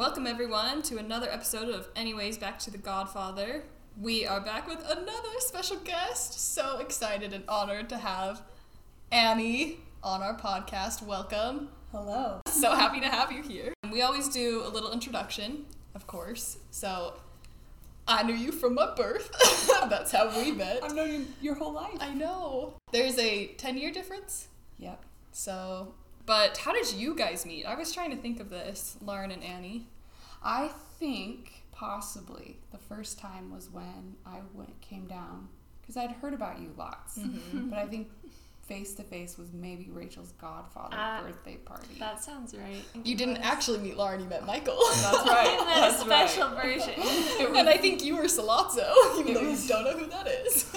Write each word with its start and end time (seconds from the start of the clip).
Welcome, 0.00 0.26
everyone, 0.26 0.80
to 0.84 0.96
another 0.96 1.30
episode 1.30 1.68
of 1.68 1.86
Anyways 1.94 2.38
Back 2.38 2.58
to 2.60 2.70
the 2.70 2.78
Godfather. 2.78 3.64
We 4.00 4.26
are 4.26 4.40
back 4.40 4.66
with 4.66 4.80
another 4.88 5.28
special 5.40 5.76
guest. 5.76 6.54
So 6.54 6.78
excited 6.78 7.34
and 7.34 7.44
honored 7.46 7.90
to 7.90 7.98
have 7.98 8.40
Annie 9.12 9.80
on 10.02 10.22
our 10.22 10.34
podcast. 10.38 11.02
Welcome. 11.02 11.68
Hello. 11.92 12.40
So 12.46 12.74
happy 12.74 13.00
to 13.00 13.08
have 13.08 13.30
you 13.30 13.42
here. 13.42 13.74
We 13.92 14.00
always 14.00 14.30
do 14.30 14.62
a 14.64 14.70
little 14.70 14.90
introduction, 14.90 15.66
of 15.94 16.06
course. 16.06 16.56
So 16.70 17.20
I 18.08 18.22
knew 18.22 18.34
you 18.34 18.52
from 18.52 18.76
my 18.76 18.94
birth. 18.94 19.30
That's 19.90 20.12
how 20.12 20.34
we 20.34 20.50
met. 20.50 20.82
I've 20.82 20.94
known 20.94 21.12
you 21.12 21.26
your 21.42 21.56
whole 21.56 21.74
life. 21.74 21.98
I 22.00 22.14
know. 22.14 22.72
There's 22.90 23.18
a 23.18 23.48
10 23.48 23.76
year 23.76 23.92
difference. 23.92 24.48
Yep. 24.78 25.04
So, 25.32 25.94
but 26.30 26.56
how 26.58 26.72
did 26.72 26.92
you 26.92 27.14
guys 27.16 27.44
meet? 27.44 27.64
I 27.64 27.74
was 27.74 27.92
trying 27.92 28.10
to 28.12 28.16
think 28.16 28.38
of 28.38 28.50
this, 28.50 28.96
Lauren 29.02 29.32
and 29.32 29.42
Annie. 29.42 29.88
I 30.44 30.70
think 31.00 31.64
possibly 31.72 32.58
the 32.70 32.78
first 32.78 33.18
time 33.18 33.50
was 33.52 33.68
when 33.68 34.14
I 34.24 34.38
went 34.54 34.80
came 34.80 35.06
down 35.06 35.48
because 35.80 35.96
I'd 35.96 36.12
heard 36.12 36.32
about 36.34 36.60
you 36.60 36.70
lots, 36.78 37.18
Mm-hmm. 37.18 37.70
but 37.70 37.78
I 37.80 37.86
think 37.86 38.08
face 38.62 38.94
to 38.94 39.02
face 39.02 39.36
was 39.36 39.48
maybe 39.52 39.88
Rachel's 39.90 40.30
Godfather 40.40 40.94
Ah, 40.96 41.22
birthday 41.26 41.56
party. 41.56 41.96
That 41.98 42.22
sounds 42.22 42.54
right. 42.54 42.84
You 43.02 43.16
didn't 43.16 43.38
actually 43.38 43.78
meet 43.78 43.96
Lauren, 43.96 44.20
you 44.20 44.28
met 44.28 44.46
Michael. 44.46 44.78
That's 45.02 45.28
right. 45.28 45.48
In 45.60 45.66
the 45.66 45.80
That's 45.80 46.00
special 46.00 46.48
right. 46.54 46.80
version. 46.80 47.56
and 47.56 47.68
I 47.68 47.76
think 47.76 48.04
you 48.04 48.14
were 48.16 48.28
Sollozzo, 48.36 48.88
even 49.18 49.34
though 49.34 49.40
you 49.50 49.58
don't 49.66 49.84
know 49.84 49.96
who 49.98 50.06
that 50.16 50.28
is. 50.28 50.72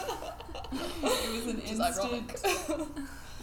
It 1.04 1.45
was 1.45 1.54
an 1.54 1.62
instant 1.62 1.81
ironic. 1.99 2.40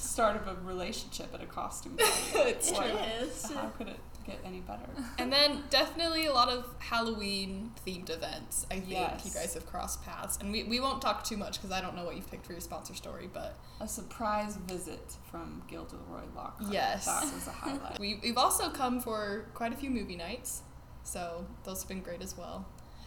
Start 0.00 0.36
of 0.36 0.46
a 0.48 0.60
relationship 0.62 1.32
at 1.34 1.42
a 1.42 1.46
costume 1.46 1.96
party. 1.96 2.12
it's 2.50 2.70
true. 2.72 2.84
is. 2.84 3.50
How 3.52 3.68
could 3.68 3.88
it 3.88 3.98
get 4.26 4.38
any 4.44 4.60
better? 4.60 4.84
And 5.18 5.32
then 5.32 5.62
definitely 5.70 6.26
a 6.26 6.32
lot 6.32 6.48
of 6.48 6.66
Halloween 6.78 7.72
themed 7.86 8.10
events. 8.10 8.66
I 8.70 8.74
think 8.74 8.90
Yes. 8.90 9.24
you 9.24 9.32
guys 9.32 9.54
have 9.54 9.66
crossed 9.66 10.02
paths. 10.04 10.38
And 10.40 10.52
we, 10.52 10.64
we 10.64 10.80
won't 10.80 11.00
talk 11.00 11.24
too 11.24 11.36
much 11.36 11.54
because 11.60 11.70
I 11.72 11.80
don't 11.80 11.94
know 11.96 12.04
what 12.04 12.16
you've 12.16 12.30
picked 12.30 12.46
for 12.46 12.52
your 12.52 12.60
sponsor 12.60 12.94
story, 12.94 13.28
but 13.32 13.56
A 13.80 13.88
surprise 13.88 14.56
visit 14.56 15.16
from 15.30 15.62
Gilderoy 15.68 16.24
Lockhart. 16.34 16.72
Yes. 16.72 17.06
That 17.06 17.22
was 17.32 17.46
a 17.46 17.50
highlight. 17.50 17.98
we, 18.00 18.20
we've 18.22 18.38
also 18.38 18.70
come 18.70 19.00
for 19.00 19.46
quite 19.54 19.72
a 19.72 19.76
few 19.76 19.90
movie 19.90 20.16
nights. 20.16 20.62
So 21.02 21.46
those 21.64 21.80
have 21.82 21.88
been 21.88 22.02
great 22.02 22.22
as 22.22 22.36
well. 22.36 22.66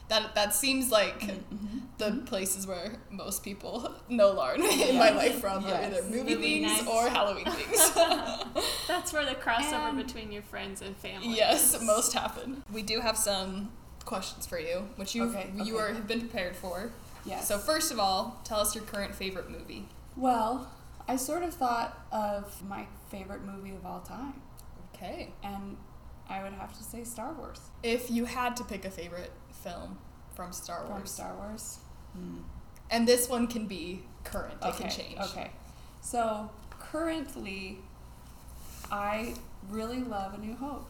That, 0.09 0.35
that 0.35 0.53
seems 0.53 0.91
like 0.91 1.21
Mhm. 1.21 1.81
the 1.97 2.05
mm-hmm. 2.05 2.25
places 2.25 2.67
where 2.67 2.97
most 3.09 3.43
people 3.43 3.95
know 4.09 4.31
Lauren 4.31 4.61
in 4.61 4.97
my 4.97 5.09
life 5.11 5.39
from, 5.39 5.63
uh, 5.63 5.67
are 5.67 5.71
Yes. 5.71 5.93
either 5.93 6.03
movie 6.03 6.35
Movie 6.35 6.65
things 6.65 6.71
nights. 6.83 6.87
or 6.87 7.09
Halloween 7.09 7.45
things. 7.45 7.91
That's 8.87 9.13
where 9.13 9.25
the 9.25 9.35
crossover 9.35 9.89
And- 9.89 9.97
between 10.05 10.31
your 10.31 10.43
friends 10.43 10.81
and 10.81 10.95
family. 10.97 11.35
yes, 11.35 11.73
is. 11.73 11.81
most 11.81 12.13
happen. 12.13 12.63
We 12.71 12.81
do 12.83 12.99
have 12.99 13.17
some 13.17 13.71
questions 14.05 14.45
for 14.45 14.59
you, 14.59 14.89
which 14.97 15.15
you 15.15 15.23
Okay, 15.29 15.51
you 15.55 15.75
okay. 15.77 15.83
are 15.91 15.93
have 15.93 16.07
been 16.07 16.19
prepared 16.19 16.55
for. 16.55 16.91
Yes. 17.25 17.47
So 17.47 17.57
first 17.57 17.91
of 17.91 17.99
all, 17.99 18.41
tell 18.43 18.59
us 18.59 18.75
your 18.75 18.83
current 18.83 19.15
favorite 19.15 19.49
movie. 19.49 19.87
Well, 20.17 20.69
I 21.07 21.15
sort 21.15 21.43
of 21.43 21.53
thought 21.53 22.05
of 22.11 22.61
my 22.67 22.85
favorite 23.09 23.43
movie 23.43 23.71
of 23.71 23.85
all 23.85 24.01
time, 24.01 24.41
Okay. 24.93 25.31
and 25.43 25.77
I 26.29 26.41
would 26.43 26.53
have 26.53 26.75
to 26.77 26.83
say 26.83 27.03
Star 27.03 27.33
Wars. 27.33 27.59
If 27.83 28.09
you 28.09 28.25
had 28.25 28.55
to 28.57 28.63
pick 28.63 28.85
a 28.85 28.89
favorite 28.89 29.31
film 29.51 29.97
from 30.35 30.51
Star 30.51 30.85
Wars. 30.85 30.97
From 30.97 31.05
Star 31.05 31.35
Wars. 31.35 31.79
Hmm. 32.13 32.41
and 32.91 33.07
this 33.07 33.27
one 33.27 33.47
can 33.47 33.65
be 33.65 34.03
current, 34.23 34.53
it 34.61 34.65
Okay. 34.65 34.83
can 34.83 34.91
change. 34.91 35.19
Okay. 35.19 35.49
So 36.01 36.49
currently, 36.69 37.79
I 38.91 39.33
really 39.69 39.99
love 40.03 40.35
A 40.35 40.37
New 40.37 40.55
Hope. 40.55 40.89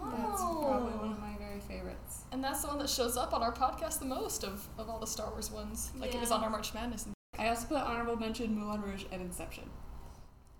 That's 0.00 0.40
oh. 0.40 0.64
probably 0.66 0.92
one 0.92 1.12
of 1.12 1.18
my 1.20 1.36
very 1.38 1.60
favorites. 1.60 2.22
And 2.32 2.42
that's 2.42 2.62
the 2.62 2.68
one 2.68 2.78
that 2.78 2.88
shows 2.88 3.16
up 3.16 3.34
on 3.34 3.42
our 3.42 3.52
podcast 3.52 3.98
the 3.98 4.04
most 4.06 4.44
of, 4.44 4.66
of 4.78 4.88
all 4.88 4.98
the 5.00 5.06
Star 5.06 5.28
Wars 5.30 5.50
ones. 5.50 5.90
Like 5.98 6.14
it 6.14 6.20
was 6.20 6.30
on 6.30 6.42
our 6.42 6.50
March 6.50 6.72
Madness. 6.72 7.04
And 7.06 7.14
I 7.38 7.48
also 7.48 7.66
put 7.66 7.78
honorable 7.78 8.16
mention 8.16 8.56
Moulin 8.58 8.80
Rouge 8.80 9.04
and 9.12 9.20
Inception. 9.20 9.68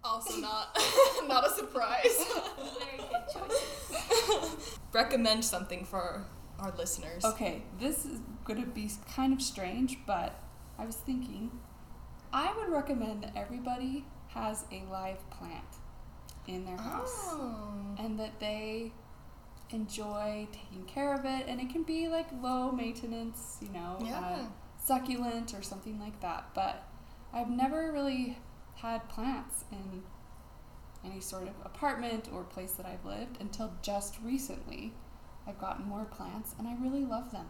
Also 0.04 0.41
not 0.41 0.76
not 1.28 1.47
a 1.47 1.50
surprise. 1.50 2.25
Very 2.78 2.98
good 2.98 3.25
choices. 3.32 4.78
Recommend 4.92 5.44
something 5.44 5.84
for 5.84 6.25
our 6.59 6.72
listeners. 6.76 7.25
Okay, 7.25 7.62
this 7.78 8.04
is 8.04 8.20
going 8.44 8.60
to 8.60 8.66
be 8.66 8.91
kind 9.14 9.32
of 9.32 9.42
strange, 9.42 9.98
but 10.06 10.41
I 10.78 10.84
was 10.86 10.97
thinking 10.97 11.50
I 12.32 12.54
would 12.56 12.69
recommend 12.70 13.22
that 13.22 13.32
everybody 13.36 14.04
has 14.28 14.64
a 14.72 14.82
live 14.91 15.19
plant 15.31 15.64
in 16.47 16.65
their 16.65 16.76
house 16.76 17.15
Oh. 17.30 17.94
and 17.98 18.19
that 18.19 18.38
they 18.41 18.92
enjoy 19.70 20.47
taking 20.53 20.84
care 20.86 21.15
of 21.15 21.25
it. 21.25 21.47
And 21.47 21.60
it 21.60 21.70
can 21.70 21.82
be 21.82 22.09
like 22.09 22.26
low 22.42 22.70
maintenance, 22.72 23.59
you 23.60 23.69
know, 23.70 23.97
Yeah. 24.00 24.19
uh, 24.19 24.38
succulent 24.82 25.54
or 25.54 25.62
something 25.62 25.98
like 26.00 26.20
that. 26.20 26.47
But 26.54 26.84
I've 27.32 27.50
never 27.50 27.92
really 27.92 28.38
had 28.81 29.09
plants 29.09 29.65
in 29.72 30.03
any 31.05 31.21
sort 31.21 31.44
of 31.44 31.55
apartment 31.65 32.28
or 32.33 32.43
place 32.44 32.72
that 32.72 32.87
I've 32.87 33.05
lived 33.05 33.41
until 33.41 33.72
just 33.83 34.16
recently. 34.22 34.93
I've 35.47 35.59
gotten 35.59 35.87
more 35.87 36.05
plants 36.05 36.55
and 36.59 36.66
I 36.69 36.75
really 36.81 37.05
love 37.05 37.31
them. 37.33 37.47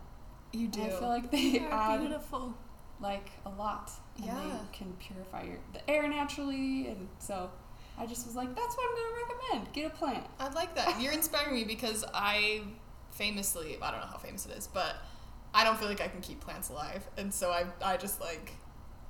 You 0.52 0.64
And 0.64 0.72
do. 0.72 0.82
I 0.82 0.88
feel 0.90 1.08
like 1.08 1.30
they 1.30 1.58
They're 1.58 1.72
add 1.72 2.00
beautiful. 2.00 2.54
like 3.00 3.30
a 3.44 3.50
lot, 3.50 3.90
and 4.16 4.26
Yeah. 4.26 4.34
they 4.34 4.76
can 4.78 4.92
purify 4.94 5.42
your 5.44 5.58
the 5.72 5.88
air 5.90 6.08
naturally, 6.08 6.88
and 6.88 7.08
so 7.18 7.50
I 7.98 8.06
just 8.06 8.26
was 8.26 8.34
like, 8.36 8.54
that's 8.54 8.76
what 8.76 8.88
I'm 8.88 8.96
gonna 8.96 9.24
recommend. 9.26 9.72
Get 9.74 9.86
a 9.86 9.90
plant. 9.90 10.24
I 10.38 10.48
like 10.50 10.74
that. 10.76 11.00
You're 11.00 11.12
inspiring 11.20 11.54
me 11.54 11.64
because 11.64 12.04
I 12.14 12.62
famously, 13.10 13.76
I 13.82 13.90
don't 13.90 14.00
know 14.00 14.06
how 14.06 14.18
famous 14.18 14.46
it 14.46 14.52
is, 14.56 14.68
but 14.68 14.96
I 15.52 15.64
don't 15.64 15.78
feel 15.78 15.88
like 15.88 16.00
I 16.00 16.08
can 16.08 16.20
keep 16.20 16.40
plants 16.40 16.68
alive. 16.70 17.06
And 17.16 17.32
so 17.34 17.50
I, 17.50 17.64
I 17.84 17.96
just 17.96 18.20
like, 18.20 18.52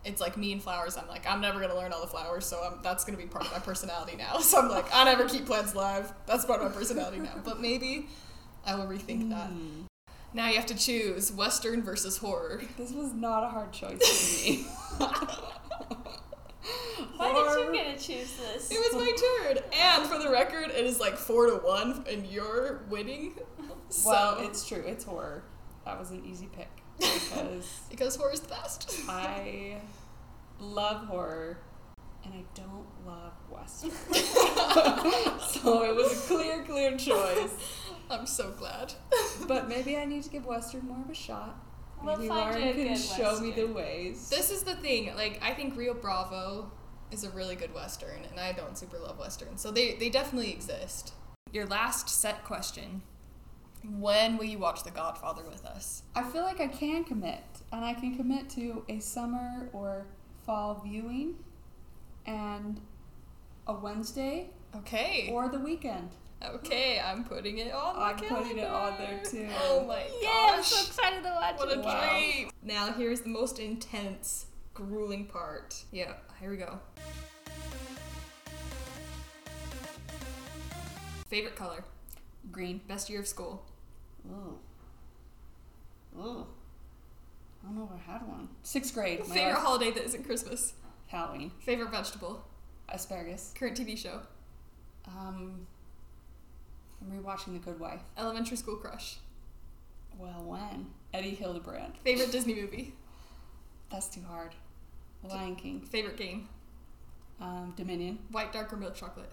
it's 0.04 0.20
like 0.20 0.36
me 0.36 0.52
and 0.52 0.62
flowers. 0.62 0.96
I'm 0.96 1.08
like, 1.08 1.26
I'm 1.26 1.40
never 1.40 1.58
going 1.58 1.70
to 1.70 1.76
learn 1.76 1.92
all 1.92 2.00
the 2.00 2.06
flowers. 2.06 2.46
So 2.46 2.62
I'm, 2.62 2.80
that's 2.82 3.04
going 3.04 3.16
to 3.16 3.22
be 3.22 3.28
part 3.28 3.46
of 3.46 3.52
my 3.52 3.58
personality 3.58 4.16
now. 4.16 4.38
So 4.48 4.58
I'm 4.60 4.68
like, 4.68 4.86
I 4.92 5.04
never 5.04 5.28
keep 5.28 5.46
plants 5.46 5.74
alive. 5.74 6.12
That's 6.26 6.44
part 6.44 6.62
of 6.62 6.70
my 6.70 6.76
personality 6.76 7.18
now. 7.18 7.34
But 7.44 7.60
maybe 7.60 8.08
I 8.64 8.74
will 8.74 8.86
rethink 8.86 9.28
that. 9.30 9.50
Mm. 9.50 9.84
Now 10.32 10.48
you 10.48 10.56
have 10.56 10.66
to 10.66 10.76
choose 10.76 11.32
Western 11.32 11.82
versus 11.82 12.16
horror. 12.18 12.62
This 12.76 12.92
was 12.92 13.12
not 13.12 13.44
a 13.44 13.48
hard 13.48 13.72
choice 13.72 14.00
for 14.06 14.50
me. 14.50 14.66
Why 17.16 17.32
did 17.32 17.66
you 17.66 17.72
get 17.72 17.98
to 17.98 18.04
choose 18.04 18.36
this? 18.36 18.70
It 18.70 18.78
was 18.78 18.94
my 18.94 19.12
turn. 19.44 19.58
And 19.72 20.06
for 20.06 20.18
the 20.18 20.30
record, 20.30 20.70
it 20.70 20.84
is 20.84 21.00
like 21.00 21.16
four 21.16 21.46
to 21.46 21.56
one, 21.56 22.04
and 22.08 22.26
you're 22.26 22.82
winning. 22.88 23.34
So, 23.88 24.10
Well, 24.10 24.38
it's 24.40 24.66
true. 24.66 24.82
It's 24.86 25.04
horror. 25.04 25.42
That 25.84 25.98
was 25.98 26.10
an 26.10 26.24
easy 26.24 26.48
pick 26.54 26.68
because 26.98 27.80
because 27.90 28.16
horror 28.16 28.32
is 28.32 28.40
the 28.40 28.48
best. 28.48 29.00
I 29.08 29.76
love 30.60 31.06
horror 31.06 31.58
and 32.24 32.34
I 32.34 32.42
don't 32.54 32.86
love 33.06 33.32
western. 33.50 33.90
so 34.12 35.84
it 35.84 35.94
was 35.94 36.12
a 36.12 36.34
clear, 36.34 36.62
clear 36.64 36.96
choice. 36.96 37.54
I'm 38.10 38.26
so 38.26 38.50
glad. 38.50 38.94
But 39.46 39.68
maybe 39.68 39.96
I 39.96 40.04
need 40.04 40.22
to 40.24 40.30
give 40.30 40.46
western 40.46 40.86
more 40.86 41.00
of 41.04 41.10
a 41.10 41.14
shot. 41.14 41.64
We'll 42.02 42.16
Maybe 42.16 42.28
find 42.28 42.54
Lauren 42.54 42.74
can 42.74 42.88
good 42.88 42.98
show 42.98 43.40
me 43.40 43.50
the 43.50 43.66
ways. 43.66 44.28
This 44.28 44.50
is 44.50 44.62
the 44.62 44.76
thing. 44.76 45.14
Like, 45.16 45.40
I 45.42 45.52
think 45.52 45.76
Rio 45.76 45.94
Bravo 45.94 46.70
is 47.10 47.24
a 47.24 47.30
really 47.30 47.56
good 47.56 47.74
Western, 47.74 48.24
and 48.30 48.38
I 48.38 48.52
don't 48.52 48.78
super 48.78 48.98
love 48.98 49.18
Westerns. 49.18 49.60
So 49.60 49.70
they, 49.70 49.94
they 49.94 50.08
definitely 50.08 50.52
exist. 50.52 51.12
Your 51.52 51.66
last 51.66 52.08
set 52.08 52.44
question 52.44 53.02
When 53.84 54.36
will 54.36 54.44
you 54.44 54.58
watch 54.58 54.82
The 54.84 54.90
Godfather 54.90 55.42
with 55.48 55.64
us? 55.64 56.02
I 56.14 56.22
feel 56.24 56.42
like 56.42 56.60
I 56.60 56.66
can 56.68 57.04
commit, 57.04 57.42
and 57.72 57.84
I 57.84 57.94
can 57.94 58.16
commit 58.16 58.50
to 58.50 58.84
a 58.88 58.98
summer 58.98 59.68
or 59.72 60.06
fall 60.44 60.82
viewing, 60.84 61.36
and 62.26 62.80
a 63.66 63.72
Wednesday 63.74 64.50
Okay. 64.76 65.30
or 65.32 65.48
the 65.48 65.58
weekend. 65.58 66.10
Okay, 66.44 67.00
I'm 67.00 67.24
putting 67.24 67.58
it 67.58 67.72
on 67.72 67.96
the 67.96 68.00
I'm 68.02 68.16
putting 68.16 68.58
it 68.58 68.68
on 68.68 68.96
there, 68.98 69.20
too. 69.24 69.48
Oh 69.64 69.84
my 69.86 70.02
Yeah, 70.22 70.54
I'm 70.56 70.62
so 70.62 70.86
excited 70.86 71.22
to 71.24 71.30
watch 71.30 71.58
What 71.58 71.68
a 71.68 71.72
it. 71.72 71.84
Wow. 71.84 72.10
dream. 72.10 72.50
Now, 72.62 72.92
here's 72.92 73.22
the 73.22 73.28
most 73.28 73.58
intense, 73.58 74.46
grueling 74.74 75.26
part. 75.26 75.82
Yeah, 75.90 76.12
here 76.40 76.50
we 76.50 76.56
go. 76.56 76.78
Favorite 81.28 81.56
color? 81.56 81.84
Green. 82.52 82.80
Best 82.88 83.10
year 83.10 83.20
of 83.20 83.26
school? 83.26 83.64
Ooh. 84.30 84.58
Ooh. 86.18 86.46
I 87.62 87.66
don't 87.66 87.76
know 87.76 87.90
if 87.94 88.08
I 88.08 88.12
had 88.12 88.26
one. 88.26 88.48
Sixth 88.62 88.94
grade. 88.94 89.24
Favorite 89.26 89.52
life- 89.54 89.62
holiday 89.62 89.90
that 89.92 90.04
isn't 90.04 90.24
Christmas? 90.24 90.74
Halloween. 91.08 91.50
Favorite 91.60 91.90
vegetable? 91.90 92.44
Asparagus. 92.88 93.52
Current 93.58 93.76
TV 93.76 93.96
show? 93.96 94.20
Um, 95.06 95.66
I'm 97.00 97.10
rewatching 97.22 97.52
The 97.54 97.58
Good 97.58 97.80
Wife. 97.80 98.00
Elementary 98.16 98.56
school 98.56 98.76
crush? 98.76 99.16
Well, 100.18 100.42
when? 100.44 100.86
Eddie 101.14 101.34
Hildebrand. 101.34 101.94
Favorite 102.04 102.32
Disney 102.32 102.54
movie? 102.54 102.94
That's 103.90 104.08
too 104.08 104.22
hard. 104.28 104.54
Lion 105.22 105.56
King. 105.56 105.80
Favorite 105.80 106.16
game? 106.16 106.48
Um, 107.40 107.72
Dominion. 107.76 108.18
White, 108.30 108.52
dark, 108.52 108.72
or 108.72 108.76
milk 108.76 108.94
chocolate? 108.94 109.30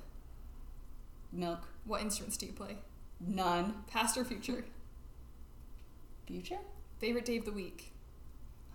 Milk. 1.31 1.59
What 1.85 2.01
instruments 2.01 2.37
do 2.37 2.45
you 2.45 2.53
play? 2.53 2.77
None. 3.19 3.73
Past 3.87 4.17
or 4.17 4.25
future? 4.25 4.65
Future? 6.25 6.59
Favorite 6.99 7.25
day 7.25 7.37
of 7.37 7.45
the 7.45 7.51
week? 7.51 7.91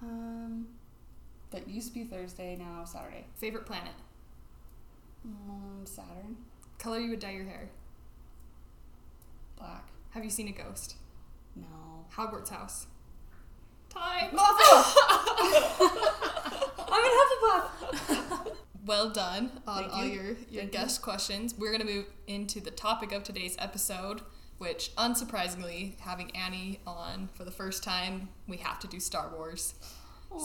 Um, 0.03 0.69
that 1.51 1.69
used 1.69 1.89
to 1.89 1.95
be 1.95 2.05
Thursday, 2.05 2.57
now 2.57 2.85
Saturday. 2.85 3.27
Favorite 3.37 3.67
planet? 3.67 3.93
Um, 5.25 5.81
Saturn. 5.85 6.37
Color 6.79 7.01
you 7.01 7.11
would 7.11 7.21
dye 7.21 7.33
your 7.33 7.45
hair? 7.45 7.69
Black. 9.59 9.89
Have 10.11 10.25
you 10.25 10.31
seen 10.31 10.49
a 10.49 10.53
ghost? 10.53 10.97
No. 11.55 11.67
Hogwarts 12.15 12.49
house? 12.49 12.87
Time! 13.91 14.31
I'm 16.89 17.05
in 17.05 17.13
Hufflepuff! 17.21 18.57
Well 18.85 19.11
done 19.11 19.51
on 19.67 19.83
Thank 19.83 19.93
all 19.95 20.05
you. 20.05 20.13
your, 20.13 20.25
your 20.25 20.35
Thank 20.35 20.55
you. 20.55 20.69
guest 20.69 21.03
questions. 21.03 21.55
We're 21.57 21.71
going 21.73 21.87
to 21.87 21.93
move 21.93 22.07
into 22.27 22.61
the 22.61 22.71
topic 22.71 23.13
of 23.13 23.23
today's 23.23 23.57
episode, 23.59 24.23
which, 24.59 24.95
unsurprisingly, 24.97 25.99
having 26.01 26.31
Annie 26.35 26.81
on 26.87 27.29
for 27.35 27.45
the 27.45 27.51
first 27.51 27.83
time, 27.83 28.29
we 28.49 28.57
have 28.59 28.79
to 28.81 28.87
do 28.87 28.99
Star 29.01 29.31
Wars. 29.35 29.75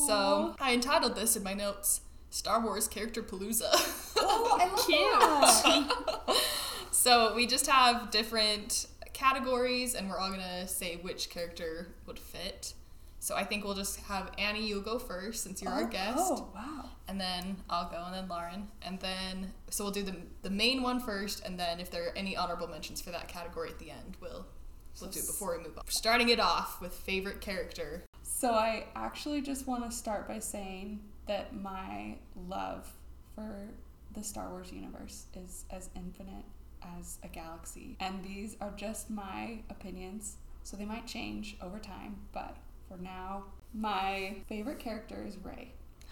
So 0.07 0.55
I 0.59 0.73
entitled 0.73 1.15
this 1.15 1.35
in 1.35 1.43
my 1.43 1.53
notes 1.53 2.01
Star 2.31 2.59
Wars 2.59 2.87
Character 2.87 3.21
Palooza. 3.21 3.69
Oh, 4.17 4.57
I 4.59 4.67
love 4.67 4.85
Cute. 4.85 6.27
that. 6.27 6.41
so 6.91 7.35
we 7.35 7.45
just 7.45 7.67
have 7.67 8.09
different 8.11 8.87
categories 9.13 9.95
and 9.95 10.09
we're 10.09 10.17
all 10.17 10.31
gonna 10.31 10.67
say 10.67 10.97
which 10.97 11.29
character 11.29 11.87
would 12.07 12.19
fit. 12.19 12.73
So 13.25 13.35
I 13.35 13.43
think 13.43 13.63
we'll 13.63 13.73
just 13.73 13.99
have 14.01 14.29
Annie, 14.37 14.67
you 14.67 14.81
go 14.81 14.99
first 14.99 15.41
since 15.41 15.59
you're 15.59 15.71
our 15.71 15.85
Oh, 15.85 15.87
guest. 15.87 16.17
Oh, 16.19 16.51
wow. 16.53 16.91
And 17.07 17.19
then 17.19 17.57
I'll 17.71 17.89
go 17.89 18.03
and 18.05 18.13
then 18.13 18.27
Lauren. 18.27 18.67
And 18.83 18.99
then 18.99 19.51
so 19.71 19.83
we'll 19.83 19.93
do 19.93 20.03
the 20.03 20.15
the 20.43 20.51
main 20.51 20.83
one 20.83 20.99
first 20.99 21.43
and 21.43 21.59
then 21.59 21.79
if 21.79 21.89
there 21.89 22.05
are 22.05 22.15
any 22.15 22.37
honorable 22.37 22.67
mentions 22.67 23.01
for 23.01 23.09
that 23.09 23.27
category 23.27 23.71
at 23.71 23.79
the 23.79 23.89
end, 23.89 24.15
we'll 24.21 24.45
we'll 25.01 25.09
do 25.09 25.19
it 25.21 25.25
before 25.25 25.57
we 25.57 25.63
move 25.63 25.75
on. 25.75 25.83
Starting 25.87 26.29
it 26.29 26.39
off 26.39 26.79
with 26.79 26.93
favorite 26.93 27.41
character. 27.41 28.03
So 28.21 28.51
I 28.51 28.85
actually 28.95 29.41
just 29.41 29.65
want 29.65 29.89
to 29.89 29.97
start 29.97 30.27
by 30.27 30.37
saying 30.37 30.99
that 31.27 31.55
my 31.55 32.17
love 32.47 32.93
for 33.33 33.69
the 34.13 34.21
Star 34.21 34.51
Wars 34.51 34.71
universe 34.71 35.25
is 35.33 35.65
as 35.71 35.89
infinite 35.95 36.45
as 36.99 37.17
a 37.23 37.27
galaxy. 37.27 37.97
And 37.99 38.23
these 38.23 38.55
are 38.61 38.73
just 38.77 39.09
my 39.09 39.61
opinions, 39.71 40.35
so 40.61 40.77
they 40.77 40.85
might 40.85 41.07
change 41.07 41.57
over 41.59 41.79
time, 41.79 42.17
but 42.31 42.57
for 42.87 42.97
now, 42.97 43.45
my 43.73 44.35
favorite 44.47 44.79
character 44.79 45.23
is 45.27 45.37
Rey. 45.43 45.71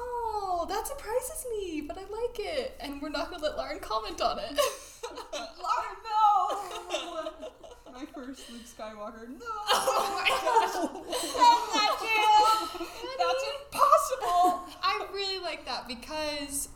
Oh, 0.00 0.66
that 0.68 0.86
surprises 0.86 1.46
me, 1.50 1.80
but 1.80 1.96
I 1.96 2.02
like 2.02 2.38
it. 2.38 2.76
And 2.80 3.00
we're 3.02 3.08
not 3.08 3.30
gonna 3.30 3.42
let 3.42 3.56
Lauren 3.56 3.80
comment 3.80 4.20
on 4.20 4.38
it. 4.38 4.50
Lauren, 5.32 5.96
no! 6.04 7.48
my 7.92 8.04
first 8.14 8.50
Luke 8.50 8.62
Skywalker, 8.62 9.28
no! 9.28 9.38
Oh 9.70 10.10
my 10.14 10.28
gosh! 10.28 10.74
That's 11.10 11.74
not 11.74 11.98
true! 11.98 12.86
That's 13.18 13.44
impossible! 13.64 14.68
I 14.82 15.06
really 15.12 15.42
like 15.42 15.64
that 15.66 15.88
because 15.88 16.68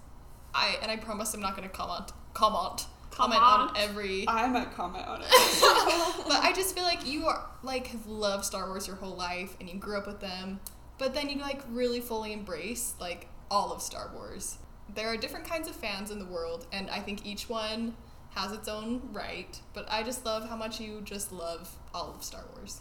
I 0.54 0.76
and 0.82 0.90
I 0.90 0.96
promise 0.96 1.34
I'm 1.34 1.40
not 1.40 1.54
gonna 1.56 1.68
comment 1.68 2.12
comment 2.34 2.86
comment 3.12 3.40
on 3.40 3.68
Comment. 3.68 3.78
every 3.78 4.24
I 4.28 4.48
might 4.48 4.74
comment 4.74 5.06
on 5.06 5.22
it. 5.22 5.28
but 6.26 6.42
I 6.42 6.52
just 6.56 6.74
feel 6.74 6.84
like 6.84 7.06
you 7.06 7.26
are 7.26 7.46
like 7.62 7.88
have 7.88 8.06
loved 8.06 8.44
Star 8.44 8.66
Wars 8.66 8.86
your 8.86 8.96
whole 8.96 9.14
life 9.14 9.56
and 9.60 9.68
you 9.68 9.78
grew 9.78 9.96
up 9.96 10.06
with 10.06 10.20
them, 10.20 10.60
but 10.98 11.14
then 11.14 11.28
you 11.28 11.38
like 11.40 11.62
really 11.70 12.00
fully 12.00 12.32
embrace 12.32 12.94
like 13.00 13.28
all 13.50 13.72
of 13.72 13.82
Star 13.82 14.10
Wars. 14.14 14.58
There 14.94 15.08
are 15.08 15.16
different 15.16 15.46
kinds 15.46 15.68
of 15.68 15.74
fans 15.74 16.10
in 16.10 16.18
the 16.18 16.24
world, 16.26 16.66
and 16.72 16.90
I 16.90 16.98
think 17.00 17.24
each 17.24 17.48
one 17.48 17.94
has 18.34 18.52
its 18.52 18.68
own 18.68 19.00
right. 19.12 19.58
But 19.74 19.90
I 19.90 20.02
just 20.02 20.24
love 20.24 20.48
how 20.48 20.56
much 20.56 20.80
you 20.80 21.00
just 21.02 21.32
love 21.32 21.76
all 21.94 22.14
of 22.14 22.24
Star 22.24 22.44
Wars. 22.54 22.80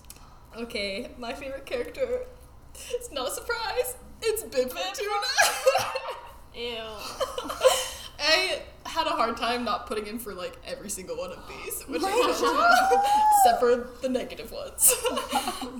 Okay, 0.57 1.11
my 1.17 1.33
favorite 1.33 1.65
character. 1.65 2.21
It's 2.73 3.11
not 3.11 3.29
a 3.29 3.31
surprise. 3.31 3.95
It's 4.21 4.43
Bib 4.43 4.69
Fortuna. 4.69 5.11
Ew. 6.55 6.77
I 8.19 8.61
had 8.85 9.07
a 9.07 9.11
hard 9.11 9.37
time 9.37 9.63
not 9.63 9.87
putting 9.87 10.05
in 10.07 10.19
for 10.19 10.33
like 10.33 10.57
every 10.65 10.89
single 10.89 11.17
one 11.17 11.31
of 11.31 11.39
these, 11.47 11.81
which 11.83 12.01
I 12.03 13.35
except 13.45 13.59
for 13.59 13.89
the 14.01 14.09
negative 14.09 14.51
ones. 14.51 14.93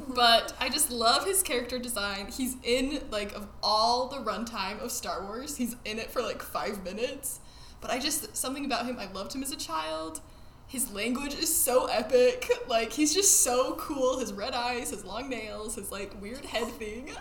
but 0.16 0.54
I 0.60 0.70
just 0.70 0.90
love 0.90 1.26
his 1.26 1.44
character 1.44 1.78
design. 1.78 2.28
He's 2.28 2.56
in 2.64 3.02
like 3.12 3.34
of 3.34 3.48
all 3.62 4.08
the 4.08 4.18
runtime 4.18 4.82
of 4.82 4.92
Star 4.92 5.24
Wars, 5.24 5.58
he's 5.58 5.76
in 5.86 6.00
it 6.00 6.10
for 6.10 6.22
like 6.22 6.42
five 6.42 6.84
minutes. 6.84 7.40
But 7.82 7.92
I 7.92 8.00
just 8.00 8.36
something 8.38 8.66
about 8.66 8.86
him. 8.86 8.98
I 9.00 9.12
loved 9.12 9.36
him 9.36 9.44
as 9.44 9.52
a 9.52 9.58
child. 9.58 10.22
His 10.68 10.92
language 10.92 11.34
is 11.34 11.54
so 11.54 11.88
epic. 11.88 12.50
Like 12.68 12.94
he's 12.94 13.14
just 13.14 13.42
so 13.42 13.76
cool. 13.76 14.20
His 14.20 14.32
red 14.32 14.54
eyes, 14.54 14.92
his 14.92 15.04
long 15.04 15.30
nails, 15.30 15.76
his 15.76 15.92
like 15.92 16.20
weird 16.22 16.46
head 16.46 16.68
thing. 16.68 17.12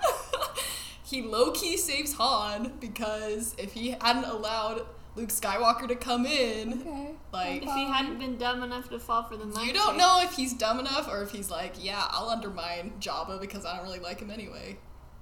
He 1.11 1.23
low 1.23 1.51
key 1.53 1.77
saves 1.77 2.15
Han 2.15 2.75
because 2.81 3.55
if 3.59 3.73
he 3.73 3.91
hadn't 4.01 4.25
allowed 4.25 4.83
Luke 5.17 5.31
Skywalker 5.31 5.89
to 5.89 5.97
come 5.97 6.25
in, 6.25 6.81
Okay. 6.83 7.11
like 7.33 7.63
If 7.63 7.73
he 7.75 7.85
hadn't 7.85 8.19
been 8.19 8.37
dumb 8.37 8.63
enough 8.63 8.89
to 8.91 8.99
fall 9.01 9.25
for 9.25 9.37
the 9.37 9.45
knife. 9.47 9.67
you 9.67 9.73
don't 9.73 9.97
know 9.97 10.21
if 10.23 10.33
he's 10.35 10.55
dumb 10.55 10.79
enough 10.79 11.09
or 11.09 11.23
if 11.23 11.33
he's 11.33 11.51
like, 11.51 11.75
yeah, 11.83 12.07
I'll 12.11 12.29
undermine 12.31 12.93
Jabba 13.01 13.41
because 13.41 13.65
I 13.67 13.77
don't 13.77 13.85
really 13.87 13.99
like 13.99 14.21
him 14.21 14.31
anyway. 14.31 14.79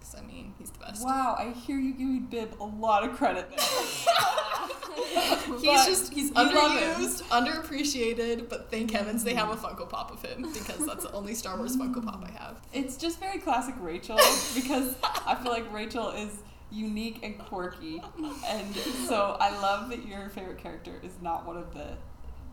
Because 0.09 0.23
I 0.23 0.27
mean, 0.27 0.55
he's 0.59 0.71
the 0.71 0.79
best. 0.79 1.05
Wow, 1.05 1.37
I 1.39 1.51
hear 1.51 1.79
you 1.79 1.93
giving 1.93 2.27
Bib 2.31 2.57
a 2.61 2.65
lot 2.65 3.09
of 3.09 3.17
credit 3.17 3.51
there. 3.51 3.59
He's 5.61 5.87
just 5.87 6.13
he's 6.13 6.29
you 6.29 6.35
love 6.35 6.55
underused, 6.55 7.23
underappreciated, 7.25 8.49
but 8.49 8.71
thank 8.71 8.89
mm-hmm. 8.89 8.97
heavens 8.97 9.25
they 9.25 9.35
have 9.35 9.49
a 9.49 9.57
Funko 9.57 9.89
Pop 9.89 10.11
of 10.11 10.23
him 10.23 10.43
because 10.53 10.85
that's 10.87 11.05
the 11.05 11.13
only 11.13 11.35
Star 11.35 11.57
Wars 11.57 11.77
Funko 11.77 12.05
Pop 12.05 12.23
I 12.27 12.31
have. 12.33 12.61
It's 12.73 12.97
just 12.97 13.19
very 13.21 13.39
classic 13.39 13.75
Rachel 13.81 14.17
because 14.55 14.95
I 15.27 15.37
feel 15.41 15.53
like 15.53 15.73
Rachel 15.73 16.11
is 16.11 16.31
unique 16.71 17.21
and 17.23 17.39
quirky, 17.39 18.03
and 18.47 18.75
so 19.07 19.37
I 19.41 19.51
love 19.61 19.89
that 19.91 20.07
your 20.07 20.29
favorite 20.31 20.59
character 20.59 21.01
is 21.03 21.13
not 21.23 21.47
one 21.47 21.57
of 21.57 21.73
the 21.73 21.97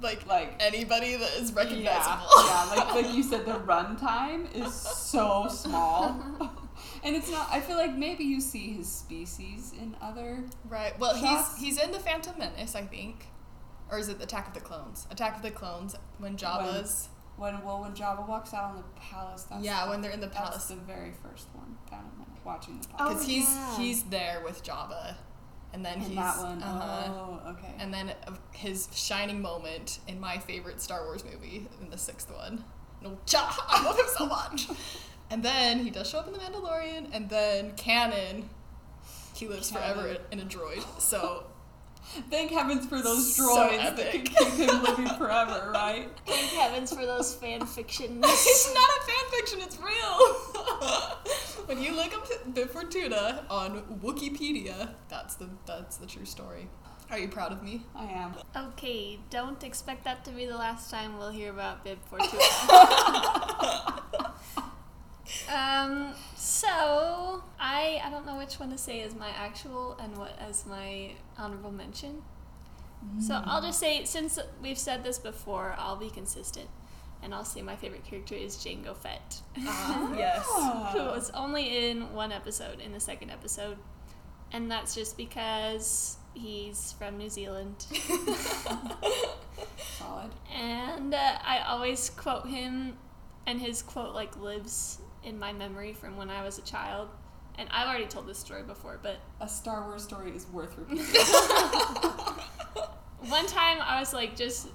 Like 0.01 0.25
like. 0.27 0.55
anybody 0.59 1.15
that 1.15 1.31
is 1.37 1.51
Yeah, 1.51 1.57
recognizable. 1.57 2.27
yeah, 2.45 2.65
like 2.75 2.95
like 2.95 3.13
you 3.13 3.23
said, 3.23 3.45
the 3.45 3.53
runtime 3.67 4.53
is 4.55 4.73
so 4.73 5.47
small, 5.49 6.15
and 7.03 7.15
it's 7.15 7.29
not. 7.31 7.47
I 7.51 7.59
feel 7.59 7.77
like 7.77 7.95
maybe 7.95 8.23
you 8.23 8.39
see 8.41 8.73
his 8.73 8.91
species 8.91 9.73
in 9.79 9.95
other. 10.01 10.43
Right. 10.67 10.97
Well, 10.99 11.15
Shots? 11.17 11.57
he's 11.59 11.75
he's 11.75 11.83
in 11.83 11.91
the 11.91 11.99
Phantom 11.99 12.33
Menace, 12.37 12.75
I 12.75 12.81
think, 12.83 13.25
or 13.89 13.99
is 13.99 14.09
it 14.09 14.21
Attack 14.21 14.47
of 14.49 14.53
the 14.53 14.59
Clones? 14.61 15.07
Attack 15.11 15.37
of 15.37 15.41
the 15.41 15.51
Clones 15.51 15.95
when 16.19 16.37
Jabba's 16.37 17.09
When 17.37 17.63
well, 17.63 17.81
when 17.81 17.93
Jabba 17.93 18.27
walks 18.27 18.53
out 18.53 18.71
in 18.71 18.77
the 18.77 18.99
palace, 18.99 19.43
that's 19.43 19.63
yeah 19.63 19.89
when 19.89 20.01
they're 20.01 20.11
in 20.11 20.21
the 20.21 20.27
that's 20.27 20.37
palace 20.37 20.65
the 20.67 20.75
very 20.75 21.11
first 21.23 21.47
one. 21.53 21.77
Phantom 21.89 22.11
Menace, 22.17 22.39
watching 22.45 22.79
the 22.79 22.87
Oh, 22.93 22.97
palace. 22.97 23.13
because 23.13 23.27
he's 23.27 23.49
yeah. 23.49 23.77
he's 23.77 24.03
there 24.03 24.41
with 24.43 24.63
Jabba, 24.63 25.15
and 25.73 25.83
then 25.85 25.95
in 25.95 26.01
he's 26.01 26.15
that 26.15 26.37
one. 26.37 26.63
uh-huh. 26.63 27.11
Oh, 27.13 27.49
okay. 27.51 27.73
And 27.79 27.93
then 27.93 28.13
his 28.51 28.87
shining 28.93 29.41
moment 29.41 29.99
in 30.07 30.19
my 30.19 30.37
favorite 30.37 30.81
Star 30.81 31.03
Wars 31.05 31.23
movie, 31.25 31.67
in 31.81 31.89
the 31.89 31.97
sixth 31.97 32.31
one. 32.31 32.63
No, 33.01 33.17
cha! 33.25 33.65
I 33.69 33.83
love 33.83 33.99
him 33.99 34.05
so 34.17 34.25
much. 34.25 34.67
and 35.29 35.43
then 35.43 35.79
he 35.79 35.89
does 35.89 36.09
show 36.09 36.19
up 36.19 36.27
in 36.27 36.33
The 36.33 36.39
Mandalorian, 36.39 37.09
and 37.13 37.29
then 37.29 37.71
canon, 37.75 38.49
he 39.33 39.47
lives 39.47 39.71
forever 39.71 40.17
in 40.31 40.39
a 40.39 40.45
droid. 40.45 40.83
So 40.99 41.45
Thank 42.29 42.51
heavens 42.51 42.85
for 42.85 43.01
those 43.01 43.35
So 43.35 43.43
droids 43.43 43.95
that 43.95 44.11
can 44.11 44.23
keep 44.23 44.47
him 44.53 44.83
living 44.83 45.07
forever, 45.17 45.71
right? 45.73 46.09
Thank 46.25 46.51
heavens 46.51 46.93
for 46.93 47.05
those 47.05 47.33
fan 47.33 47.65
fictions. 47.65 48.23
it's 48.27 48.73
not 48.73 48.89
a 48.89 49.05
fan 49.05 49.31
fiction; 49.31 49.59
it's 49.61 49.77
real. 49.77 51.65
when 51.65 51.81
you 51.81 51.95
look 51.95 52.13
up 52.13 52.53
Bib 52.53 52.69
Fortuna 52.69 53.45
on 53.49 53.81
Wikipedia, 54.03 54.91
that's 55.09 55.35
the 55.35 55.49
that's 55.65 55.97
the 55.97 56.05
true 56.05 56.25
story. 56.25 56.67
Are 57.11 57.19
you 57.19 57.27
proud 57.27 57.51
of 57.51 57.61
me? 57.63 57.83
I 57.95 58.05
am. 58.05 58.33
Okay, 58.55 59.19
don't 59.29 59.63
expect 59.63 60.03
that 60.05 60.25
to 60.25 60.31
be 60.31 60.45
the 60.45 60.57
last 60.57 60.89
time 60.89 61.17
we'll 61.17 61.31
hear 61.31 61.51
about 61.51 61.83
Bib 61.83 61.99
Fortuna. 62.05 62.41
um, 65.53 66.13
so 66.35 67.43
I 67.59 68.01
I 68.03 68.09
don't 68.09 68.25
know 68.25 68.35
which 68.55 68.61
one 68.61 68.69
to 68.69 68.77
say 68.77 69.01
as 69.01 69.13
my 69.13 69.27
actual 69.31 69.97
and 70.01 70.15
what 70.17 70.31
as 70.39 70.65
my 70.65 71.11
honorable 71.37 71.71
mention. 71.71 72.21
So 73.19 73.41
I'll 73.45 73.61
just 73.61 73.81
say 73.81 74.05
since 74.05 74.39
we've 74.61 74.77
said 74.77 75.03
this 75.03 75.19
before, 75.19 75.75
I'll 75.77 75.97
be 75.97 76.09
consistent, 76.09 76.69
and 77.21 77.35
I'll 77.35 77.43
say 77.43 77.61
my 77.61 77.75
favorite 77.75 78.05
character 78.05 78.33
is 78.33 78.55
Jango 78.55 78.95
Fett. 78.95 79.41
Ah, 79.59 80.13
yes. 80.17 80.45
who 80.93 80.99
was 80.99 81.31
only 81.31 81.89
in 81.89 82.13
one 82.13 82.31
episode, 82.31 82.79
in 82.79 82.93
the 82.93 82.99
second 83.01 83.29
episode. 83.29 83.77
And 84.53 84.71
that's 84.71 84.95
just 84.95 85.17
because 85.17 86.15
he's 86.33 86.93
from 86.93 87.17
New 87.17 87.29
Zealand. 87.29 87.85
Solid. 89.77 90.31
and 90.53 91.13
uh, 91.13 91.33
I 91.45 91.59
always 91.67 92.09
quote 92.09 92.47
him, 92.47 92.97
and 93.45 93.59
his 93.59 93.81
quote 93.81 94.15
like 94.15 94.37
lives 94.37 94.99
in 95.25 95.37
my 95.37 95.51
memory 95.51 95.91
from 95.91 96.15
when 96.15 96.29
I 96.29 96.41
was 96.43 96.57
a 96.57 96.63
child. 96.63 97.09
And 97.57 97.69
I've 97.71 97.87
already 97.87 98.05
told 98.05 98.27
this 98.27 98.37
story 98.37 98.63
before, 98.63 98.99
but 99.01 99.17
A 99.39 99.47
Star 99.47 99.83
Wars 99.83 100.03
story 100.03 100.31
is 100.31 100.45
worth 100.47 100.77
repeating. 100.77 101.05
one 103.29 103.45
time 103.47 103.77
I 103.81 103.99
was 103.99 104.13
like 104.13 104.35
just 104.35 104.67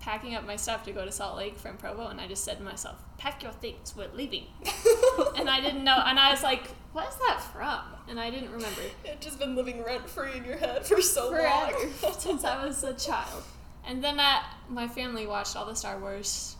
packing 0.00 0.34
up 0.34 0.46
my 0.46 0.56
stuff 0.56 0.84
to 0.84 0.92
go 0.92 1.04
to 1.04 1.12
Salt 1.12 1.36
Lake 1.36 1.58
from 1.58 1.76
Provo, 1.76 2.08
and 2.08 2.20
I 2.20 2.26
just 2.26 2.44
said 2.44 2.58
to 2.58 2.64
myself, 2.64 2.96
"Pack 3.18 3.42
your 3.42 3.52
things, 3.52 3.94
we're 3.96 4.08
leaving." 4.14 4.46
and 5.36 5.48
I 5.48 5.60
didn't 5.60 5.84
know, 5.84 6.02
and 6.04 6.18
I 6.18 6.30
was 6.30 6.42
like, 6.42 6.68
"What 6.92 7.08
is 7.08 7.16
that 7.16 7.42
from?" 7.52 7.82
And 8.08 8.18
I 8.18 8.30
didn't 8.30 8.50
remember 8.50 8.80
It's 9.04 9.24
just 9.24 9.38
been 9.38 9.54
living 9.54 9.84
rent 9.84 10.08
free 10.08 10.36
in 10.36 10.44
your 10.44 10.56
head 10.56 10.86
for 10.86 11.00
so 11.00 11.30
forever 11.30 11.76
long. 12.02 12.12
since 12.18 12.44
I 12.44 12.64
was 12.64 12.82
a 12.82 12.94
child. 12.94 13.44
And 13.86 14.02
then 14.02 14.20
my 14.68 14.88
family 14.88 15.26
watched 15.26 15.56
all 15.56 15.66
the 15.66 15.74
Star 15.74 15.98
Wars. 15.98 16.56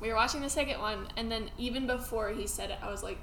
We 0.00 0.08
were 0.08 0.14
watching 0.14 0.40
the 0.40 0.50
second 0.50 0.80
one, 0.80 1.08
and 1.16 1.30
then 1.30 1.50
even 1.58 1.86
before 1.86 2.30
he 2.30 2.46
said 2.46 2.70
it, 2.70 2.78
I 2.82 2.90
was 2.90 3.02
like, 3.02 3.18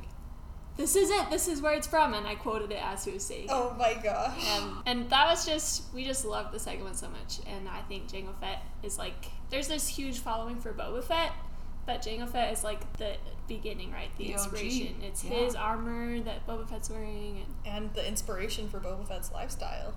"This 0.77 0.95
is 0.95 1.09
it. 1.09 1.29
This 1.29 1.47
is 1.47 1.61
where 1.61 1.73
it's 1.73 1.87
from." 1.87 2.13
And 2.13 2.25
I 2.25 2.35
quoted 2.35 2.71
it 2.71 2.79
as 2.83 3.05
he 3.05 3.11
was 3.11 3.25
saying. 3.25 3.47
oh 3.49 3.75
my 3.77 3.93
gosh. 4.01 4.43
And, 4.47 4.73
and 4.85 5.09
that 5.09 5.27
was 5.29 5.45
just 5.45 5.93
we 5.93 6.05
just 6.05 6.25
loved 6.25 6.53
the 6.53 6.59
segment 6.59 6.95
so 6.95 7.07
much 7.09 7.39
and 7.47 7.67
i 7.67 7.81
think 7.87 8.07
jango 8.09 8.33
fett 8.39 8.63
is 8.83 8.97
like 8.97 9.25
there's 9.49 9.67
this 9.67 9.87
huge 9.87 10.19
following 10.19 10.57
for 10.59 10.71
boba 10.73 11.03
fett 11.03 11.31
but 11.85 12.01
jango 12.01 12.27
fett 12.29 12.51
is 12.53 12.63
like 12.63 12.81
the 12.97 13.15
beginning 13.47 13.91
right 13.91 14.09
the, 14.17 14.25
The 14.27 14.33
OG, 14.33 14.39
inspiration 14.39 14.95
it's 15.01 15.23
yeah. 15.23 15.31
his 15.31 15.55
armor 15.55 16.19
that 16.21 16.47
boba 16.47 16.67
fett's 16.67 16.89
wearing 16.89 17.45
and 17.65 17.75
and 17.75 17.93
the 17.93 18.07
inspiration 18.07 18.69
for 18.69 18.79
Boba 18.79 19.07
Fett's 19.07 19.31
lifestyle. 19.31 19.93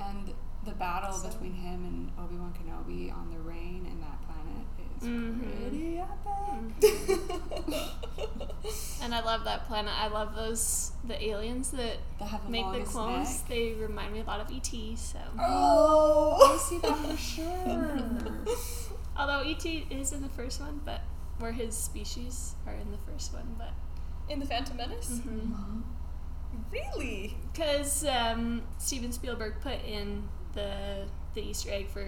And 0.00 0.32
the 0.64 0.72
battle 0.72 1.12
So- 1.12 1.28
between 1.28 1.54
him 1.54 1.84
and 1.84 2.12
Obi 2.22 2.36
Wan 2.36 2.52
Kenobi 2.52 3.12
on 3.12 3.30
the 3.30 3.38
rain 3.40 3.86
and 3.90 4.02
that 4.02 4.15
planet 5.06 5.34
is 5.34 5.42
Mhm. 5.42 5.60
pretty 5.60 5.98
epic. 5.98 7.76
and 9.02 9.14
i 9.14 9.20
love 9.22 9.44
that 9.44 9.66
planet 9.66 9.92
i 9.96 10.08
love 10.08 10.34
those 10.34 10.92
the 11.04 11.22
aliens 11.22 11.70
that 11.70 11.98
They 12.18 12.24
have 12.24 12.44
the 12.44 12.50
make 12.50 12.64
the 12.72 12.80
clones 12.84 13.28
neck. 13.40 13.48
they 13.48 13.72
remind 13.74 14.12
me 14.12 14.20
a 14.20 14.24
lot 14.24 14.40
of 14.40 14.50
et 14.50 14.68
so 14.98 15.18
Oh, 15.38 16.54
I 16.54 16.58
see 16.58 16.78
that 16.78 16.96
for 16.98 17.16
sure. 17.16 18.44
although 19.16 19.40
et 19.48 19.64
is 19.90 20.12
in 20.12 20.22
the 20.22 20.28
first 20.30 20.60
one 20.60 20.80
but 20.84 21.00
where 21.38 21.52
his 21.52 21.76
species 21.76 22.54
are 22.66 22.74
in 22.74 22.90
the 22.90 22.98
first 23.10 23.32
one 23.32 23.54
but 23.58 23.72
In 24.28 24.40
the 24.40 24.46
Phantom 24.46 24.76
Menace? 24.76 25.20
mhm. 25.24 25.82
Really? 26.70 27.36
Because 27.52 28.04
um, 28.06 28.62
Steven 28.78 29.12
Spielberg 29.12 29.60
put 29.60 29.84
in 29.84 30.28
the 30.54 31.06
the 31.34 31.42
Easter 31.42 31.70
egg 31.70 31.88
for 31.90 32.04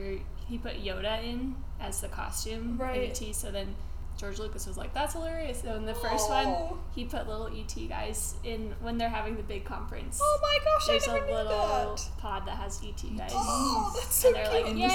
he 0.48 0.56
put 0.58 0.82
Yoda 0.82 1.22
in 1.22 1.54
as 1.80 2.00
the 2.00 2.08
costume 2.08 2.76
Right. 2.78 3.02
in 3.02 3.10
ET. 3.28 3.34
So 3.34 3.50
then 3.50 3.74
George 4.16 4.38
Lucas 4.40 4.66
was 4.66 4.76
like, 4.76 4.92
"That's 4.94 5.12
hilarious." 5.12 5.60
So 5.62 5.74
in 5.76 5.84
the 5.84 5.94
first 5.94 6.28
one, 6.28 6.46
Oh. 6.48 6.78
he 6.94 7.04
put 7.04 7.28
little 7.28 7.46
ET 7.54 7.86
guys 7.88 8.34
in 8.42 8.74
when 8.80 8.98
they're 8.98 9.08
having 9.08 9.36
the 9.36 9.44
big 9.44 9.64
conference. 9.64 10.18
Oh 10.20 10.38
my 10.42 10.58
gosh, 10.64 10.86
There's 10.88 11.06
I 11.06 11.12
a 11.12 11.14
never 11.20 11.26
knew 11.26 11.34
little 11.36 11.94
that. 11.94 12.08
pod 12.18 12.46
that 12.46 12.56
has 12.56 12.80
ET 12.82 13.16
guys, 13.16 13.30
Oh, 13.32 13.92
that's 13.94 14.14
so 14.16 14.28
and 14.28 14.36
they're 14.38 14.50
cute. 14.50 14.62
like, 14.64 14.70
In 14.72 14.78
"Yay!" 14.78 14.88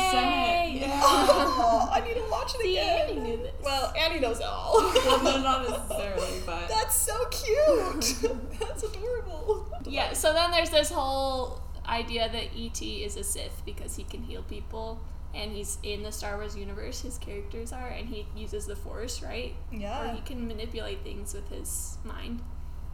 the 0.81 0.87
yeah. 0.87 0.99
Oh, 1.05 1.89
I 1.93 2.01
need 2.01 2.15
to 2.15 2.25
watch 2.29 2.53
it 2.55 2.61
See, 2.63 2.77
again. 2.77 3.09
Annie 3.11 3.19
knew 3.21 3.37
this. 3.37 3.53
Well, 3.63 3.93
Annie 3.97 4.19
knows 4.19 4.39
it 4.39 4.45
all. 4.45 4.73
well, 4.77 5.23
no, 5.23 5.41
not 5.41 5.69
necessarily, 5.69 6.41
but 6.45 6.67
That's 6.67 6.82
so 7.05 7.25
cute. 7.25 8.31
That's 8.59 8.83
adorable. 8.83 9.67
Yeah, 9.85 10.13
so 10.13 10.33
then 10.33 10.51
there's 10.51 10.69
this 10.69 10.89
whole 10.89 11.61
idea 11.87 12.29
that 12.31 12.55
E.T. 12.55 13.03
is 13.03 13.17
a 13.17 13.23
Sith 13.23 13.61
because 13.65 13.95
he 13.95 14.03
can 14.03 14.23
heal 14.23 14.41
people 14.43 14.99
and 15.35 15.51
he's 15.51 15.79
in 15.83 16.03
the 16.03 16.11
Star 16.11 16.37
Wars 16.37 16.55
universe, 16.55 17.01
his 17.01 17.17
characters 17.17 17.73
are, 17.73 17.87
and 17.87 18.07
he 18.07 18.25
uses 18.35 18.67
the 18.67 18.75
Force, 18.75 19.21
right? 19.23 19.53
Yeah. 19.71 20.03
Or 20.11 20.13
he 20.15 20.21
can 20.21 20.47
manipulate 20.47 21.03
things 21.03 21.33
with 21.33 21.49
his 21.49 21.97
mind. 22.03 22.41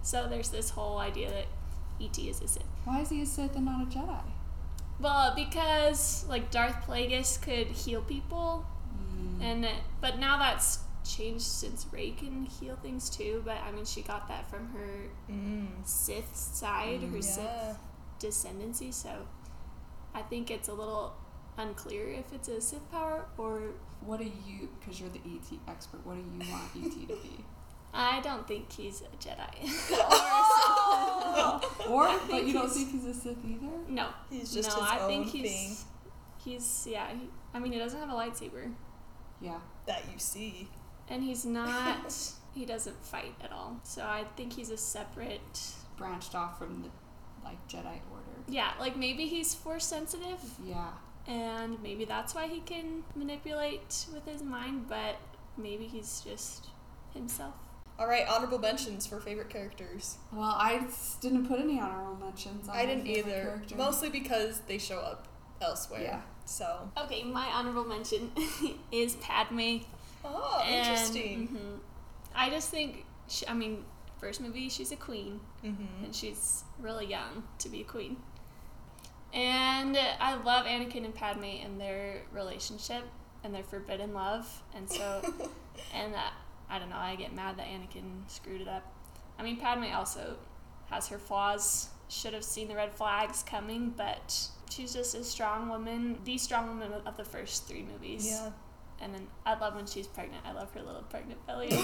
So 0.02 0.28
there's 0.30 0.50
this 0.50 0.70
whole 0.70 0.98
idea 1.00 1.30
that 1.30 1.46
E.T. 2.00 2.30
is 2.30 2.42
a 2.42 2.48
Sith. 2.48 2.64
why 2.86 3.02
is 3.02 3.10
he 3.10 3.22
a 3.22 3.26
Sith 3.26 3.56
and 3.58 3.66
not 3.66 3.84
a 3.84 3.86
Jedi? 3.88 4.22
Well, 5.02 5.34
because 5.36 6.26
like 6.28 6.50
Darth 6.52 6.86
Plagueis 6.86 7.42
could 7.42 7.68
heal 7.68 8.02
people, 8.02 8.66
Mm. 8.90 9.44
and 9.44 9.68
but 10.02 10.18
now 10.20 10.38
that's 10.40 10.80
changed 11.10 11.46
since 11.46 11.86
Rey 11.92 12.12
can 12.12 12.46
heal 12.46 12.78
things 12.82 13.10
too. 13.10 13.42
But 13.46 13.58
I 13.68 13.72
mean, 13.72 13.86
she 13.86 14.02
got 14.02 14.28
that 14.28 14.50
from 14.50 14.70
her 14.70 15.10
Mm. 15.30 15.68
Sith 15.86 16.36
side, 16.36 17.02
her 17.02 17.22
Sith 17.22 17.78
descendancy, 18.20 18.94
so 18.94 19.28
I 20.14 20.22
think 20.22 20.52
it's 20.52 20.68
a 20.70 20.74
little 20.74 21.14
unclear 21.58 22.08
if 22.10 22.32
it's 22.34 22.48
a 22.48 22.62
Sith 22.62 22.90
power 22.92 23.26
or 23.38 23.62
What 24.02 24.20
do 24.20 24.26
you, 24.26 24.70
because 24.80 25.00
you're 25.00 25.10
the 25.10 25.20
ET 25.20 25.60
expert, 25.68 26.06
what 26.06 26.16
do 26.16 26.22
you 26.22 26.52
want 26.52 26.72
ET 26.76 26.92
to 27.08 27.16
be? 27.22 27.44
I 27.94 28.22
don't 28.22 28.48
think 28.48 28.72
he's 28.72 29.02
a 29.02 29.06
Jedi. 29.18 29.70
Oh. 29.92 31.76
Or, 31.90 32.08
but 32.30 32.46
you 32.46 32.54
don't 32.54 32.70
think 32.70 32.92
he's 32.92 33.06
a 33.06 33.14
Sith 33.14 33.38
either? 33.44 33.68
no, 33.88 34.10
He's 34.30 34.54
just 34.54 34.70
no, 34.70 34.76
his 34.84 34.92
I 34.92 35.00
own 35.00 35.08
think 35.10 35.28
he's 35.28 35.52
thing 35.52 35.78
he's 36.44 36.88
yeah. 36.90 37.08
He, 37.12 37.28
I 37.54 37.58
mean, 37.60 37.72
he 37.74 37.80
doesn't 37.80 38.00
have 38.00 38.10
a 38.10 38.14
lightsaber, 38.14 38.72
Yeah. 39.42 39.58
that 39.88 40.04
you 40.14 40.20
see. 40.20 40.70
And 41.10 41.24
he's 41.24 41.46
not. 41.46 42.14
he 42.54 42.66
doesn't 42.66 43.04
fight 43.06 43.36
at 43.44 43.52
all. 43.52 43.80
So 43.84 44.04
I 44.04 44.26
think 44.36 44.54
he's 44.54 44.70
a 44.70 44.78
separate. 44.78 45.62
Branched 45.98 46.34
off 46.36 46.58
from 46.58 46.82
the, 46.84 46.90
like, 47.44 47.58
Jedi 47.68 48.00
Order. 48.12 48.24
Yeah, 48.48 48.72
like 48.80 48.96
maybe 48.96 49.26
he's 49.28 49.54
force 49.54 49.86
sensitive, 49.86 50.40
Yeah. 50.64 50.92
and 51.28 51.82
maybe 51.84 52.06
that's 52.06 52.34
why 52.34 52.48
he 52.48 52.62
can 52.62 53.04
manipulate 53.16 54.06
with 54.14 54.26
his 54.26 54.42
mind. 54.42 54.88
But 54.88 55.18
maybe 55.58 55.86
he's 55.88 56.22
just 56.22 56.68
himself. 57.14 57.54
All 58.00 58.08
right, 58.08 58.26
honorable 58.30 58.60
mentions 58.60 59.06
for 59.06 59.20
favorite 59.20 59.50
characters. 59.50 60.18
Well, 60.32 60.56
I 60.58 60.88
didn't 61.20 61.48
put 61.50 61.60
any 61.60 61.82
honorable 61.82 62.16
mentions 62.26 62.70
on 62.70 62.76
I 62.78 62.86
didn't 62.86 63.08
either, 63.08 63.30
character. 63.44 63.76
mostly 63.76 64.10
because 64.10 64.62
they 64.68 64.78
show 64.78 65.00
up 65.00 65.28
elsewhere. 65.62 66.02
Yeah. 66.02 66.22
So. 66.46 66.90
Okay, 66.98 67.24
my 67.24 67.48
honorable 67.48 67.84
mention 67.84 68.32
is 68.92 69.16
Padme. 69.18 69.80
Oh, 70.26 70.62
And, 70.66 70.76
interesting. 70.88 71.48
mhm. 71.50 71.80
I 72.36 72.50
just 72.50 72.70
think, 72.70 73.06
she, 73.28 73.48
I 73.48 73.54
mean, 73.54 73.84
first 74.20 74.42
movie, 74.42 74.70
she's 74.70 74.92
a 74.92 74.96
queen, 74.96 75.40
Mm-hmm. 75.64 76.04
and 76.06 76.16
she's 76.16 76.64
really 76.80 77.06
young 77.06 77.44
to 77.60 77.70
be 77.70 77.82
a 77.82 77.84
queen. 77.86 78.18
And 79.34 79.98
I 80.20 80.36
love 80.36 80.66
Anakin 80.66 81.06
and 81.06 81.14
Padme 81.14 81.44
and 81.64 81.80
their 81.80 82.24
relationship 82.34 83.04
and 83.44 83.54
their 83.54 83.64
forbidden 83.64 84.14
love. 84.14 84.64
And 84.76 84.90
so, 84.90 85.22
and 85.94 86.16
uh, 86.16 86.20
I 86.70 86.80
don't 86.80 86.90
know, 86.90 86.96
I 86.98 87.16
get 87.16 87.34
mad 87.34 87.58
that 87.58 87.68
Anakin 87.68 88.28
screwed 88.28 88.62
it 88.62 88.68
up. 88.68 88.92
I 89.38 89.44
mean, 89.44 89.58
Padme 89.58 89.94
also 89.94 90.38
has 90.90 91.08
her 91.10 91.20
flaws, 91.20 91.90
should 92.10 92.34
have 92.34 92.44
seen 92.44 92.68
the 92.68 92.76
red 92.76 92.92
flags 92.94 93.44
coming, 93.44 93.94
but 93.96 94.48
she's 94.70 94.94
just 94.94 95.14
a 95.16 95.24
strong 95.24 95.70
woman, 95.70 96.18
the 96.26 96.38
strong 96.40 96.68
woman 96.68 96.92
of 97.06 97.16
the 97.16 97.24
first 97.24 97.68
three 97.68 97.84
movies. 97.84 98.28
Yeah. 98.28 98.50
And 99.02 99.14
then 99.14 99.28
I 99.46 99.58
love 99.58 99.76
when 99.76 99.86
she's 99.88 100.08
pregnant. 100.08 100.44
I 100.46 100.52
love 100.52 100.72
her 100.74 100.82
little 100.82 101.04
pregnant 101.04 101.46
belly. 101.48 101.70
and 101.72 101.78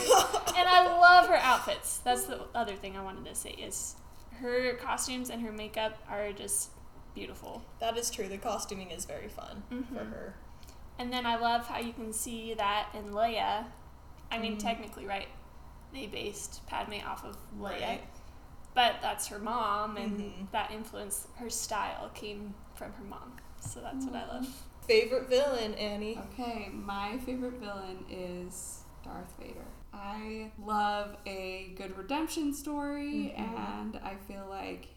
I 0.67 0.97
love 0.99 1.27
her 1.29 1.35
outfits. 1.37 1.99
That's 1.99 2.25
the 2.25 2.41
other 2.53 2.75
thing 2.75 2.97
I 2.97 3.03
wanted 3.03 3.25
to 3.25 3.35
say 3.35 3.51
is 3.51 3.95
her 4.41 4.73
costumes 4.75 5.29
and 5.29 5.41
her 5.41 5.51
makeup 5.51 5.97
are 6.09 6.31
just 6.33 6.71
beautiful. 7.13 7.63
That 7.79 7.97
is 7.97 8.09
true. 8.09 8.27
The 8.27 8.37
costuming 8.37 8.91
is 8.91 9.05
very 9.05 9.29
fun 9.29 9.63
for 9.69 9.75
Mhm. 9.75 10.09
her. 10.11 10.35
And 10.99 11.11
then 11.13 11.25
I 11.25 11.37
love 11.37 11.67
how 11.67 11.79
you 11.79 11.93
can 11.93 12.11
see 12.11 12.53
that 12.53 12.89
in 12.93 13.11
Leia. 13.13 13.65
I 14.31 14.37
mean, 14.37 14.57
Mhm. 14.57 14.59
technically, 14.59 15.05
right? 15.05 15.27
They 15.93 16.07
based 16.07 16.65
Padme 16.67 16.95
off 17.05 17.23
of 17.23 17.37
Leia, 17.57 17.81
Right. 17.81 18.03
but 18.73 18.95
that's 19.01 19.27
her 19.27 19.39
mom, 19.39 19.95
and 19.95 20.19
Mhm. 20.19 20.51
that 20.51 20.71
influence, 20.71 21.27
her 21.35 21.49
style 21.49 22.09
came 22.13 22.55
from 22.73 22.91
her 22.93 23.03
mom. 23.05 23.37
So 23.61 23.79
that's 23.79 24.05
what 24.05 24.15
I 24.15 24.25
love. 24.27 24.63
Favorite 24.87 25.29
villain, 25.29 25.73
Annie. 25.75 26.19
Okay, 26.33 26.69
my 26.71 27.17
favorite 27.25 27.53
villain 27.59 28.05
is 28.09 28.81
Darth 29.03 29.33
Vader. 29.39 29.65
I 29.93 30.51
love 30.63 31.17
a 31.25 31.73
good 31.75 31.97
redemption 31.97 32.53
story, 32.53 33.33
Mhm. 33.35 33.39
and 33.57 33.95
I 33.97 34.15
feel 34.27 34.45
like, 34.47 34.87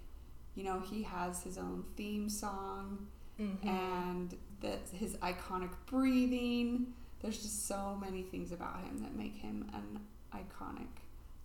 you 0.55 0.65
know, 0.65 0.81
he 0.81 1.03
has 1.05 1.43
his 1.43 1.57
own 1.57 1.85
theme 1.97 2.29
song 2.29 3.07
Mm-hmm. 3.41 3.69
and 3.69 4.37
the, 4.61 4.77
his 4.93 5.15
iconic 5.19 5.71
breathing. 5.87 6.93
There's 7.21 7.41
just 7.41 7.67
so 7.67 7.97
many 8.01 8.23
things 8.25 8.51
about 8.53 8.81
him 8.85 8.99
that 8.99 9.15
make 9.17 9.37
him 9.37 9.71
an 9.73 10.01
iconic 10.35 10.89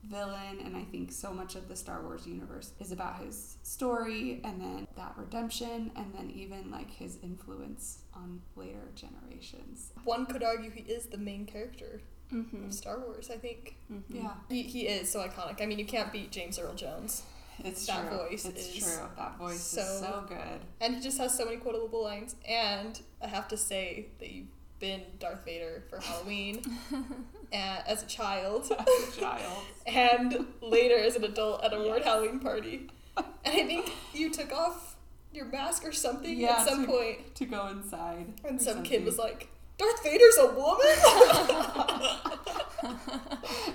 villain, 0.08 0.60
and 0.64 0.76
I 0.76 0.84
think 0.84 1.12
so 1.12 1.34
much 1.34 1.56
of 1.56 1.68
the 1.68 1.76
Star 1.76 2.02
Wars 2.04 2.28
universe 2.28 2.72
is 2.80 2.92
about 2.92 3.20
his 3.24 3.58
story 3.64 4.42
and 4.44 4.60
then 4.62 4.88
that 4.98 5.14
redemption, 5.18 5.92
and 5.96 6.14
then 6.14 6.32
even 6.36 6.70
like 6.72 6.92
his 6.92 7.18
influence 7.24 8.00
on 8.14 8.42
later 8.56 8.90
generations. 8.96 9.92
One 10.04 10.26
could 10.26 10.44
argue 10.44 10.70
he 10.72 10.82
is 10.82 11.06
the 11.08 11.18
main 11.18 11.46
character 11.46 12.02
Mm-hmm. 12.32 12.66
of 12.66 12.74
Star 12.74 12.98
Wars. 13.00 13.30
I 13.32 13.38
think 13.38 13.76
Yeah, 14.10 14.32
he, 14.50 14.64
he 14.64 14.88
is 14.88 15.12
so 15.12 15.20
iconic. 15.20 15.62
I 15.62 15.68
mean, 15.68 15.78
you 15.78 15.86
can't 15.86 16.12
beat 16.12 16.32
James 16.32 16.58
Earl 16.58 16.74
Jones, 16.74 17.22
it's 17.64 17.86
That 17.86 18.08
true. 18.10 18.18
voice 18.18 18.46
it's 18.46 18.70
is 18.76 18.84
true. 18.84 19.04
That 19.18 19.38
voice 19.38 19.62
so- 19.62 19.82
is 19.82 20.00
so 20.00 20.26
good. 20.28 20.62
and 20.82 20.96
he 20.96 21.02
just 21.02 21.20
has 21.20 21.38
so 21.38 21.46
many 21.46 21.58
quotable 21.58 22.04
lines. 22.04 22.36
And 22.50 23.00
I 23.22 23.28
have 23.28 23.48
to 23.50 23.58
say 23.58 24.08
that 24.20 24.32
you've 24.32 24.48
been 24.80 25.02
Darth 25.20 25.46
Vader 25.46 25.84
for 25.92 26.00
Halloween, 26.02 26.62
and, 26.92 27.26
as 27.54 28.04
a 28.04 28.06
child, 28.08 28.72
As 28.72 29.18
a 29.18 29.20
child. 29.20 29.64
and 29.88 30.46
later 30.62 30.98
as 30.98 31.16
an 31.16 31.24
adult 31.24 31.64
at 31.64 31.74
a 31.74 31.80
ward 31.80 32.02
Halloween 32.04 32.40
party. 32.40 32.90
And 33.18 33.26
I 33.46 33.64
think 33.66 33.92
you 34.14 34.32
took 34.32 34.52
off 34.52 34.96
your 35.32 35.46
mask 35.46 35.86
or 35.86 35.92
something 35.92 36.38
Yeah, 36.38 36.58
at 36.60 36.68
some 36.68 36.86
to- 36.86 36.92
point, 36.92 37.36
to 37.36 37.46
go 37.46 37.68
inside. 37.68 38.34
and 38.48 38.62
some 38.62 38.84
kid 38.84 39.06
was 39.06 39.18
like, 39.18 39.50
Darth 39.78 40.04
Vader's 40.04 40.38
a 40.38 40.48
woman? 40.48 40.96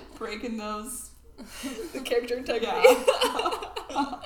Breaking 0.17 0.57
those. 0.57 1.09
the 1.93 1.99
character 2.01 2.35
integrity. 2.37 2.87
Yeah. 3.89 4.19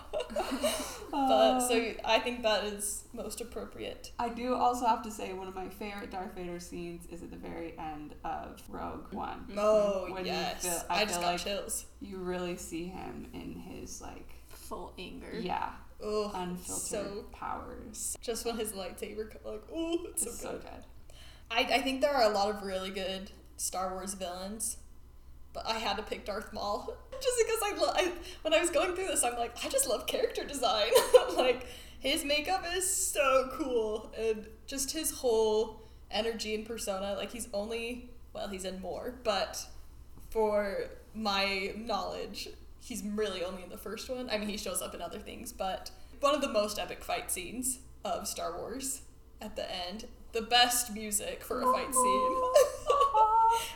But 1.14 1.60
so 1.68 1.76
uh. 1.78 1.94
I 2.06 2.20
think 2.20 2.42
that 2.44 2.64
is 2.66 3.04
most 3.14 3.40
appropriate. 3.40 4.12
I 4.18 4.30
do 4.30 4.56
also 4.56 4.86
have 4.88 5.04
to 5.04 5.12
say 5.12 5.32
one 5.34 5.48
of 5.48 5.56
my 5.56 5.70
favorite 5.70 6.10
Darth 6.12 6.34
Vader 6.36 6.60
scenes 6.60 7.06
is 7.12 7.22
at 7.22 7.30
the 7.30 7.38
very 7.38 7.78
end 7.78 8.16
of 8.26 8.62
Rogue 8.68 9.14
One. 9.14 9.46
Oh 9.56 10.08
When 10.12 10.26
you 10.26 10.32
yes, 10.32 10.64
feel- 10.64 10.84
I, 10.90 11.02
I 11.02 11.06
just 11.06 11.16
feel 11.20 11.22
got 11.22 11.32
like- 11.34 11.44
chills. 11.44 11.86
You 12.02 12.18
really 12.18 12.58
see 12.58 12.86
him 12.88 13.28
in 13.34 13.56
his 13.56 14.02
like 14.02 14.28
Full 14.50 14.94
anger. 14.98 15.38
yeah 15.40 15.70
Oh, 16.06 16.32
unfiltered 16.34 16.66
so 16.82 17.26
powers. 17.32 18.18
just 18.22 18.46
when 18.46 18.58
his 18.58 18.72
lightsaber, 18.74 19.32
co- 19.32 19.52
like, 19.52 19.64
oh, 19.74 20.00
it's 20.10 20.24
so 20.24 20.32
good. 20.32 20.40
so 20.40 20.52
good. 20.70 21.16
I, 21.52 21.60
I 21.76 21.82
think 21.82 22.02
there 22.02 22.14
are 22.14 22.24
a 22.30 22.34
lot 22.34 22.50
of 22.50 22.64
really 22.64 22.90
good 22.90 23.32
Star 23.58 23.94
Wars 23.94 24.14
villains, 24.16 24.78
but 25.54 25.68
I 25.68 25.78
had 25.78 25.98
to 25.98 26.04
pick 26.04 26.26
Darth 26.26 26.52
Maul 26.52 26.96
just 27.22 27.38
because 27.46 27.60
I, 27.64 27.76
lo- 27.78 27.94
I 27.96 28.12
when 28.42 28.54
I 28.54 28.60
was 28.60 28.70
going 28.70 28.96
through 28.96 29.08
this, 29.08 29.24
I'm 29.24 29.36
like, 29.36 29.56
I 29.64 29.70
just 29.70 29.88
love 29.88 30.08
character 30.08 30.44
design. 30.44 30.92
like 31.38 31.66
his 32.00 32.26
makeup 32.26 32.66
is 32.76 32.90
so 32.90 33.50
cool, 33.54 34.12
and 34.18 34.48
just 34.68 34.92
his 34.92 35.12
whole 35.12 35.82
energy 36.12 36.56
and 36.56 36.66
persona. 36.66 37.16
Like 37.18 37.32
he's 37.32 37.48
only 37.54 38.10
well, 38.34 38.48
he's 38.48 38.66
in 38.66 38.82
more, 38.82 39.14
but 39.24 39.66
for 40.30 40.86
my 41.14 41.74
knowledge, 41.76 42.50
he's 42.82 43.04
really 43.04 43.44
only 43.44 43.64
in 43.64 43.70
the 43.70 43.78
first 43.78 44.10
one. 44.10 44.30
I 44.30 44.38
mean, 44.38 44.50
he 44.50 44.58
shows 44.58 44.82
up 44.82 44.96
in 44.96 45.02
other 45.02 45.20
things, 45.20 45.54
but 45.54 45.92
one 46.20 46.34
of 46.34 46.42
the 46.42 46.50
most 46.50 46.80
epic 46.80 47.04
fight 47.04 47.30
scenes 47.30 47.80
of 48.04 48.28
Star 48.28 48.58
Wars 48.58 49.02
at 49.42 49.56
the 49.56 49.70
end. 49.88 50.06
The 50.32 50.42
best 50.42 50.92
music 50.94 51.44
for 51.44 51.62
a 51.62 51.66
fight 51.72 51.94
scene. 51.94 52.42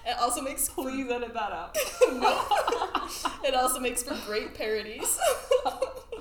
it 0.06 0.18
also 0.20 0.42
makes 0.42 0.68
for, 0.68 0.84
Please 0.84 1.10
edit 1.10 1.34
that 1.34 1.52
out. 1.52 1.76
it 3.44 3.54
also 3.54 3.80
makes 3.80 4.04
for 4.04 4.18
great 4.26 4.54
parodies. 4.56 5.20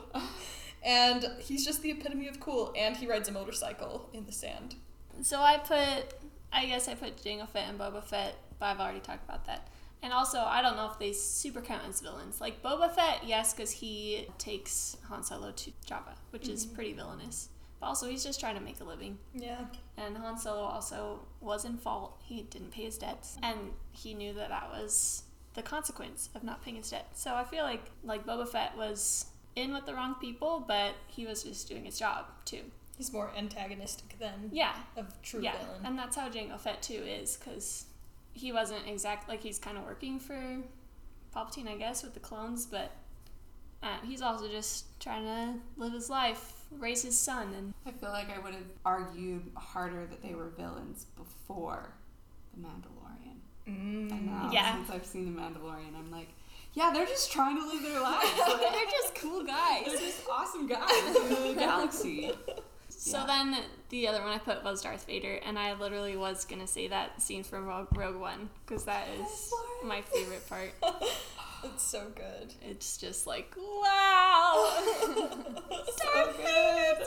and 0.85 1.31
he's 1.41 1.65
just 1.65 1.83
the 1.83 1.91
epitome 1.91 2.29
of 2.29 2.41
cool. 2.41 2.73
And 2.77 2.97
he 2.97 3.07
rides 3.07 3.29
a 3.29 3.33
motorcycle 3.33 4.09
in 4.13 4.25
the 4.27 4.33
sand. 4.33 4.77
So 5.23 5.41
I 5.41 5.59
put, 5.59 6.15
I 6.53 6.67
guess 6.67 6.89
I 6.89 6.95
put 6.95 7.17
Jango 7.23 7.49
Fett 7.49 7.69
and 7.69 7.79
Boba 7.79 8.03
Fett, 8.05 8.35
but 8.59 8.67
I've 8.67 8.81
already 8.81 9.01
talked 9.01 9.25
about 9.25 9.47
that. 9.47 9.69
And 10.03 10.13
also, 10.13 10.39
I 10.39 10.63
don't 10.63 10.77
know 10.77 10.89
if 10.91 10.99
they 10.99 11.13
super 11.13 11.61
count 11.61 11.83
as 11.89 12.01
villains. 12.01 12.41
Like 12.41 12.63
Boba 12.63 12.95
Fett, 12.95 13.23
yes, 13.25 13.55
because 13.55 13.71
he 13.71 14.29
takes 14.39 14.97
Han 15.09 15.23
Solo 15.23 15.53
to 15.53 15.71
Jabba, 15.87 16.15
which 16.31 16.49
is 16.49 16.65
mm-hmm. 16.65 16.75
pretty 16.75 16.93
villainous. 16.93 17.49
But 17.81 17.87
also, 17.87 18.09
he's 18.09 18.23
just 18.23 18.39
trying 18.39 18.57
to 18.57 18.61
make 18.61 18.81
a 18.81 18.85
living. 18.85 19.19
Yeah. 19.35 19.65
And 19.99 20.17
Han 20.19 20.38
Solo 20.38 20.61
also 20.61 21.21
was 21.41 21.65
in 21.65 21.79
fault. 21.79 22.21
He 22.23 22.43
didn't 22.43 22.71
pay 22.73 22.83
his 22.85 22.99
debts, 22.99 23.37
and 23.43 23.59
he 23.93 24.12
knew 24.15 24.33
that 24.35 24.50
that 24.50 24.69
was 24.71 25.23
the 25.55 25.62
consequence 25.62 26.29
of 26.35 26.45
not 26.45 26.62
paying 26.62 26.76
his 26.76 26.91
debt. 26.91 27.09
So 27.15 27.35
I 27.35 27.45
feel 27.45 27.65
like 27.65 27.85
like 28.05 28.26
Boba 28.26 28.47
Fett 28.47 28.76
was 28.76 29.26
in 29.55 29.73
with 29.73 29.87
the 29.87 29.95
wrong 29.95 30.15
people, 30.21 30.62
but 30.67 30.95
he 31.07 31.25
was 31.26 31.43
just 31.45 31.67
doing 31.69 31.85
his 31.87 31.99
job 31.99 32.26
too. 32.45 32.61
He's 32.99 33.11
more 33.12 33.31
antagonistic 33.37 34.19
than 34.19 34.50
Yeah, 34.53 34.75
a 34.97 35.05
true 35.23 35.41
yeah, 35.43 35.53
villain. 35.59 35.81
and 35.85 35.99
that's 35.99 36.17
how 36.17 36.29
Jango 36.29 36.59
Fett 36.61 36.83
too 36.83 37.03
is, 37.03 37.37
because 37.38 37.87
he 38.35 38.53
wasn't 38.53 38.87
exact 38.87 39.29
like 39.31 39.43
he's 39.43 39.59
kind 39.59 39.79
of 39.79 39.85
working 39.85 40.19
for 40.21 40.59
Palpatine, 41.35 41.69
I 41.69 41.76
guess, 41.76 42.03
with 42.03 42.12
the 42.15 42.21
clones, 42.21 42.67
but 42.67 42.93
uh, 43.83 43.97
he's 44.05 44.21
also 44.23 44.49
just 44.49 44.99
trying 45.00 45.25
to 45.25 45.55
live 45.79 45.93
his 45.93 46.09
life, 46.11 46.56
raise 46.70 47.02
his 47.02 47.18
son, 47.18 47.54
and 47.56 47.75
I 47.87 47.90
feel 47.92 48.11
like 48.11 48.28
I 48.30 48.38
would 48.38 48.54
have 48.54 48.62
argued 48.85 49.42
harder 49.56 50.06
that 50.06 50.23
they 50.23 50.35
were 50.35 50.49
villains 50.50 51.06
before 51.16 51.90
the 52.54 52.61
Mandalorian. 52.66 53.38
And 53.66 54.11
Mm. 54.11 54.25
now, 54.30 54.50
Yeah. 54.52 54.74
since 54.76 54.90
I've 54.90 55.07
seen 55.07 55.35
the 55.35 55.40
Mandalorian, 55.40 55.96
I'm 55.96 56.11
like, 56.11 56.29
yeah, 56.74 56.90
they're 56.92 57.07
just 57.07 57.33
trying 57.33 57.57
to 57.57 57.66
live 57.66 57.83
their 57.83 58.00
lives. 58.00 58.31
Like, 58.38 58.61
they're 58.61 58.85
just 59.02 59.14
cool 59.16 59.44
guys. 59.44 59.85
they're 59.87 59.96
just 59.96 60.20
awesome 60.31 60.66
guys 60.66 61.16
in 61.16 61.29
the 61.29 61.55
galaxy. 61.59 62.33
So 62.88 63.18
Yeah. 63.18 63.26
then 63.26 63.62
the 63.90 64.09
other 64.09 64.20
one 64.20 64.31
I 64.33 64.38
put 64.38 64.64
was 64.64 64.81
Darth 64.83 65.05
Vader, 65.07 65.35
and 65.44 65.59
I 65.59 65.74
literally 65.74 66.16
was 66.16 66.44
gonna 66.44 66.66
say 66.66 66.88
that 66.88 67.20
scene 67.22 67.44
from 67.44 67.66
Rogue, 67.66 67.94
Rogue 67.96 68.16
One 68.16 68.48
because 68.64 68.85
that 68.87 69.07
is 69.20 69.52
my 69.85 70.00
favorite 70.02 70.48
part. 70.48 70.72
It's 71.64 71.83
so 71.83 72.07
good. 72.14 72.55
It's 72.62 72.97
just 72.97 73.27
like 73.27 73.55
wow, 73.57 74.73
so 75.97 76.33
good. 76.37 77.07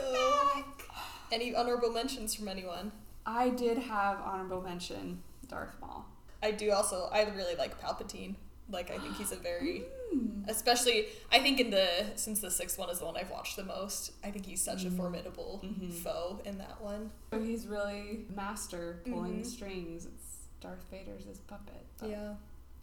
Any 1.31 1.53
honorable 1.55 1.91
mentions 1.91 2.33
from 2.33 2.47
anyone? 2.47 2.91
I 3.25 3.49
did 3.49 3.77
have 3.77 4.19
honorable 4.19 4.61
mention 4.61 5.21
Darth 5.47 5.75
Maul. 5.79 6.05
I 6.41 6.51
do 6.51 6.71
also. 6.71 7.09
I 7.11 7.23
really 7.35 7.55
like 7.55 7.79
Palpatine. 7.81 8.35
Like 8.71 8.91
I 8.91 8.97
think 8.97 9.15
he's 9.17 9.31
a 9.31 9.35
very, 9.35 9.83
Hmm. 10.13 10.43
especially 10.47 11.05
I 11.31 11.39
think 11.39 11.59
in 11.59 11.69
the 11.69 11.87
since 12.15 12.39
the 12.39 12.49
sixth 12.51 12.77
one 12.79 12.89
is 12.89 12.99
the 12.99 13.05
one 13.05 13.15
I've 13.17 13.29
watched 13.31 13.55
the 13.55 13.63
most. 13.63 14.11
I 14.23 14.31
think 14.31 14.45
he's 14.45 14.61
such 14.63 14.85
a 14.85 14.91
formidable 14.91 15.61
Mhm. 15.63 15.91
foe 15.93 16.39
in 16.45 16.57
that 16.57 16.81
one. 16.81 17.11
So 17.31 17.41
he's 17.41 17.67
really 17.67 18.25
master 18.35 19.01
pulling 19.05 19.41
Mhm. 19.41 19.45
strings. 19.45 20.05
It's 20.05 20.37
Darth 20.61 20.83
Vader's 20.91 21.25
his 21.25 21.39
puppet. 21.39 21.85
but- 21.99 22.09
Yeah. 22.09 22.33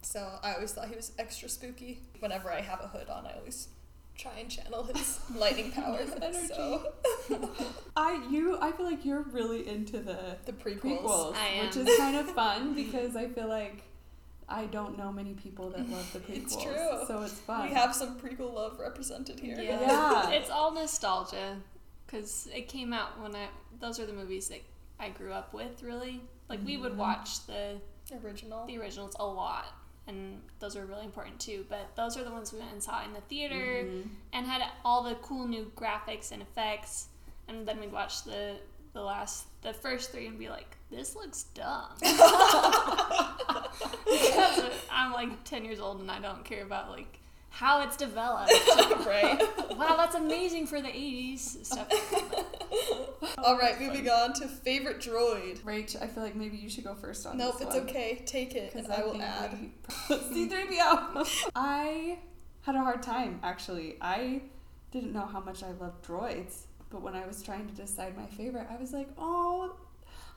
So 0.06 0.38
I 0.42 0.54
always 0.54 0.72
thought 0.72 0.88
he 0.88 0.94
was 0.94 1.10
extra 1.18 1.48
spooky. 1.48 2.00
Whenever 2.20 2.50
I 2.52 2.60
have 2.60 2.80
a 2.80 2.86
hood 2.86 3.08
on, 3.08 3.26
I 3.26 3.32
always 3.38 3.68
try 4.16 4.38
and 4.38 4.48
channel 4.48 4.84
his 4.84 5.18
lightning 5.36 5.72
power. 5.72 5.96
His 5.98 6.14
energy. 6.22 6.46
So 6.54 6.92
I 7.96 8.24
you 8.30 8.56
I 8.60 8.70
feel 8.72 8.86
like 8.86 9.04
you're 9.04 9.22
really 9.22 9.68
into 9.68 9.98
the 9.98 10.36
the 10.44 10.52
prequels. 10.52 11.02
prequels, 11.02 11.34
I 11.34 11.64
which 11.64 11.76
is 11.76 11.98
kind 11.98 12.16
of 12.16 12.30
fun 12.30 12.74
because 12.82 13.16
I 13.16 13.26
feel 13.28 13.48
like 13.48 13.82
I 14.48 14.66
don't 14.66 14.96
know 14.96 15.10
many 15.12 15.34
people 15.34 15.70
that 15.70 15.90
love 15.90 16.08
the 16.12 16.20
prequels. 16.20 16.36
It's 16.44 16.62
true. 16.62 17.04
So 17.08 17.22
it's 17.22 17.32
fun. 17.34 17.68
We 17.68 17.74
have 17.74 17.92
some 17.94 18.16
prequel 18.20 18.54
love 18.54 18.78
represented 18.78 19.40
here. 19.40 19.56
Yeah. 19.60 19.80
Yeah. 19.80 20.30
it's 20.30 20.50
all 20.50 20.72
nostalgia 20.72 21.56
because 22.06 22.48
it 22.54 22.68
came 22.68 22.92
out 22.92 23.20
when 23.20 23.34
I. 23.34 23.48
Those 23.80 23.98
are 23.98 24.06
the 24.06 24.12
movies 24.12 24.48
that 24.50 24.62
I 25.00 25.08
grew 25.08 25.32
up 25.32 25.52
with. 25.52 25.82
Really, 25.82 26.20
like 26.48 26.64
we 26.64 26.76
would 26.76 26.92
Mhm. 26.92 26.96
watch 26.96 27.44
the 27.46 27.80
Original. 28.24 28.66
the 28.66 28.78
originals 28.78 29.16
a 29.18 29.26
lot, 29.26 29.66
and 30.08 30.40
those 30.60 30.76
were 30.76 30.86
really 30.86 31.04
important 31.04 31.38
too. 31.40 31.64
But 31.68 31.94
those 31.96 32.16
are 32.16 32.24
the 32.24 32.30
ones 32.30 32.52
we 32.52 32.58
went 32.60 32.72
and 32.72 32.82
saw 32.82 33.04
in 33.04 33.12
the 33.12 33.20
theater. 33.22 33.84
Mhm. 33.84 34.08
and 34.32 34.46
had 34.46 34.62
all 34.84 35.02
the 35.02 35.14
cool 35.16 35.46
new 35.48 35.70
graphics 35.76 36.30
and 36.32 36.40
effects 36.42 37.08
and 37.48 37.66
then 37.66 37.78
we'd 37.80 37.92
watch 37.92 38.22
the 38.24 38.56
the 38.92 39.00
last 39.02 39.46
the 39.62 39.72
first 39.72 40.10
three 40.12 40.26
and 40.26 40.38
be 40.38 40.48
like 40.48 40.76
this 40.90 41.14
looks 41.14 41.44
dumb 41.54 41.90
because 44.04 44.62
i'm 44.90 45.12
like 45.12 45.44
10 45.44 45.64
years 45.64 45.80
old 45.80 46.00
and 46.00 46.10
i 46.10 46.18
don't 46.18 46.44
care 46.44 46.62
about 46.62 46.90
like 46.90 47.18
how 47.50 47.82
it's 47.82 47.96
developed 47.96 48.52
right. 49.06 49.40
wow 49.76 49.96
that's 49.96 50.14
amazing 50.14 50.66
for 50.66 50.80
the 50.80 50.88
80s 50.88 51.64
stuff 51.66 51.88
All 53.38 53.58
right, 53.58 53.78
moving 53.80 54.08
on 54.08 54.32
to 54.34 54.48
favorite 54.48 54.98
droid. 55.00 55.60
Rach, 55.60 56.00
I 56.00 56.06
feel 56.06 56.22
like 56.22 56.34
maybe 56.34 56.56
you 56.56 56.68
should 56.70 56.84
go 56.84 56.94
first 56.94 57.26
on 57.26 57.36
Nope, 57.36 57.58
this 57.58 57.66
it's 57.66 57.76
one. 57.76 57.84
okay. 57.84 58.22
Take 58.26 58.54
it, 58.54 58.74
and 58.74 58.86
I, 58.90 59.02
will 59.04 59.20
add. 59.20 59.58
C3PO. 60.08 61.50
I 61.54 62.18
had 62.62 62.74
a 62.74 62.80
hard 62.80 63.02
time 63.02 63.38
actually. 63.42 63.96
I 64.00 64.42
didn't 64.90 65.12
know 65.12 65.26
how 65.26 65.40
much 65.40 65.62
I 65.62 65.72
loved 65.72 66.04
droids, 66.06 66.62
but 66.90 67.02
when 67.02 67.14
I 67.14 67.26
was 67.26 67.42
trying 67.42 67.66
to 67.66 67.74
decide 67.74 68.16
my 68.16 68.26
favorite, 68.26 68.66
I 68.70 68.76
was 68.76 68.92
like, 68.92 69.08
oh, 69.18 69.76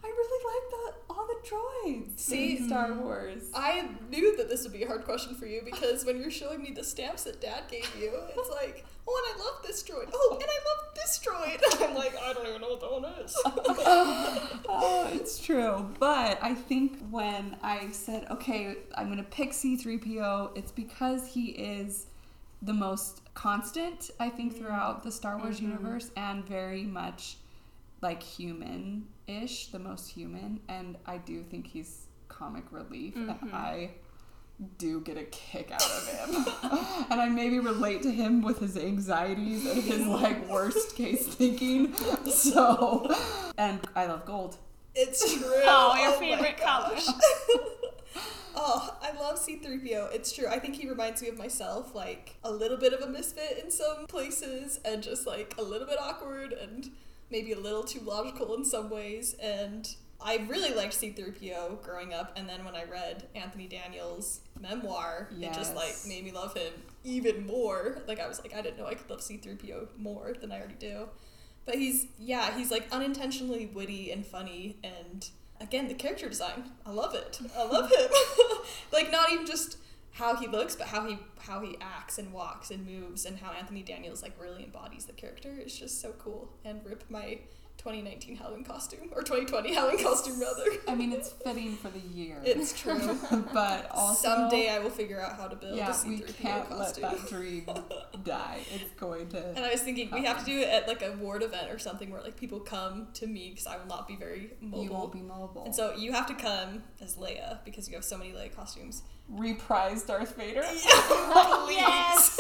I 0.04 0.08
really 0.08 0.46
like 0.54 0.72
the 0.72 1.14
all 1.14 1.28
the 1.28 1.50
droids. 1.50 2.20
See? 2.20 2.58
in 2.58 2.68
Star 2.68 2.94
Wars. 2.94 3.44
I 3.54 3.90
knew 4.10 4.38
that 4.38 4.50
this 4.50 4.64
would 4.64 4.74
be 4.74 4.84
a 4.84 4.88
hard 4.88 5.04
question 5.04 5.36
for 5.36 5.46
you 5.46 5.62
because 5.66 6.06
when 6.06 6.18
you're 6.20 6.32
showing 6.32 6.62
me 6.62 6.72
the 6.72 6.84
stamps 6.84 7.24
that 7.24 7.42
Dad 7.42 7.64
gave 7.70 7.88
you, 8.00 8.12
it's 8.36 8.50
like, 8.62 8.86
oh, 9.08 9.34
and 9.34 9.42
I 9.42 9.46
love 9.46 9.64
this 9.66 9.84
droid. 9.84 10.10
Oh, 10.14 10.38
and 10.40 10.50
I 10.50 10.60
love 10.70 10.96
this 10.96 11.20
droid. 11.20 11.84
I'm 11.90 11.96
like, 11.96 12.14
I 12.22 12.34
don't 12.34 12.48
even 12.48 12.62
know 12.62 12.70
what 12.70 12.82
that 12.82 12.92
one 12.92 13.06
is. 13.26 13.36
oh, 14.70 15.10
it's 15.14 15.40
true. 15.44 15.90
But 16.00 16.40
I 16.42 16.54
think 16.54 17.00
when 17.10 17.58
I 17.62 17.90
said, 17.92 18.28
okay, 18.32 18.78
I'm 18.96 19.08
going 19.08 19.18
to 19.18 19.24
pick 19.24 19.52
C3PO, 19.52 20.58
it's 20.58 20.72
because 20.72 21.28
he 21.28 21.48
is 21.52 22.08
the 22.62 22.74
most 22.74 23.22
constant, 23.34 24.12
I 24.20 24.30
think, 24.30 24.58
throughout 24.58 25.04
the 25.04 25.12
Star 25.12 25.38
Wars 25.38 25.60
Mhm. 25.60 25.64
universe 25.64 26.12
and 26.18 26.46
very 26.46 26.84
much 26.84 27.38
like 28.02 28.22
human 28.24 29.08
ish, 29.30 29.68
the 29.68 29.80
most 29.80 30.10
human. 30.10 30.60
And 30.68 30.98
I 31.06 31.18
do 31.18 31.44
think 31.44 31.68
he's 31.68 32.08
comic 32.28 32.64
relief. 32.72 33.16
Mhm. 33.16 33.42
And 33.42 33.54
I 33.54 33.92
do 34.78 35.00
get 35.02 35.18
a 35.18 35.24
kick 35.24 35.72
out 35.72 35.82
of 35.82 36.08
him. 36.08 36.46
and 37.12 37.22
I 37.22 37.30
maybe 37.30 37.60
relate 37.60 38.02
to 38.04 38.12
him 38.12 38.42
with 38.42 38.60
his 38.60 38.76
anxieties 38.78 39.66
and 39.66 39.82
his 39.82 40.06
like 40.06 40.50
worst 40.50 40.96
case 40.96 41.28
thinking. 41.28 41.94
So, 42.26 43.14
and 43.58 43.80
I 43.96 44.06
love 44.08 44.26
gold. 44.26 44.58
It's 44.96 45.34
true. 45.38 45.46
Oh, 45.66 45.96
your 45.98 46.12
my 46.12 46.18
favorite 46.18 46.58
color. 46.58 46.98
oh, 48.56 48.98
I 49.02 49.12
love 49.20 49.40
C3PO. 49.40 50.14
It's 50.14 50.32
true. 50.34 50.48
I 50.48 50.60
think 50.60 50.76
he 50.76 50.90
reminds 50.90 51.22
me 51.22 51.30
of 51.30 51.38
myself, 51.38 51.96
like 51.96 52.36
a 52.44 52.52
little 52.52 52.78
bit 52.78 52.92
of 52.94 53.02
a 53.02 53.08
misfit 53.08 53.62
in 53.64 53.72
some 53.72 54.08
places 54.08 54.80
and 54.84 55.02
just 55.02 55.26
like 55.26 55.56
a 55.58 55.62
little 55.64 55.88
bit 55.88 56.00
awkward 56.00 56.52
and 56.54 56.90
maybe 57.32 57.52
a 57.52 57.60
little 57.60 57.84
too 57.84 58.00
logical 58.02 58.56
in 58.56 58.66
some 58.66 58.90
ways. 58.90 59.36
And 59.42 59.88
I 60.22 60.46
really 60.50 60.74
liked 60.74 61.00
C3PO 61.00 61.82
growing 61.82 62.14
up, 62.14 62.34
and 62.36 62.48
then 62.48 62.66
when 62.66 62.76
I 62.76 62.84
read 62.84 63.28
Anthony 63.36 63.68
Daniels' 63.68 64.42
memoir, 64.60 65.30
it 65.40 65.54
just 65.54 65.76
like 65.76 65.96
made 66.08 66.26
me 66.26 66.32
love 66.32 66.54
him 66.56 66.74
even 67.06 67.48
more. 67.48 68.02
Like 68.08 68.20
I 68.20 68.28
was 68.28 68.42
like, 68.42 68.54
I 68.54 68.62
didn't 68.62 68.78
know 68.78 68.86
I 68.86 68.96
could 68.96 69.10
love 69.10 69.22
C3PO 69.22 69.98
more 69.98 70.34
than 70.40 70.52
I 70.52 70.58
already 70.58 70.76
do. 70.78 71.08
But 71.66 71.76
he's 71.76 72.08
yeah, 72.18 72.58
he's 72.58 72.72
like 72.72 72.88
unintentionally 72.92 73.68
witty 73.68 74.12
and 74.12 74.26
funny 74.26 74.78
and 74.84 75.30
again 75.62 75.88
the 75.88 75.94
character 75.94 76.28
design. 76.28 76.72
I 76.86 76.92
love 76.92 77.16
it. 77.16 77.40
I 77.58 77.64
love 77.64 77.90
him. 77.90 78.10
like 78.92 79.12
not 79.12 79.32
even 79.32 79.46
just 79.46 79.78
how 80.12 80.36
he 80.36 80.48
looks, 80.48 80.76
but 80.76 80.88
how 80.88 81.08
he 81.08 81.20
how 81.40 81.62
he 81.62 81.78
acts 81.80 82.18
and 82.18 82.34
walks 82.34 82.72
and 82.72 82.86
moves 82.86 83.26
and 83.26 83.40
how 83.40 83.52
Anthony 83.52 83.84
Daniels 83.84 84.22
like 84.22 84.34
really 84.40 84.64
embodies 84.64 85.06
the 85.06 85.14
character 85.14 85.58
is 85.58 85.78
just 85.78 86.02
so 86.02 86.14
cool. 86.20 86.50
And 86.66 86.86
rip 86.86 87.04
my 87.10 87.40
2019 87.80 88.36
Halloween 88.36 88.66
costume 88.66 89.10
or 89.14 89.22
2020 89.22 89.74
Halloween 89.74 90.04
costume 90.04 90.40
rather. 90.40 90.66
I 90.88 90.96
mean, 90.96 91.14
it's 91.14 91.30
fitting 91.30 91.78
for 91.78 91.90
the 91.90 92.00
year. 92.14 92.38
It's 92.44 92.78
true. 92.80 93.18
but 93.54 93.90
also 93.92 94.28
Someday 94.30 94.70
I 94.70 94.80
will 94.80 94.90
figure 94.90 95.22
out 95.22 95.38
how 95.38 95.48
to 95.48 95.56
build 95.56 95.74
a 95.74 95.78
yeah, 95.78 95.90
C3PO 95.90 96.28
we 96.28 96.34
can't 96.34 96.78
let 96.78 96.96
that 96.96 97.28
dream 97.30 97.66
die. 98.26 98.60
It's 98.76 98.92
going 99.00 99.30
to. 99.30 99.48
And 99.56 99.60
I 99.60 99.72
was 99.72 99.82
thinking 99.82 100.12
we 100.12 100.26
have 100.26 100.40
to 100.40 100.46
do 100.46 100.60
it 100.60 100.68
at 100.68 100.90
like 100.90 101.02
a 101.02 101.14
ward 101.14 101.42
event 101.42 101.72
or 101.72 101.80
something 101.80 102.12
where 102.12 102.22
like 102.22 102.36
people 102.38 102.60
come 102.60 103.08
to 103.14 103.28
me 103.28 103.52
because 103.52 103.66
I 103.66 103.78
will 103.78 103.88
not 103.88 104.10
be 104.10 104.18
very 104.18 104.52
mobile. 104.60 104.84
You 104.84 104.92
won't 104.92 105.14
be 105.14 105.22
mobile. 105.22 105.64
And 105.64 105.74
so 105.74 105.96
you 105.96 106.12
have 106.12 106.28
to 106.28 106.34
come 106.34 106.84
as 107.02 107.16
Leia 107.16 107.64
because 107.64 107.88
you 107.88 107.96
have 107.96 108.04
so 108.04 108.18
many 108.18 108.32
Leia 108.32 108.54
costumes. 108.54 109.04
reprise 109.30 110.04
Darth 110.04 110.36
Vader. 110.36 110.64
Yes! 111.70 112.38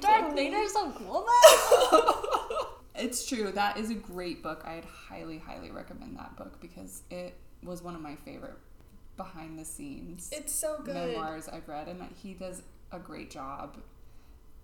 Darth 0.00 0.34
Vader's 0.34 0.74
a 0.76 0.84
woman? 1.04 2.22
It's 2.98 3.26
true. 3.26 3.52
That 3.52 3.76
is 3.78 3.90
a 3.90 3.94
great 3.94 4.42
book. 4.42 4.62
I'd 4.66 4.84
highly, 4.84 5.38
highly 5.38 5.70
recommend 5.70 6.16
that 6.18 6.36
book 6.36 6.60
because 6.60 7.02
it 7.10 7.34
was 7.62 7.82
one 7.82 7.94
of 7.94 8.00
my 8.00 8.14
favorite 8.16 8.56
behind 9.16 9.58
the 9.58 9.64
scenes 9.64 10.28
It's 10.32 10.52
so 10.54 10.78
good. 10.84 10.94
memoirs 10.94 11.48
I've 11.48 11.66
read, 11.68 11.88
and 11.88 12.02
he 12.22 12.34
does 12.34 12.62
a 12.92 12.98
great 12.98 13.30
job. 13.30 13.76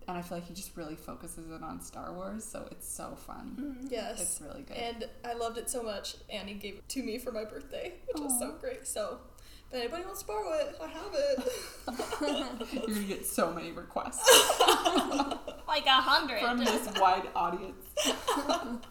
And 0.09 0.19
I 0.19 0.23
feel 0.23 0.39
like 0.39 0.49
he 0.49 0.55
just 0.55 0.77
really 0.77 0.97
focuses 0.97 1.49
it 1.51 1.63
on 1.63 1.81
Star 1.81 2.13
Wars, 2.13 2.45
so 2.45 2.67
it's 2.73 2.89
so 2.89 3.15
fun. 3.15 3.57
Mm-hmm. 3.59 3.87
Yes. 3.91 4.21
It's 4.21 4.41
really 4.41 4.63
good. 4.63 4.77
And 4.77 5.09
I 5.25 5.35
loved 5.35 5.59
it 5.59 5.71
so 5.71 5.83
much. 5.83 6.17
Annie 6.29 6.55
gave 6.55 6.75
it 6.75 6.89
to 6.89 7.03
me 7.03 7.19
for 7.19 7.31
my 7.31 7.45
birthday, 7.45 7.95
which 8.13 8.21
was 8.21 8.37
so 8.39 8.57
great. 8.61 8.87
So, 8.87 9.19
if 9.73 9.79
anybody 9.81 10.05
wants 10.05 10.21
to 10.21 10.27
borrow 10.27 10.53
it, 10.55 10.77
I 10.83 10.87
have 10.89 11.15
it. 11.15 12.73
You're 12.89 12.95
gonna 12.97 13.07
get 13.07 13.27
so 13.27 13.53
many 13.53 13.73
requests 13.73 14.23
Like 15.69 15.87
a 15.87 15.91
hundred. 15.91 16.41
from 16.41 16.59
this 16.59 16.89
wide 17.01 17.29
audience. 17.35 17.87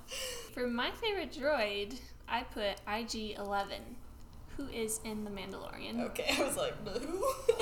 For 0.54 0.68
my 0.68 0.92
favorite 0.92 1.32
droid, 1.32 2.00
I 2.28 2.44
put 2.44 2.76
IG 2.88 3.38
11, 3.38 3.78
who 4.62 4.74
is 4.76 5.00
in 5.04 5.24
The 5.24 5.32
Mandalorian. 5.32 6.02
okay, 6.08 6.36
I 6.38 6.44
was 6.44 6.58
like, 6.58 6.74
no. 6.86 6.92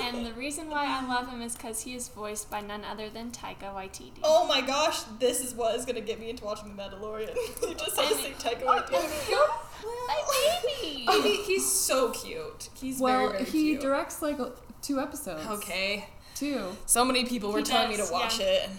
And 0.00 0.24
the 0.24 0.32
reason 0.32 0.68
why 0.70 0.86
I 0.86 1.06
love 1.06 1.28
him 1.28 1.42
is 1.42 1.56
because 1.56 1.82
he 1.82 1.94
is 1.94 2.08
voiced 2.08 2.50
by 2.50 2.60
none 2.60 2.84
other 2.84 3.08
than 3.08 3.30
Taika 3.30 3.74
Waititi. 3.74 4.20
Oh 4.24 4.46
my 4.46 4.60
gosh, 4.60 5.02
this 5.18 5.44
is 5.44 5.54
what 5.54 5.74
is 5.76 5.84
gonna 5.84 6.00
get 6.00 6.18
me 6.18 6.30
into 6.30 6.44
watching 6.44 6.74
The 6.74 6.82
Mandalorian. 6.82 7.34
you 7.62 7.74
just 7.74 7.98
had 7.98 8.08
to 8.08 8.14
say 8.14 8.32
Taika 8.32 8.62
oh, 8.62 8.80
Waititi. 8.80 9.28
Oh, 9.32 9.68
my 10.08 10.62
baby! 10.62 11.28
He- 11.28 11.42
he's 11.44 11.70
so 11.70 12.10
cute. 12.10 12.68
He's 12.74 13.00
well, 13.00 13.28
very, 13.28 13.32
very 13.32 13.44
he 13.44 13.62
cute. 13.70 13.80
directs 13.80 14.22
like 14.22 14.38
two 14.82 15.00
episodes. 15.00 15.46
Okay. 15.46 16.06
Two. 16.34 16.76
So 16.86 17.04
many 17.04 17.24
people 17.24 17.52
were 17.52 17.58
He 17.58 17.64
telling 17.64 17.90
me 17.90 17.96
to 17.96 18.08
watch 18.10 18.40
yeah. 18.40 18.46
it. 18.46 18.70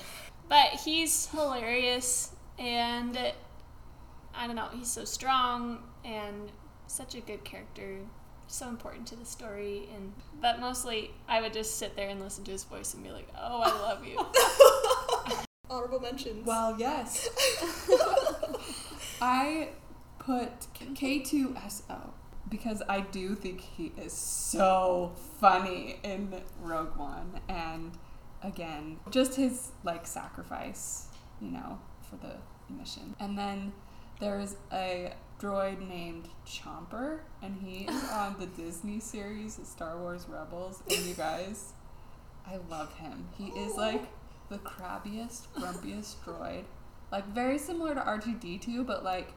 But 0.50 0.82
he's 0.84 1.28
hilarious 1.28 2.32
and 2.58 3.18
I 4.36 4.48
don't 4.48 4.56
know, 4.56 4.70
he's 4.74 4.92
so 4.92 5.06
strong 5.06 5.80
and 6.04 6.52
such 6.92 7.16
a 7.16 7.22
good 7.22 7.44
character, 7.44 8.00
so 8.48 8.68
important 8.68 9.08
to 9.08 9.16
the 9.16 9.26
story 9.26 9.88
and 9.96 10.12
but 10.42 10.60
mostly 10.60 11.12
I 11.28 11.40
would 11.42 11.54
just 11.54 11.78
sit 11.78 11.96
there 11.96 12.10
and 12.10 12.20
listen 12.20 12.44
to 12.44 12.52
his 12.52 12.66
voice 12.66 12.94
and 12.94 13.04
be 13.04 13.12
like, 13.12 13.30
"Oh, 13.38 13.62
I 13.62 13.72
love 13.72 14.06
you." 14.06 14.18
honorable 15.72 16.00
mentions. 16.00 16.46
Well, 16.46 16.76
yes. 16.78 17.30
I 19.22 19.70
put 20.20 20.68
K2SO 20.74 22.12
because 22.50 22.84
I 22.88 23.02
do 23.02 23.34
think 23.36 23.62
he 23.62 23.94
is 23.98 24.14
so 24.14 25.14
funny 25.40 26.00
in 26.04 26.34
Rogue 26.62 26.98
One 26.98 27.40
and 27.48 27.94
again, 28.44 29.00
just 29.10 29.36
his 29.36 29.72
like 29.84 30.06
sacrifice, 30.06 31.08
you 31.40 31.52
know, 31.52 31.80
for 32.10 32.18
the 32.18 32.36
mission. 32.70 33.16
And 33.20 33.38
then 33.38 33.72
there's 34.20 34.58
a 34.72 35.14
droid 35.42 35.88
named 35.88 36.30
Chomper 36.46 37.20
and 37.42 37.56
he 37.64 37.86
is 37.86 38.10
on 38.12 38.36
the 38.40 38.46
Disney 38.46 39.00
series 39.00 39.60
Star 39.64 39.98
Wars 39.98 40.28
Rebels 40.30 40.84
and 40.90 41.00
you 41.00 41.16
guys 41.16 41.74
I 42.46 42.58
love 42.70 42.94
him. 42.96 43.28
He 43.38 43.48
is 43.48 43.76
like 43.76 44.04
the 44.50 44.58
crabbiest, 44.60 45.48
grumpiest 45.56 46.16
droid. 46.26 46.64
Like 47.12 47.28
very 47.28 47.58
similar 47.58 47.94
to 47.94 48.02
R2D2, 48.02 48.86
but 48.86 49.04
like 49.04 49.34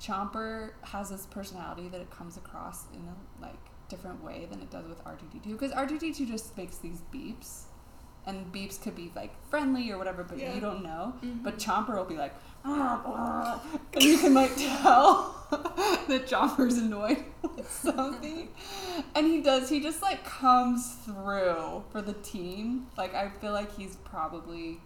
Chomper 0.00 0.72
has 0.82 1.10
this 1.10 1.26
personality 1.26 1.88
that 1.88 2.00
it 2.00 2.10
comes 2.10 2.36
across 2.36 2.84
in 2.92 3.00
a 3.00 3.42
like 3.42 3.58
different 3.88 4.22
way 4.22 4.46
than 4.50 4.60
it 4.60 4.70
does 4.70 4.86
with 4.86 5.02
R2D2 5.04 5.52
because 5.52 5.72
R2D2 5.72 6.28
just 6.28 6.56
makes 6.56 6.78
these 6.78 7.02
beeps. 7.12 7.62
And 8.26 8.52
beeps 8.52 8.80
could 8.82 8.96
be 8.96 9.12
like 9.14 9.30
friendly 9.48 9.90
or 9.92 9.98
whatever, 9.98 10.24
but 10.24 10.38
Yeah. 10.38 10.54
you 10.54 10.60
don't 10.60 10.82
know. 10.82 11.14
Mm-hmm. 11.24 11.42
But 11.44 11.58
Chomper 11.58 11.94
will 11.94 12.04
be 12.04 12.16
like, 12.16 12.34
and 12.64 14.02
you 14.02 14.18
can 14.18 14.34
like 14.34 14.50
tell 14.56 15.34
that 15.50 16.26
Chomper's 16.26 16.78
annoyed 16.78 17.22
with 17.56 17.70
something. 17.70 18.48
And 19.14 19.26
he 19.26 19.40
does, 19.40 19.68
he 19.68 19.80
just 19.80 20.02
like 20.02 20.24
comes 20.24 20.94
through 21.04 21.84
for 21.92 22.02
the 22.02 22.14
team. 22.14 22.88
Like, 22.98 23.14
I 23.14 23.28
feel 23.40 23.52
like 23.52 23.74
he's 23.76 23.96
probably 23.96 24.80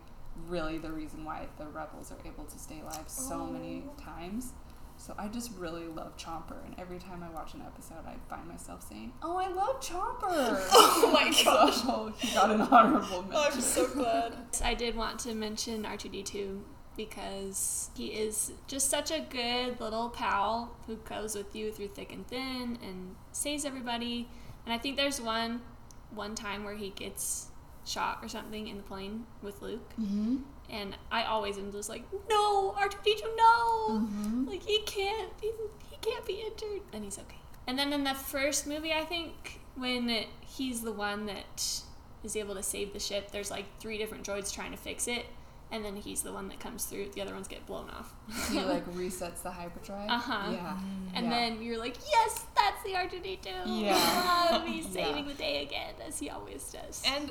really 0.48 0.79
the 0.79 0.90
reason 0.92 1.24
why 1.24 1.46
the 1.59 1.66
Rebels 1.66 2.12
are 2.12 2.18
able 2.29 2.44
to 2.44 2.59
stay 2.59 2.81
alive 2.81 3.05
so 3.07 3.46
many 3.46 3.85
Oh. 3.88 4.03
times. 4.03 4.53
So 5.01 5.15
I 5.19 5.29
just 5.29 5.53
really 5.57 5.87
love 5.87 6.15
Chomper, 6.19 6.63
and 6.67 6.75
every 6.79 6.99
time 6.99 7.23
I 7.23 7.31
watch 7.35 7.55
an 7.55 7.63
episode, 7.63 8.05
I 8.07 8.17
find 8.29 8.47
myself 8.47 8.87
saying, 8.87 9.13
"Oh, 9.23 9.39
I 9.39 9.49
love 9.49 9.81
Chomper." 9.81 10.61
Oh 10.73 11.11
my 11.15 11.31
gosh. 11.43 11.77
So 11.83 12.13
he 12.19 12.35
got 12.35 12.51
an 12.51 12.61
honorable 12.61 13.23
mention. 13.23 13.53
I'm 13.55 13.61
so 13.63 13.89
glad. 13.89 14.35
I 14.63 14.75
did 14.75 14.95
want 14.95 15.19
to 15.21 15.35
mention 15.35 15.85
R2D2 15.85 16.61
because 16.99 17.89
he 17.97 18.09
is 18.09 18.53
just 18.67 18.91
such 18.91 19.11
a 19.11 19.21
good 19.31 19.81
little 19.81 20.11
pal 20.11 20.77
who 20.87 20.97
goes 20.97 21.35
with 21.35 21.57
you 21.57 21.73
through 21.73 21.89
thick 21.89 22.13
and 22.13 22.27
thin 22.29 22.79
and 22.83 23.17
saves 23.33 23.65
everybody. 23.65 24.29
And 24.67 24.75
I 24.75 24.79
think 24.79 24.99
there's 24.99 25.19
one 25.21 25.63
one 26.11 26.35
time 26.35 26.63
where 26.63 26.75
he 26.77 26.91
gets 26.91 27.47
shot 27.87 28.19
or 28.23 28.29
something 28.29 28.69
in 28.69 28.77
the 28.77 28.83
plane 28.83 29.25
with 29.43 29.63
Luke, 29.63 29.95
Mm-hmm. 29.99 30.37
And 30.70 30.96
I 31.11 31.24
always 31.24 31.59
am 31.59 31.72
just 31.72 31.88
like, 31.88 32.04
no, 32.28 32.72
R2D2, 32.78 33.22
no, 33.37 33.88
Mm-hmm. 33.90 34.44
like 34.48 34.62
he 34.62 34.80
can't, 34.83 35.30
he, 35.40 35.50
he 35.90 35.96
can't 36.00 36.24
be 36.26 36.35
injured, 36.46 36.83
and 36.92 37.04
he's 37.04 37.18
okay. 37.18 37.37
And 37.66 37.78
then 37.78 37.92
in 37.92 38.04
the 38.04 38.14
first 38.14 38.66
movie, 38.66 38.92
I 38.92 39.04
think 39.04 39.61
when 39.76 40.09
he's 40.40 40.80
the 40.83 40.92
one 40.92 41.26
that 41.26 41.83
is 42.24 42.37
able 42.37 42.54
to 42.54 42.62
save 42.62 42.92
the 42.92 43.00
ship, 43.00 43.30
there's 43.30 43.50
like 43.50 43.64
three 43.80 43.98
different 43.98 44.24
droids 44.26 44.52
trying 44.52 44.70
to 44.72 44.76
fix 44.76 45.06
it, 45.09 45.26
and 45.72 45.85
then 45.85 45.94
he's 45.96 46.22
the 46.22 46.33
one 46.33 46.48
that 46.48 46.59
comes 46.59 46.85
through. 46.87 47.11
The 47.14 47.20
other 47.22 47.33
ones 47.33 47.46
get 47.46 47.64
blown 47.66 47.88
off. 47.90 48.12
He 48.50 48.61
like 48.64 48.85
resets 48.92 49.42
the 49.42 49.50
hyperdrive. 49.52 50.11
Uh-huh. 50.11 50.50
Yeah. 50.52 50.78
And 51.14 51.26
Yeah. 51.26 51.30
then 51.30 51.62
you're 51.62 51.78
like, 51.78 51.96
yes, 52.11 52.44
that's 52.56 52.83
the 52.83 52.90
R2D2. 52.90 53.46
Yeah. 53.66 53.94
I 53.96 54.48
love 54.52 54.66
he's 54.66 54.87
Yeah. 54.87 55.04
saving 55.06 55.28
the 55.28 55.35
day 55.35 55.62
again, 55.62 55.94
as 56.06 56.18
he 56.18 56.28
always 56.28 56.64
does. 56.72 57.02
And 57.06 57.30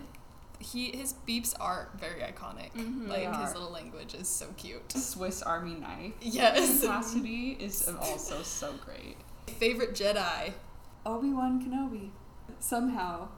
he 0.60 0.91
his 0.91 1.13
beeps 1.28 1.54
are 1.60 1.89
very 1.98 2.22
iconic. 2.22 2.72
Mhm. 2.74 3.08
Like 3.08 3.34
his 3.41 3.54
little 3.54 3.72
language 3.72 4.13
is 4.13 4.28
so 4.28 4.48
cute. 4.58 4.91
Swiss 4.91 5.41
Army 5.41 5.76
knife 5.76 6.13
Yes. 6.22 6.82
capacity 6.82 7.52
is 7.60 7.88
also 8.02 8.41
so 8.43 8.74
great. 8.86 9.17
Favorite 9.48 9.93
Jedi. 9.95 10.54
Obi 11.06 11.30
Wan 11.30 11.63
Kenobi 11.63 12.10
somehow 12.60 13.30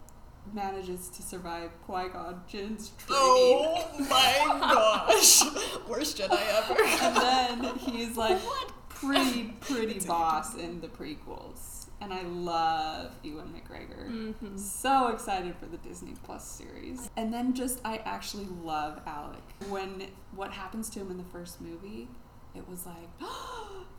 manages 0.51 1.07
to 1.10 1.21
survive 1.21 1.69
Qui 1.86 2.10
Gon 2.10 2.41
Jinn's 2.47 2.89
training. 2.97 3.21
Oh 3.23 3.89
my 3.99 4.57
gosh. 4.60 5.43
Worst 5.88 6.17
Jedi 6.17 6.41
ever. 6.57 6.84
And 6.84 7.15
then 7.63 7.77
he's 7.77 8.17
like 8.17 8.39
What? 8.39 8.71
pretty, 8.89 9.53
pretty 9.60 9.99
boss 9.99 10.55
in 10.55 10.81
the 10.81 10.88
prequels. 10.88 11.81
And 12.01 12.11
I 12.11 12.23
love 12.23 13.11
Ewan 13.23 13.53
McGregor. 13.53 14.09
Mm-hmm. 14.09 14.57
So 14.57 15.09
excited 15.09 15.55
for 15.55 15.67
the 15.67 15.77
Disney 15.77 16.15
Plus 16.23 16.43
series. 16.49 17.09
And 17.15 17.31
then 17.31 17.53
just 17.53 17.79
I 17.85 17.97
actually 17.97 18.47
love 18.63 18.99
Alec. 19.05 19.43
When 19.69 20.07
what 20.35 20.51
happens 20.51 20.89
to 20.91 20.99
him 20.99 21.11
in 21.11 21.17
the 21.17 21.23
first 21.25 21.61
movie, 21.61 22.07
it 22.55 22.67
was 22.67 22.85
like 22.87 23.07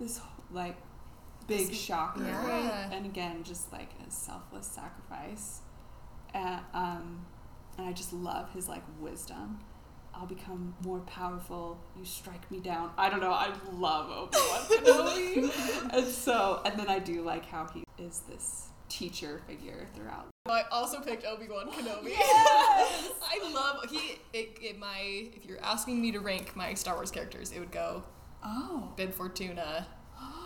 this 0.00 0.20
like 0.50 0.76
big 1.46 1.68
This- 1.68 1.80
shocker. 1.80 2.24
Yeah. 2.24 2.90
And 2.90 3.06
again, 3.06 3.44
just 3.44 3.72
like 3.72 3.90
a 4.06 4.10
selfless 4.10 4.66
sacrifice. 4.66 5.60
Uh, 6.34 6.58
um, 6.74 7.24
and 7.78 7.86
I 7.86 7.92
just 7.92 8.12
love 8.12 8.52
his 8.52 8.68
like 8.68 8.82
wisdom. 9.00 9.60
I'll 10.14 10.26
become 10.26 10.74
more 10.84 11.00
powerful. 11.00 11.78
You 11.98 12.04
strike 12.04 12.50
me 12.50 12.60
down. 12.60 12.90
I 12.98 13.08
don't 13.08 13.20
know. 13.20 13.32
I 13.32 13.52
love 13.72 14.10
Obi 14.10 14.36
Wan 14.36 14.60
Kenobi, 14.68 15.90
and 15.92 16.06
so 16.06 16.60
and 16.64 16.78
then 16.78 16.88
I 16.88 16.98
do 16.98 17.22
like 17.22 17.46
how 17.46 17.66
he 17.72 17.84
is 17.98 18.20
this 18.28 18.68
teacher 18.88 19.40
figure 19.46 19.88
throughout. 19.94 20.28
I 20.46 20.64
also 20.70 21.00
picked 21.00 21.24
Obi 21.24 21.48
Wan 21.48 21.70
Kenobi. 21.70 22.10
Yes! 22.10 23.10
I 23.22 23.52
love 23.54 23.88
he. 23.90 24.18
It, 24.32 24.58
it, 24.60 24.78
my 24.78 25.28
if 25.34 25.46
you're 25.46 25.62
asking 25.62 26.00
me 26.00 26.12
to 26.12 26.20
rank 26.20 26.54
my 26.54 26.74
Star 26.74 26.94
Wars 26.94 27.10
characters, 27.10 27.52
it 27.52 27.58
would 27.58 27.72
go 27.72 28.02
Oh, 28.44 28.92
Ben 28.96 29.12
Fortuna, 29.12 29.86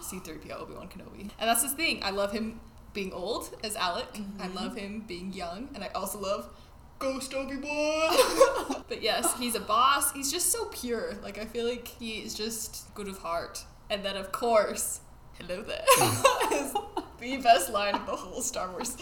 C-3PO, 0.02 0.60
Obi 0.60 0.74
Wan 0.74 0.88
Kenobi, 0.88 1.30
and 1.38 1.48
that's 1.48 1.62
his 1.62 1.72
thing. 1.72 2.02
I 2.02 2.10
love 2.10 2.32
him 2.32 2.60
being 2.92 3.12
old 3.12 3.56
as 3.64 3.74
Alec. 3.76 4.06
I 4.14 4.18
mm-hmm. 4.18 4.54
love 4.54 4.76
him 4.76 5.04
being 5.06 5.32
young, 5.32 5.70
and 5.74 5.82
I 5.82 5.88
also 5.88 6.18
love 6.18 6.50
Ghost 6.98 7.34
Obi 7.34 7.56
Wan. 7.56 8.84
but 8.88 9.02
yes, 9.02 9.36
he's 9.38 9.54
a 9.54 9.60
boss. 9.60 10.12
He's 10.12 10.32
just 10.32 10.50
so 10.50 10.66
pure. 10.66 11.14
Like 11.22 11.38
I 11.38 11.44
feel 11.44 11.66
like 11.66 11.88
he 11.88 12.18
is 12.18 12.34
just 12.34 12.92
good 12.94 13.08
of 13.08 13.18
heart. 13.18 13.64
And 13.90 14.04
then 14.04 14.16
of 14.16 14.32
course, 14.32 15.00
hello 15.38 15.62
there 15.62 15.84
is 16.52 16.72
the 17.20 17.36
best 17.42 17.70
line 17.70 17.94
of 17.94 18.06
the 18.06 18.16
whole 18.16 18.40
Star 18.40 18.70
Wars. 18.70 18.96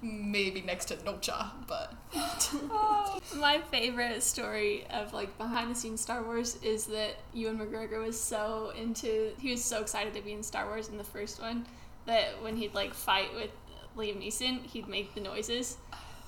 Maybe 0.00 0.62
next 0.62 0.86
to 0.86 0.96
Nocha, 0.96 1.50
but 1.66 1.94
My 3.36 3.60
favorite 3.70 4.22
story 4.22 4.86
of 4.90 5.12
like 5.12 5.36
behind 5.38 5.70
the 5.70 5.74
scenes 5.74 6.00
Star 6.00 6.22
Wars 6.22 6.56
is 6.62 6.86
that 6.86 7.16
Ewan 7.34 7.58
McGregor 7.58 8.04
was 8.04 8.18
so 8.20 8.72
into 8.76 9.32
he 9.38 9.50
was 9.50 9.62
so 9.62 9.80
excited 9.80 10.14
to 10.14 10.22
be 10.22 10.32
in 10.32 10.42
Star 10.42 10.66
Wars 10.66 10.88
in 10.88 10.96
the 10.96 11.04
first 11.04 11.40
one 11.40 11.66
that 12.06 12.42
when 12.42 12.56
he'd 12.56 12.74
like 12.74 12.94
fight 12.94 13.34
with 13.34 13.50
Liam 13.96 14.22
Neeson, 14.22 14.64
he'd 14.64 14.88
make 14.88 15.14
the 15.14 15.20
noises. 15.20 15.76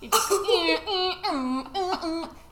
He'd 0.01 0.13
just 0.13 0.29
go, 0.29 0.37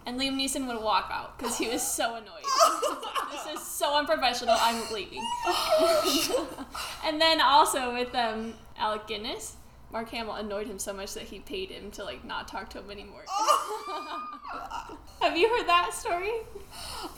and 0.08 0.18
Liam 0.18 0.37
Neeson 0.37 0.66
would 0.66 0.82
walk 0.82 1.11
out 1.12 1.37
because 1.37 1.58
he 1.58 1.68
was 1.68 1.82
so 1.82 2.14
annoyed. 2.14 2.44
this 3.30 3.61
is 3.61 3.66
so 3.66 3.94
unprofessional. 3.94 4.56
I'm 4.58 4.82
leaving. 4.92 5.22
and 7.04 7.20
then 7.20 7.42
also 7.42 7.92
with 7.92 8.14
um, 8.14 8.54
Alec 8.78 9.06
Guinness, 9.06 9.56
Mark 9.92 10.08
Hamill 10.11 10.34
annoyed 10.34 10.66
him 10.66 10.78
so 10.78 10.92
much 10.92 11.14
that 11.14 11.24
he 11.24 11.40
paid 11.40 11.70
him 11.70 11.90
to 11.92 12.04
like 12.04 12.24
not 12.24 12.48
talk 12.48 12.70
to 12.70 12.78
him 12.78 12.90
anymore. 12.90 13.24
Have 15.20 15.37
you 15.37 15.48
heard 15.48 15.66
that 15.68 15.92
story? 15.92 16.32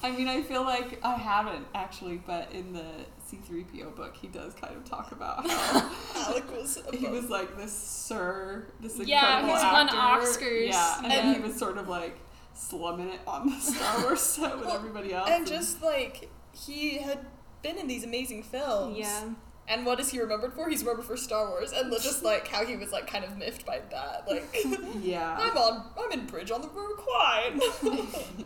I 0.03 0.11
mean, 0.11 0.29
I 0.29 0.43
feel 0.43 0.63
like 0.63 0.99
I 1.05 1.15
haven't 1.15 1.67
actually, 1.75 2.17
but 2.27 2.51
in 2.53 2.73
the 2.73 2.87
C3PO 3.31 3.95
book, 3.97 4.17
he 4.17 4.29
does 4.29 4.55
kind 4.55 4.77
of 4.77 4.85
talk 4.85 5.13
about 5.13 5.49
how 5.51 5.91
Alec 6.29 6.51
was. 6.57 6.83
he 6.93 7.07
was 7.07 7.29
like 7.31 7.57
this 7.57 7.73
sir, 7.73 8.67
this 8.81 8.99
Yeah, 8.99 9.39
incredible 9.41 9.55
he's 9.55 9.73
won 9.73 9.89
actor. 9.89 10.27
Oscars. 10.45 10.69
Yeah, 10.69 10.97
and 10.99 11.07
And- 11.13 11.13
then 11.29 11.35
he 11.35 11.41
was 11.49 11.57
sort 11.59 11.79
of 11.79 11.89
like 11.89 12.19
slumming 12.55 13.09
it 13.11 13.21
on 13.27 13.49
the 13.51 13.59
Star 13.59 14.01
Wars 14.03 14.21
set 14.21 14.59
with 14.59 14.69
everybody 14.69 15.13
else. 15.15 15.29
and 15.31 15.47
just 15.47 15.83
like 15.83 16.29
he 16.53 16.99
had 16.99 17.21
been 17.63 17.79
in 17.79 17.87
these 17.87 18.05
amazing 18.05 18.43
films. 18.43 18.99
Yeah. 18.99 19.25
And 19.71 19.87
what 19.87 20.01
is 20.01 20.11
he 20.11 20.19
remembered 20.21 20.53
for? 20.53 20.69
He's 20.69 20.81
remembered 20.81 21.07
for 21.07 21.17
Star 21.17 21.49
Wars, 21.49 21.71
and 21.73 21.93
just 21.93 22.23
like 22.25 22.49
how 22.49 22.67
he 22.67 22.77
was 22.77 22.91
like 22.93 23.07
kind 23.07 23.25
of 23.25 23.39
miffed 23.39 23.65
by 23.65 23.81
that. 23.91 24.25
Like, 24.29 24.45
yeah, 25.01 25.37
I'm 25.39 25.57
on, 25.57 25.85
I'm 25.97 26.11
in 26.19 26.27
Bridge 26.27 26.51
on 26.51 26.61
the 26.61 26.69
River 26.69 26.95
Kwai. 26.97 27.53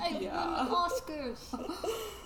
I 0.01 0.19
Yeah. 0.21 0.69
won 0.69 0.91
Oscars. 0.91 1.39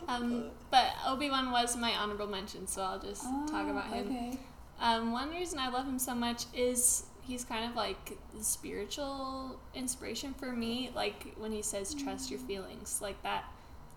um, 0.08 0.50
but 0.70 0.86
Obi 1.06 1.30
Wan 1.30 1.50
was 1.52 1.76
my 1.76 1.94
honorable 1.94 2.26
mention, 2.26 2.66
so 2.66 2.82
I'll 2.82 2.98
just 2.98 3.22
talk 3.22 3.68
about 3.68 3.86
him. 3.86 4.06
Oh, 4.08 4.10
Okay. 4.10 4.38
Um, 4.80 5.12
one 5.12 5.30
reason 5.30 5.58
I 5.58 5.68
love 5.70 5.86
him 5.86 5.98
so 5.98 6.14
much 6.14 6.44
is 6.54 7.04
he's 7.22 7.44
kind 7.44 7.68
of 7.68 7.74
like 7.76 8.16
the 8.36 8.42
spiritual 8.44 9.58
inspiration 9.74 10.34
for 10.34 10.52
me. 10.52 10.90
Like 10.94 11.34
when 11.36 11.52
he 11.52 11.62
says 11.62 11.94
trust 11.94 12.30
your 12.30 12.40
feelings, 12.40 13.00
like 13.02 13.22
that 13.22 13.44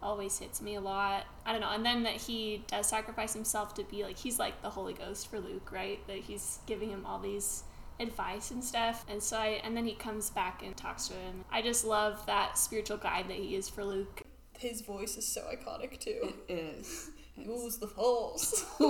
always 0.03 0.37
hits 0.39 0.61
me 0.61 0.75
a 0.75 0.81
lot. 0.81 1.25
I 1.45 1.51
don't 1.51 1.61
know. 1.61 1.69
And 1.71 1.85
then 1.85 2.03
that 2.03 2.15
he 2.15 2.63
does 2.67 2.87
sacrifice 2.87 3.33
himself 3.33 3.73
to 3.75 3.83
be 3.83 4.03
like 4.03 4.17
he's 4.17 4.39
like 4.39 4.61
the 4.61 4.69
Holy 4.69 4.93
Ghost 4.93 5.29
for 5.29 5.39
Luke, 5.39 5.71
right? 5.71 6.05
That 6.07 6.17
he's 6.17 6.59
giving 6.65 6.89
him 6.89 7.05
all 7.05 7.19
these 7.19 7.63
advice 7.99 8.51
and 8.51 8.63
stuff. 8.63 9.05
And 9.09 9.21
so 9.21 9.37
I 9.37 9.61
and 9.63 9.75
then 9.77 9.85
he 9.85 9.93
comes 9.93 10.29
back 10.29 10.63
and 10.63 10.75
talks 10.75 11.07
to 11.09 11.13
him. 11.13 11.45
I 11.51 11.61
just 11.61 11.85
love 11.85 12.25
that 12.25 12.57
spiritual 12.57 12.97
guide 12.97 13.27
that 13.29 13.37
he 13.37 13.55
is 13.55 13.69
for 13.69 13.83
Luke. 13.85 14.21
His 14.57 14.81
voice 14.81 15.17
is 15.17 15.27
so 15.27 15.41
iconic 15.53 15.99
too. 15.99 16.33
It 16.47 16.53
is. 16.53 17.09
It's- 17.37 17.47
Who's 17.47 17.77
the 17.77 17.87
false? 17.87 18.65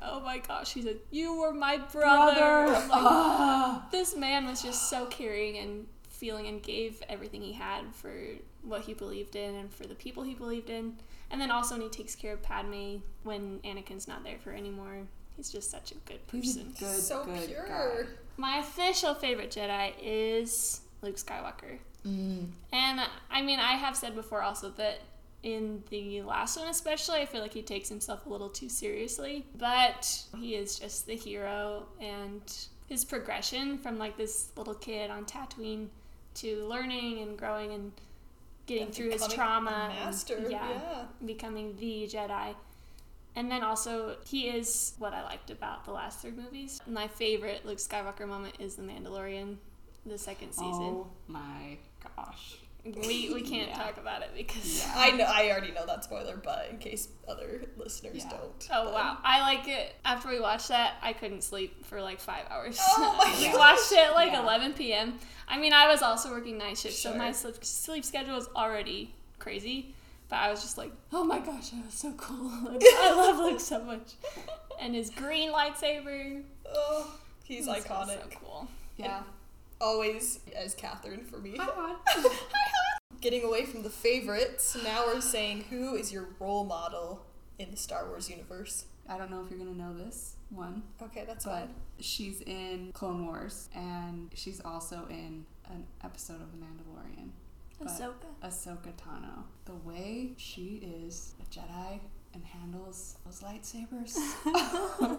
Oh 0.00 0.20
my 0.24 0.38
gosh, 0.38 0.72
he 0.72 0.82
said, 0.82 0.96
You 1.10 1.38
were 1.40 1.52
my 1.52 1.76
brother. 1.76 2.34
Brother. 2.66 2.72
Like, 2.72 2.88
Ah. 2.90 3.86
this 3.92 4.16
man 4.16 4.46
was 4.46 4.62
just 4.62 4.88
so 4.88 5.06
caring 5.06 5.58
and 5.58 5.86
feeling 6.08 6.46
and 6.46 6.62
gave 6.62 7.02
everything 7.08 7.42
he 7.42 7.52
had 7.52 7.84
for 7.94 8.12
what 8.68 8.82
he 8.82 8.94
believed 8.94 9.36
in 9.36 9.54
and 9.54 9.72
for 9.72 9.86
the 9.86 9.94
people 9.94 10.22
he 10.22 10.34
believed 10.34 10.70
in. 10.70 10.96
And 11.30 11.40
then 11.40 11.50
also 11.50 11.74
when 11.74 11.82
he 11.82 11.88
takes 11.88 12.14
care 12.14 12.34
of 12.34 12.42
Padme 12.42 12.96
when 13.22 13.60
Anakin's 13.64 14.08
not 14.08 14.24
there 14.24 14.38
for 14.42 14.50
her 14.50 14.56
anymore. 14.56 14.98
He's 15.36 15.50
just 15.50 15.70
such 15.70 15.92
a 15.92 15.94
good 16.06 16.18
He's 16.32 16.56
person. 16.56 16.74
good, 16.78 17.00
so 17.02 17.24
good 17.24 17.46
pure. 17.48 17.66
guy. 17.66 18.06
My 18.36 18.58
official 18.58 19.14
favorite 19.14 19.50
Jedi 19.50 19.92
is 20.02 20.80
Luke 21.02 21.16
Skywalker. 21.16 21.78
Mm. 22.06 22.48
And 22.72 23.00
I 23.30 23.42
mean, 23.42 23.58
I 23.58 23.72
have 23.72 23.96
said 23.96 24.14
before 24.14 24.42
also 24.42 24.70
that 24.70 25.00
in 25.42 25.82
the 25.90 26.22
last 26.22 26.58
one, 26.58 26.68
especially, 26.68 27.20
I 27.20 27.26
feel 27.26 27.40
like 27.40 27.54
he 27.54 27.62
takes 27.62 27.88
himself 27.88 28.26
a 28.26 28.28
little 28.28 28.48
too 28.48 28.68
seriously. 28.68 29.46
But 29.56 30.24
he 30.36 30.54
is 30.54 30.78
just 30.78 31.06
the 31.06 31.14
hero, 31.14 31.86
and 32.00 32.42
his 32.88 33.04
progression 33.04 33.78
from 33.78 33.98
like 33.98 34.16
this 34.16 34.50
little 34.56 34.74
kid 34.74 35.10
on 35.10 35.24
Tatooine 35.24 35.88
to 36.34 36.64
learning 36.66 37.20
and 37.20 37.38
growing 37.38 37.72
and 37.72 37.92
getting 38.68 38.92
through 38.92 39.10
his 39.10 39.26
trauma, 39.26 39.90
and- 39.90 40.04
master. 40.04 40.38
yeah, 40.48 40.68
yeah. 40.68 41.04
becoming 41.26 41.74
the 41.76 42.06
Jedi. 42.06 42.54
And 43.34 43.50
then 43.50 43.62
also, 43.62 44.16
he 44.26 44.48
is 44.48 44.94
what 44.98 45.12
I 45.12 45.22
liked 45.22 45.50
about 45.50 45.84
the 45.84 45.92
last 45.92 46.20
three 46.20 46.32
movies. 46.32 46.80
My 46.86 47.06
favorite 47.08 47.64
Luke 47.64 47.78
Skywalker 47.78 48.26
moment 48.26 48.56
is 48.58 48.74
The 48.76 48.82
Mandalorian, 48.82 49.56
the 50.04 50.18
second 50.18 50.52
season. 50.52 50.70
Oh 50.72 51.06
my 51.28 51.78
gosh. 52.16 52.58
We 52.84 53.30
we 53.34 53.42
can't 53.42 53.68
Yeah. 53.68 53.76
talk 53.76 53.98
about 53.98 54.22
it 54.22 54.30
because 54.36 54.80
Yeah. 54.80 54.92
I 54.96 55.10
know. 55.10 55.24
I 55.24 55.50
already 55.50 55.72
know 55.72 55.84
that 55.86 56.04
spoiler, 56.04 56.36
but 56.36 56.68
in 56.70 56.78
case 56.78 57.08
other 57.26 57.62
listeners 57.76 58.22
Yeah. 58.24 58.30
don't. 58.30 58.68
Oh 58.72 58.92
wow, 58.92 59.18
I 59.22 59.40
like 59.40 59.68
it. 59.68 59.94
After 60.04 60.28
we 60.28 60.40
watched 60.40 60.68
that, 60.68 60.94
I 61.02 61.12
couldn't 61.12 61.42
sleep 61.42 61.84
for 61.84 62.00
like 62.00 62.18
five 62.20 62.44
hours. 62.50 62.78
Oh 62.80 63.14
my 63.18 63.36
we 63.38 63.46
gosh. 63.52 63.56
watched 63.58 63.92
it 63.92 63.98
at 63.98 64.14
like 64.14 64.32
Yeah. 64.32 64.42
11 64.42 64.72
p.m. 64.74 65.18
I 65.48 65.58
mean, 65.58 65.72
I 65.72 65.88
was 65.88 66.02
also 66.02 66.30
working 66.30 66.56
night 66.56 66.78
shift, 66.78 66.94
so 66.96 67.14
my 67.14 67.32
sleep, 67.32 67.62
sleep 67.64 68.04
schedule 68.04 68.34
was 68.36 68.48
already 68.56 69.12
crazy. 69.38 69.94
But 70.30 70.36
I 70.36 70.50
was 70.50 70.60
just 70.62 70.76
like, 70.76 70.92
oh 71.12 71.24
my 71.24 71.38
gosh, 71.38 71.70
that 71.70 71.84
was 71.84 71.94
so 71.94 72.12
cool. 72.12 72.50
I 72.82 73.14
love 73.16 73.38
Luke 73.38 73.60
so 73.60 73.82
much, 73.82 74.12
and 74.80 74.94
his 74.94 75.08
green 75.10 75.50
lightsaber. 75.52 76.42
Oh, 76.70 77.18
he's 77.44 77.66
iconic. 77.66 78.08
So 78.08 78.38
cool. 78.42 78.68
Yeah. 78.98 79.22
Always 79.80 80.40
as 80.56 80.74
Catherine 80.74 81.24
for 81.24 81.38
me. 81.38 81.56
Hi, 81.60 81.68
hon. 81.74 82.30
Getting 83.20 83.44
away 83.44 83.64
from 83.64 83.82
the 83.82 83.90
favorites, 83.90 84.76
now 84.82 85.06
we're 85.06 85.20
saying 85.20 85.64
who 85.70 85.94
is 85.96 86.12
your 86.12 86.28
role 86.38 86.64
model 86.64 87.24
in 87.58 87.70
the 87.70 87.76
Star 87.76 88.06
Wars 88.08 88.28
universe? 88.30 88.86
I 89.08 89.16
don't 89.18 89.30
know 89.30 89.42
if 89.44 89.50
you're 89.50 89.58
gonna 89.58 89.72
know 89.76 89.94
this 89.96 90.34
one, 90.50 90.82
Okay, 91.02 91.24
that's 91.26 91.44
but 91.44 91.60
fine. 91.60 91.74
she's 92.00 92.40
in 92.42 92.90
Clone 92.92 93.26
Wars, 93.26 93.68
and 93.74 94.30
she's 94.34 94.60
also 94.64 95.06
in 95.10 95.46
an 95.70 95.84
episode 96.04 96.40
of 96.42 96.48
The 96.52 96.58
Mandalorian. 96.58 97.30
Ahsoka. 97.82 98.26
Ahsoka 98.42 98.92
Tano. 98.96 99.44
The 99.64 99.74
way 99.74 100.32
she 100.36 100.82
is 101.06 101.34
a 101.40 101.44
Jedi 101.54 102.00
and 102.34 102.44
handles 102.44 103.16
those 103.24 103.40
lightsabers 103.40 104.16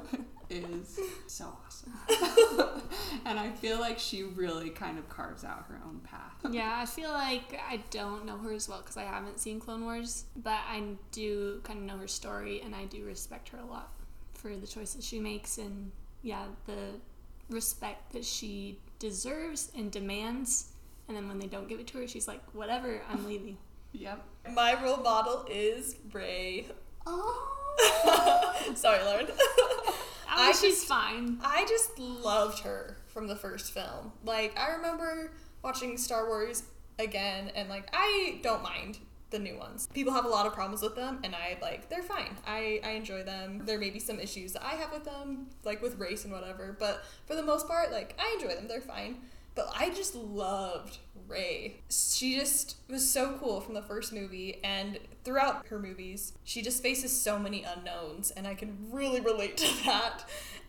is 0.50 1.00
so 1.28 1.56
awesome. 1.66 1.94
and 3.26 3.40
I 3.40 3.50
feel 3.50 3.80
like 3.80 4.00
she 4.00 4.24
really 4.24 4.70
kind 4.70 4.98
of 4.98 5.10
carves 5.10 5.44
out 5.44 5.66
her 5.70 5.80
own 5.86 6.00
path. 6.00 6.34
Yeah, 6.50 6.76
I 6.78 6.86
feel 6.86 7.12
like 7.12 7.60
I 7.68 7.82
don't 7.90 8.26
know 8.26 8.38
her 8.38 8.54
as 8.54 8.70
well 8.70 8.80
because 8.80 8.98
I 8.98 9.04
haven't 9.04 9.40
seen 9.40 9.60
Clone 9.60 9.84
Wars, 9.84 10.26
but 10.36 10.60
I 10.70 10.84
do 11.12 11.62
kind 11.64 11.80
of 11.80 11.86
know 11.86 11.98
her 11.98 12.08
story 12.08 12.62
and 12.62 12.76
I 12.76 12.86
do 12.86 13.04
respect 13.06 13.50
her 13.50 13.60
a 13.60 13.66
lot 13.66 13.92
for 14.34 14.56
the 14.56 14.68
choices 14.68 15.06
she 15.06 15.20
makes 15.20 15.58
and 15.58 15.92
yeah, 16.22 16.46
the 16.66 17.00
respect 17.50 18.14
that 18.14 18.26
she 18.26 18.80
deserves 19.00 19.72
and 19.76 19.92
demands. 19.92 20.70
And 21.08 21.18
then 21.18 21.28
when 21.28 21.40
they 21.40 21.48
don't 21.48 21.68
give 21.68 21.80
it 21.80 21.88
to 21.88 21.98
her, 22.00 22.08
she's 22.08 22.28
like, 22.28 22.42
whatever, 22.54 23.02
I'm 23.10 23.26
leaving. 23.26 23.58
Yep. 23.94 24.24
My 24.54 24.82
role 24.82 24.98
model 24.98 25.46
is 25.50 25.96
Rey. 26.14 26.68
Oh. 27.06 28.56
Sorry, 28.76 29.04
Lauren. 29.04 29.28
I 30.30 30.46
mean, 30.46 30.54
she's 30.54 30.76
just- 30.76 30.88
fine. 30.88 31.40
I 31.44 31.66
just 31.68 31.98
loved 32.00 32.60
her 32.60 32.98
from 33.08 33.28
the 33.28 33.36
first 33.36 33.72
film. 33.74 34.12
Like, 34.24 34.58
I 34.60 34.72
remember 34.76 35.32
watching 35.64 35.98
Star 35.98 36.28
Wars 36.28 36.64
again, 36.98 37.52
and 37.56 37.70
like, 37.70 37.90
I 37.94 38.40
don't 38.44 38.64
mind 38.64 39.00
the 39.32 39.40
new 39.40 39.58
ones. 39.58 39.88
People 39.94 40.14
have 40.14 40.26
a 40.26 40.30
lot 40.30 40.48
of 40.48 40.54
problems 40.54 40.82
with 40.82 40.96
them, 40.96 41.20
and 41.24 41.36
I 41.36 41.58
like, 41.62 41.90
they're 41.90 42.02
fine. 42.04 42.36
I, 42.48 42.80
I 42.84 42.92
enjoy 42.92 43.24
them. 43.24 43.62
There 43.66 43.78
may 43.80 43.90
be 43.90 44.00
some 44.00 44.20
issues 44.20 44.54
that 44.54 44.64
I 44.66 44.76
have 44.76 44.92
with 44.92 45.04
them, 45.06 45.48
like 45.64 45.82
with 45.82 46.00
race 46.00 46.24
and 46.24 46.34
whatever, 46.34 46.76
but 46.80 47.04
for 47.26 47.36
the 47.36 47.44
most 47.44 47.68
part, 47.68 47.92
like, 47.92 48.16
I 48.20 48.38
enjoy 48.40 48.56
them. 48.56 48.68
They're 48.68 48.82
fine. 48.82 49.18
But 49.60 49.74
I 49.76 49.90
just 49.90 50.16
loved 50.16 51.00
Rey. 51.28 51.82
She 51.90 52.40
just 52.40 52.78
was 52.88 53.12
so 53.12 53.36
cool 53.42 53.60
from 53.60 53.74
the 53.74 53.82
first 53.82 54.14
movie, 54.14 54.62
and 54.64 54.98
throughout 55.26 55.68
her 55.68 55.80
movies, 55.80 56.32
she 56.46 56.62
just 56.62 56.82
faces 56.82 57.22
so 57.22 57.38
many 57.38 57.64
unknowns, 57.64 58.32
and 58.32 58.48
I 58.48 58.54
can 58.56 58.78
really 58.90 59.20
relate 59.20 59.58
to 59.58 59.68
that. 59.86 60.24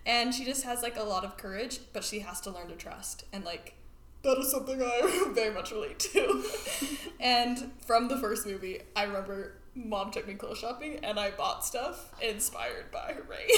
And 0.05 0.35
she 0.35 0.45
just 0.45 0.65
has 0.65 0.83
like 0.83 0.97
a 0.97 1.05
lot 1.05 1.25
of 1.25 1.37
courage, 1.37 1.79
but 1.93 2.03
she 2.03 2.19
has 2.19 2.41
to 2.41 2.51
learn 2.51 2.67
to 2.67 2.75
trust. 2.75 3.27
And 3.33 3.45
like, 3.45 3.75
that 4.23 4.39
is 4.39 4.51
something 4.51 4.83
I 4.83 5.31
very 5.35 5.55
much 5.55 5.71
relate 5.71 6.01
to. 6.01 6.45
and 7.21 7.71
from 7.87 8.09
the 8.09 8.19
first 8.19 8.45
movie, 8.45 8.81
I 8.97 9.05
remember 9.05 9.53
mom 9.75 10.11
took 10.11 10.27
me 10.27 10.35
clothes 10.35 10.59
shopping 10.59 10.99
and 11.03 11.19
I 11.19 11.31
bought 11.31 11.65
stuff 11.65 12.13
inspired 12.21 12.91
by 12.91 13.15
Rey. 13.29 13.47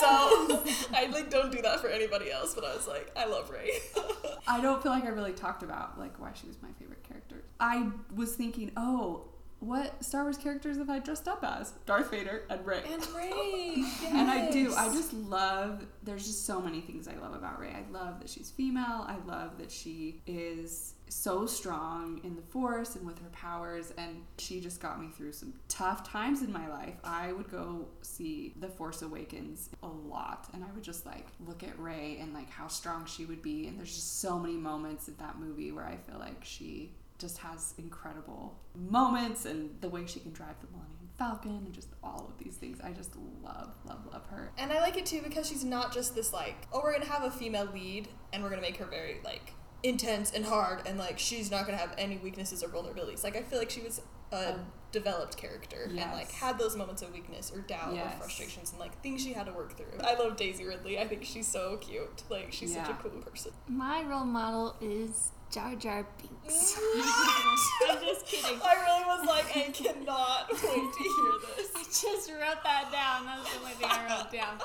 so 0.00 0.62
I 0.94 1.08
like 1.12 1.30
don't 1.30 1.50
do 1.50 1.60
that 1.62 1.80
for 1.80 1.88
anybody 1.88 2.30
else, 2.30 2.54
but 2.54 2.64
I 2.64 2.74
was 2.74 2.86
like, 2.86 3.10
I 3.16 3.26
love 3.26 3.50
Rey. 3.50 3.70
I 4.48 4.60
don't 4.60 4.82
feel 4.82 4.92
like 4.92 5.04
I 5.04 5.08
really 5.08 5.32
talked 5.32 5.62
about 5.62 5.98
like 5.98 6.18
why 6.20 6.32
she 6.34 6.46
was 6.46 6.56
my 6.62 6.70
favorite 6.78 7.02
character. 7.02 7.42
I 7.58 7.88
was 8.14 8.34
thinking, 8.34 8.70
oh, 8.76 9.24
what 9.66 10.04
Star 10.04 10.22
Wars 10.22 10.38
characters 10.38 10.78
have 10.78 10.88
I 10.88 11.00
dressed 11.00 11.26
up 11.26 11.42
as? 11.42 11.72
Darth 11.86 12.10
Vader 12.10 12.42
and 12.48 12.64
Rey. 12.64 12.82
and 12.92 13.06
Rey. 13.16 13.84
And 14.06 14.30
I 14.30 14.48
do. 14.50 14.72
I 14.74 14.86
just 14.92 15.12
love. 15.12 15.84
There's 16.02 16.26
just 16.26 16.46
so 16.46 16.60
many 16.60 16.80
things 16.80 17.08
I 17.08 17.16
love 17.16 17.34
about 17.34 17.58
Rey. 17.60 17.70
I 17.74 17.90
love 17.92 18.20
that 18.20 18.28
she's 18.30 18.50
female. 18.50 19.04
I 19.08 19.16
love 19.26 19.58
that 19.58 19.70
she 19.72 20.22
is 20.26 20.94
so 21.08 21.46
strong 21.46 22.20
in 22.24 22.34
the 22.34 22.42
Force 22.42 22.96
and 22.96 23.06
with 23.06 23.18
her 23.20 23.28
powers. 23.30 23.92
And 23.98 24.22
she 24.38 24.60
just 24.60 24.80
got 24.80 25.00
me 25.00 25.08
through 25.08 25.32
some 25.32 25.54
tough 25.68 26.08
times 26.08 26.42
in 26.42 26.52
my 26.52 26.68
life. 26.68 26.94
I 27.04 27.32
would 27.32 27.50
go 27.50 27.88
see 28.02 28.54
The 28.60 28.68
Force 28.68 29.02
Awakens 29.02 29.70
a 29.82 29.88
lot, 29.88 30.48
and 30.52 30.62
I 30.64 30.68
would 30.74 30.84
just 30.84 31.06
like 31.06 31.26
look 31.46 31.62
at 31.64 31.78
Rey 31.78 32.18
and 32.20 32.32
like 32.32 32.50
how 32.50 32.68
strong 32.68 33.04
she 33.06 33.24
would 33.24 33.42
be. 33.42 33.66
And 33.66 33.78
there's 33.78 33.94
just 33.94 34.20
so 34.20 34.38
many 34.38 34.56
moments 34.56 35.08
in 35.08 35.16
that 35.18 35.38
movie 35.38 35.72
where 35.72 35.84
I 35.84 35.96
feel 35.96 36.18
like 36.18 36.44
she 36.44 36.92
just 37.18 37.38
has 37.38 37.74
incredible 37.78 38.58
moments 38.74 39.44
and 39.46 39.70
the 39.80 39.88
way 39.88 40.04
she 40.06 40.20
can 40.20 40.32
drive 40.32 40.54
the 40.60 40.66
Millennium 40.68 40.92
Falcon 41.18 41.62
and 41.64 41.72
just 41.72 41.88
all 42.02 42.30
of 42.30 42.42
these 42.44 42.56
things. 42.56 42.78
I 42.82 42.92
just 42.92 43.16
love, 43.42 43.72
love, 43.86 44.00
love 44.12 44.26
her. 44.26 44.52
And 44.58 44.70
I 44.72 44.80
like 44.80 44.96
it 44.98 45.06
too 45.06 45.22
because 45.22 45.48
she's 45.48 45.64
not 45.64 45.92
just 45.94 46.14
this 46.14 46.32
like, 46.32 46.66
oh, 46.72 46.80
we're 46.82 46.92
gonna 46.92 47.10
have 47.10 47.22
a 47.24 47.30
female 47.30 47.68
lead 47.72 48.08
and 48.32 48.42
we're 48.42 48.50
gonna 48.50 48.60
make 48.62 48.76
her 48.76 48.84
very 48.86 49.20
like 49.24 49.54
intense 49.82 50.32
and 50.32 50.44
hard 50.44 50.82
and 50.86 50.98
like 50.98 51.18
she's 51.18 51.50
not 51.50 51.64
gonna 51.64 51.78
have 51.78 51.94
any 51.96 52.18
weaknesses 52.18 52.62
or 52.62 52.68
vulnerabilities. 52.68 53.24
Like 53.24 53.36
I 53.36 53.42
feel 53.42 53.58
like 53.58 53.70
she 53.70 53.80
was 53.80 54.00
a 54.32 54.54
Um, 54.54 54.60
developed 54.92 55.36
character 55.36 55.84
and 55.88 55.96
like 56.12 56.30
had 56.32 56.58
those 56.58 56.74
moments 56.76 57.02
of 57.02 57.12
weakness 57.12 57.52
or 57.54 57.60
doubt 57.60 57.94
Yes. 57.94 58.14
or 58.14 58.18
frustrations 58.20 58.70
and 58.70 58.80
like 58.80 59.00
things 59.02 59.22
she 59.22 59.32
had 59.34 59.44
to 59.46 59.52
work 59.52 59.76
through. 59.76 59.98
I 60.02 60.14
love 60.14 60.36
Daisy 60.36 60.64
Ridley. 60.64 60.98
I 60.98 61.06
think 61.06 61.22
she's 61.24 61.46
so 61.46 61.76
cute. 61.78 62.22
Like 62.30 62.50
she's 62.52 62.74
such 62.74 62.88
a 62.88 62.94
cool 62.94 63.10
person. 63.22 63.52
My 63.68 64.02
role 64.04 64.24
model 64.24 64.74
is 64.80 65.30
Jar 65.56 65.74
Jar 65.74 66.06
Binks. 66.18 66.78
I'm 67.88 67.96
I'm 67.96 68.04
just 68.04 68.26
kidding. 68.26 68.60
I 68.62 68.74
really 68.74 69.04
was 69.06 69.26
like, 69.26 69.56
I 69.56 69.70
cannot 69.70 70.50
wait 70.50 70.60
to 70.60 71.02
hear 71.02 71.56
this. 71.56 71.70
I 71.74 71.82
just 71.82 72.30
wrote 72.30 72.62
that 72.62 72.92
down. 72.92 73.24
That 73.24 73.38
was 73.38 73.48
the 73.50 73.60
only 73.60 73.72
thing 73.72 73.88
I 73.90 74.06
wrote 74.06 74.30
down. 74.30 74.60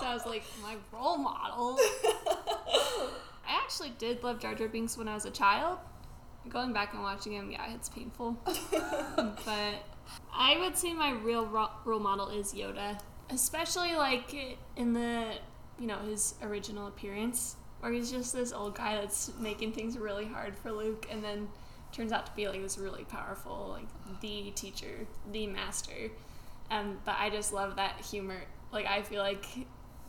So 0.00 0.04
I 0.04 0.14
was 0.14 0.26
like, 0.26 0.42
my 0.60 0.74
role 0.92 1.16
model. 1.16 1.78
I 3.46 3.62
actually 3.62 3.90
did 3.98 4.24
love 4.24 4.40
Jar 4.40 4.56
Jar 4.56 4.66
Binks 4.66 4.98
when 4.98 5.06
I 5.06 5.14
was 5.14 5.26
a 5.26 5.30
child. 5.30 5.78
Going 6.48 6.72
back 6.72 6.92
and 6.92 7.04
watching 7.04 7.34
him, 7.34 7.52
yeah, 7.52 7.72
it's 7.72 7.88
painful. 7.88 8.36
but 9.14 9.86
I 10.34 10.58
would 10.58 10.76
say 10.76 10.92
my 10.92 11.12
real 11.12 11.46
ro- 11.46 11.70
role 11.84 12.00
model 12.00 12.30
is 12.30 12.52
Yoda, 12.52 12.98
especially 13.30 13.94
like 13.94 14.34
in 14.74 14.92
the, 14.92 15.34
you 15.78 15.86
know, 15.86 15.98
his 15.98 16.34
original 16.42 16.88
appearance, 16.88 17.54
where 17.82 17.92
he's 17.92 18.10
just 18.10 18.32
this 18.32 18.52
old 18.52 18.76
guy 18.76 18.94
that's 18.94 19.32
making 19.40 19.72
things 19.72 19.98
really 19.98 20.24
hard 20.24 20.56
for 20.56 20.70
Luke, 20.70 21.06
and 21.10 21.22
then 21.22 21.48
turns 21.90 22.12
out 22.12 22.26
to 22.26 22.32
be 22.32 22.48
like 22.48 22.62
this 22.62 22.78
really 22.78 23.04
powerful, 23.04 23.76
like 23.76 24.20
the 24.20 24.52
teacher, 24.52 25.06
the 25.32 25.46
master. 25.46 26.10
Um, 26.70 26.98
but 27.04 27.16
I 27.18 27.28
just 27.28 27.52
love 27.52 27.76
that 27.76 28.00
humor. 28.00 28.42
Like 28.72 28.86
I 28.86 29.02
feel 29.02 29.20
like 29.20 29.44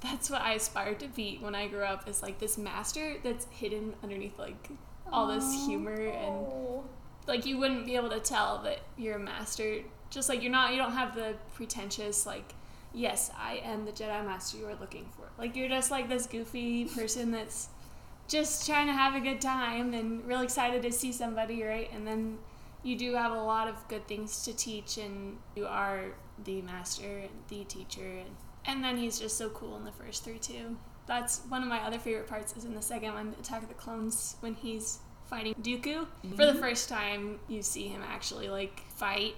that's 0.02 0.30
what 0.30 0.42
I 0.42 0.54
aspired 0.54 1.00
to 1.00 1.08
be 1.08 1.38
when 1.42 1.56
I 1.56 1.68
grew 1.68 1.84
up. 1.84 2.08
Is 2.08 2.22
like 2.22 2.40
this 2.40 2.58
master 2.58 3.16
that's 3.24 3.46
hidden 3.52 3.96
underneath 4.04 4.38
like 4.38 4.70
all 5.12 5.28
this 5.28 5.66
humor 5.66 5.94
and 5.94 6.84
like 7.28 7.46
you 7.46 7.58
wouldn't 7.58 7.86
be 7.86 7.96
able 7.96 8.10
to 8.10 8.20
tell 8.20 8.62
that 8.64 8.80
you're 8.98 9.18
a 9.18 9.20
master 9.20 9.80
just 10.10 10.30
like 10.30 10.42
you're 10.42 10.52
not 10.52 10.72
you 10.72 10.78
don't 10.78 10.94
have 10.94 11.16
the 11.16 11.36
pretentious 11.56 12.26
like 12.26 12.54
yes 12.94 13.32
i 13.38 13.56
am 13.64 13.86
the 13.86 13.92
jedi 13.92 14.26
master 14.26 14.58
you 14.58 14.66
are 14.68 14.76
looking 14.80 15.06
for 15.16 15.23
like 15.38 15.56
you're 15.56 15.70
just 15.70 15.92
like 15.92 16.10
this 16.10 16.26
goofy 16.26 16.86
person 16.86 17.32
that's 17.32 17.70
just 18.28 18.66
trying 18.66 18.88
to 18.88 18.94
have 18.94 19.16
a 19.16 19.20
good 19.20 19.42
time 19.42 19.94
and 19.94 20.26
real 20.26 20.42
excited 20.42 20.82
to 20.84 20.92
see 20.92 21.12
somebody 21.12 21.64
right? 21.64 21.90
And 21.94 22.08
then 22.08 22.38
you 22.84 22.98
do 22.98 23.14
have 23.16 23.32
a 23.32 23.42
lot 23.42 23.68
of 23.68 23.88
good 23.88 24.08
things 24.08 24.44
to 24.44 24.54
teach 24.54 24.98
and 24.98 25.38
you 25.56 25.66
are 25.66 26.08
the 26.44 26.62
master 26.62 27.20
and 27.20 27.30
the 27.50 27.64
teacher. 27.66 28.06
And, 28.06 28.36
and 28.66 28.84
then 28.84 28.98
he's 28.98 29.20
just 29.20 29.38
so 29.38 29.50
cool 29.50 29.78
in 29.78 29.86
the 29.86 29.92
first 29.92 30.24
three 30.24 30.40
too. 30.40 30.78
That's 31.06 31.42
one 31.50 31.62
of 31.62 31.68
my 31.68 31.80
other 31.80 32.00
favorite 32.00 32.28
parts 32.28 32.56
is 32.56 32.66
in 32.66 32.76
the 32.76 32.82
second 32.82 33.14
one 33.14 33.36
attack 33.40 33.64
of 33.64 33.70
the 33.70 33.76
clones 33.76 34.38
when 34.40 34.54
he's 34.54 35.00
fighting 35.30 35.54
dooku. 35.62 36.08
For 36.36 36.46
the 36.46 36.52
mm-hmm. 36.52 36.60
first 36.60 36.90
time 36.90 37.40
you 37.48 37.62
see 37.62 37.88
him 37.88 38.02
actually 38.06 38.50
like 38.50 38.82
fight. 38.96 39.36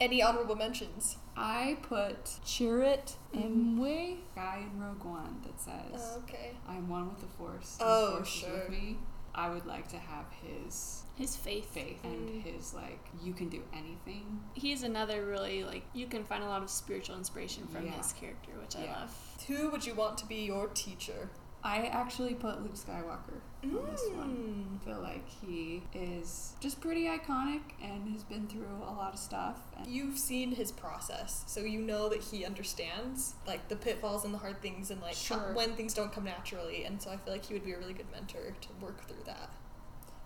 Any 0.00 0.22
honorable 0.22 0.54
mentions? 0.54 1.16
I 1.40 1.78
put 1.82 2.24
Chirrut 2.44 3.14
Imwe, 3.34 4.16
guy 4.34 4.64
in 4.72 4.80
Rogue 4.80 5.04
One 5.04 5.36
that 5.44 5.60
says, 5.60 6.18
okay. 6.24 6.52
I'm 6.68 6.88
one 6.88 7.08
with 7.08 7.20
the 7.20 7.26
Force. 7.26 7.76
and 7.80 7.88
Oh, 7.88 8.06
the 8.10 8.16
Force 8.16 8.28
is 8.28 8.34
sure. 8.40 8.50
with 8.58 8.70
me. 8.70 8.98
I 9.34 9.50
would 9.50 9.66
like 9.66 9.86
to 9.90 9.98
have 9.98 10.24
his 10.42 11.02
his 11.14 11.36
faith 11.36 11.72
faith 11.72 12.00
Mm. 12.02 12.12
and 12.12 12.42
his, 12.42 12.74
like, 12.74 13.04
you 13.22 13.32
can 13.32 13.48
do 13.48 13.62
anything. 13.72 14.40
he's 14.54 14.82
another 14.82 15.24
really 15.26 15.62
like 15.64 15.84
you 15.92 16.06
can 16.06 16.24
find 16.24 16.42
a 16.42 16.46
lot 16.48 16.62
of 16.62 16.70
spiritual 16.70 17.16
inspiration 17.16 17.66
from 17.68 17.84
Yeah. 17.86 17.92
his 17.92 18.12
character 18.12 18.52
which 18.60 18.74
i 18.76 18.84
love 18.86 19.14
Who 19.46 19.70
would 19.70 19.84
you 19.86 19.94
want 19.94 20.18
to 20.18 20.26
be 20.26 20.44
your 20.46 20.66
teacher? 20.68 21.28
I 21.62 21.86
actually 21.86 22.34
put 22.34 22.62
Luke 22.62 22.74
Skywalker 22.76 23.40
on 23.62 23.90
this 23.90 24.02
one. 24.14 24.28
Mm. 24.36 24.82
I 24.82 24.84
feel 24.84 25.00
like 25.00 25.28
he 25.28 25.82
is 25.94 26.52
just 26.60 26.80
pretty 26.80 27.04
iconic 27.06 27.60
and 27.82 28.12
has 28.12 28.22
been 28.24 28.46
through 28.46 28.66
a 28.86 28.92
lot 28.92 29.12
of 29.12 29.18
stuff. 29.18 29.56
And 29.76 29.86
You've 29.86 30.18
seen 30.18 30.52
his 30.52 30.70
process, 30.72 31.44
so 31.46 31.60
you 31.60 31.80
know 31.80 32.08
that 32.08 32.20
he 32.22 32.44
understands 32.44 33.34
like 33.46 33.68
the 33.68 33.76
pitfalls 33.76 34.24
and 34.24 34.32
the 34.32 34.38
hard 34.38 34.62
things 34.62 34.90
and 34.90 35.00
like 35.00 35.16
how- 35.26 35.52
when 35.54 35.74
things 35.74 35.94
don't 35.94 36.12
come 36.12 36.24
naturally. 36.24 36.84
And 36.84 37.00
so 37.02 37.10
I 37.10 37.16
feel 37.16 37.32
like 37.32 37.44
he 37.46 37.54
would 37.54 37.64
be 37.64 37.72
a 37.72 37.78
really 37.78 37.94
good 37.94 38.10
mentor 38.12 38.54
to 38.60 38.68
work 38.80 39.06
through 39.06 39.24
that. 39.26 39.50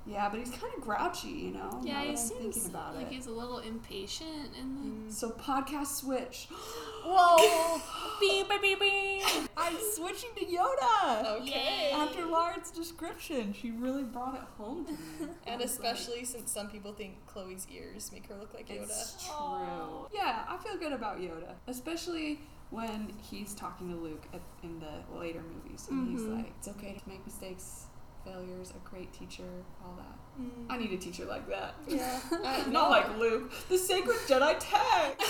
Yeah, 0.06 0.28
but 0.28 0.40
he's 0.40 0.50
kind 0.50 0.72
of 0.76 0.80
grouchy, 0.82 1.28
you 1.28 1.52
know? 1.52 1.80
yeah 1.84 2.02
he 2.02 2.10
I'm 2.10 2.16
seems 2.16 2.54
thinking 2.56 2.70
about 2.70 2.94
like 2.96 3.06
it. 3.06 3.12
he's 3.12 3.26
a 3.26 3.30
little 3.30 3.58
impatient 3.58 4.50
and 4.58 5.12
So 5.12 5.30
podcast 5.30 5.86
switch. 5.98 6.48
whoa 7.04 7.80
beep 8.20 8.48
beep 8.48 8.62
beep 8.62 8.80
beep 8.80 9.48
I'm 9.56 9.76
switching 9.94 10.30
to 10.36 10.44
Yoda. 10.44 11.40
Okay. 11.40 11.90
Yay. 11.90 11.92
After 11.92 12.24
Lauren's 12.26 12.70
description, 12.70 13.52
she 13.52 13.70
really 13.70 14.02
brought 14.04 14.34
it 14.34 14.40
home 14.58 14.84
to 14.86 14.92
me. 14.92 14.98
And 15.46 15.60
was 15.60 15.70
especially 15.70 16.24
since 16.24 16.50
some 16.50 16.68
people 16.68 16.92
think 16.92 17.24
Chloe's 17.26 17.66
ears 17.72 18.10
make 18.12 18.26
her 18.28 18.34
look 18.36 18.54
like 18.54 18.68
like, 18.68 18.80
Yoda. 18.80 18.84
it's 18.84 19.24
true. 19.24 19.34
Aw. 19.34 20.06
Yeah, 20.12 20.44
I 20.48 20.56
feel 20.58 20.76
good 20.78 20.92
about 20.92 21.20
Yoda, 21.20 21.54
especially 21.68 22.40
when 22.70 23.12
he's 23.30 23.54
talking 23.54 23.90
to 23.90 23.96
Luke 23.96 24.24
at, 24.32 24.40
in 24.62 24.80
the 24.80 25.18
later 25.18 25.42
movies, 25.42 25.86
and 25.90 26.08
he's 26.08 26.22
Mhm. 26.22 26.36
like, 26.36 26.52
"It's 26.58 26.68
okay 26.68 26.94
to 27.02 27.08
make 27.08 27.24
mistakes. 27.26 27.86
Failure's 28.24 28.70
a 28.70 28.88
great 28.88 29.12
teacher. 29.12 29.44
All 29.84 29.94
that. 29.96 30.42
Mm. 30.42 30.66
I 30.70 30.78
need 30.78 30.92
a 30.92 30.96
teacher 30.96 31.24
like 31.24 31.48
that. 31.48 31.74
Yeah. 31.86 32.20
Not 32.68 32.90
like 32.90 33.18
Luke, 33.18 33.52
the 33.68 33.78
sacred 33.78 34.16
Jedi 34.28 34.56
tag. 34.58 35.20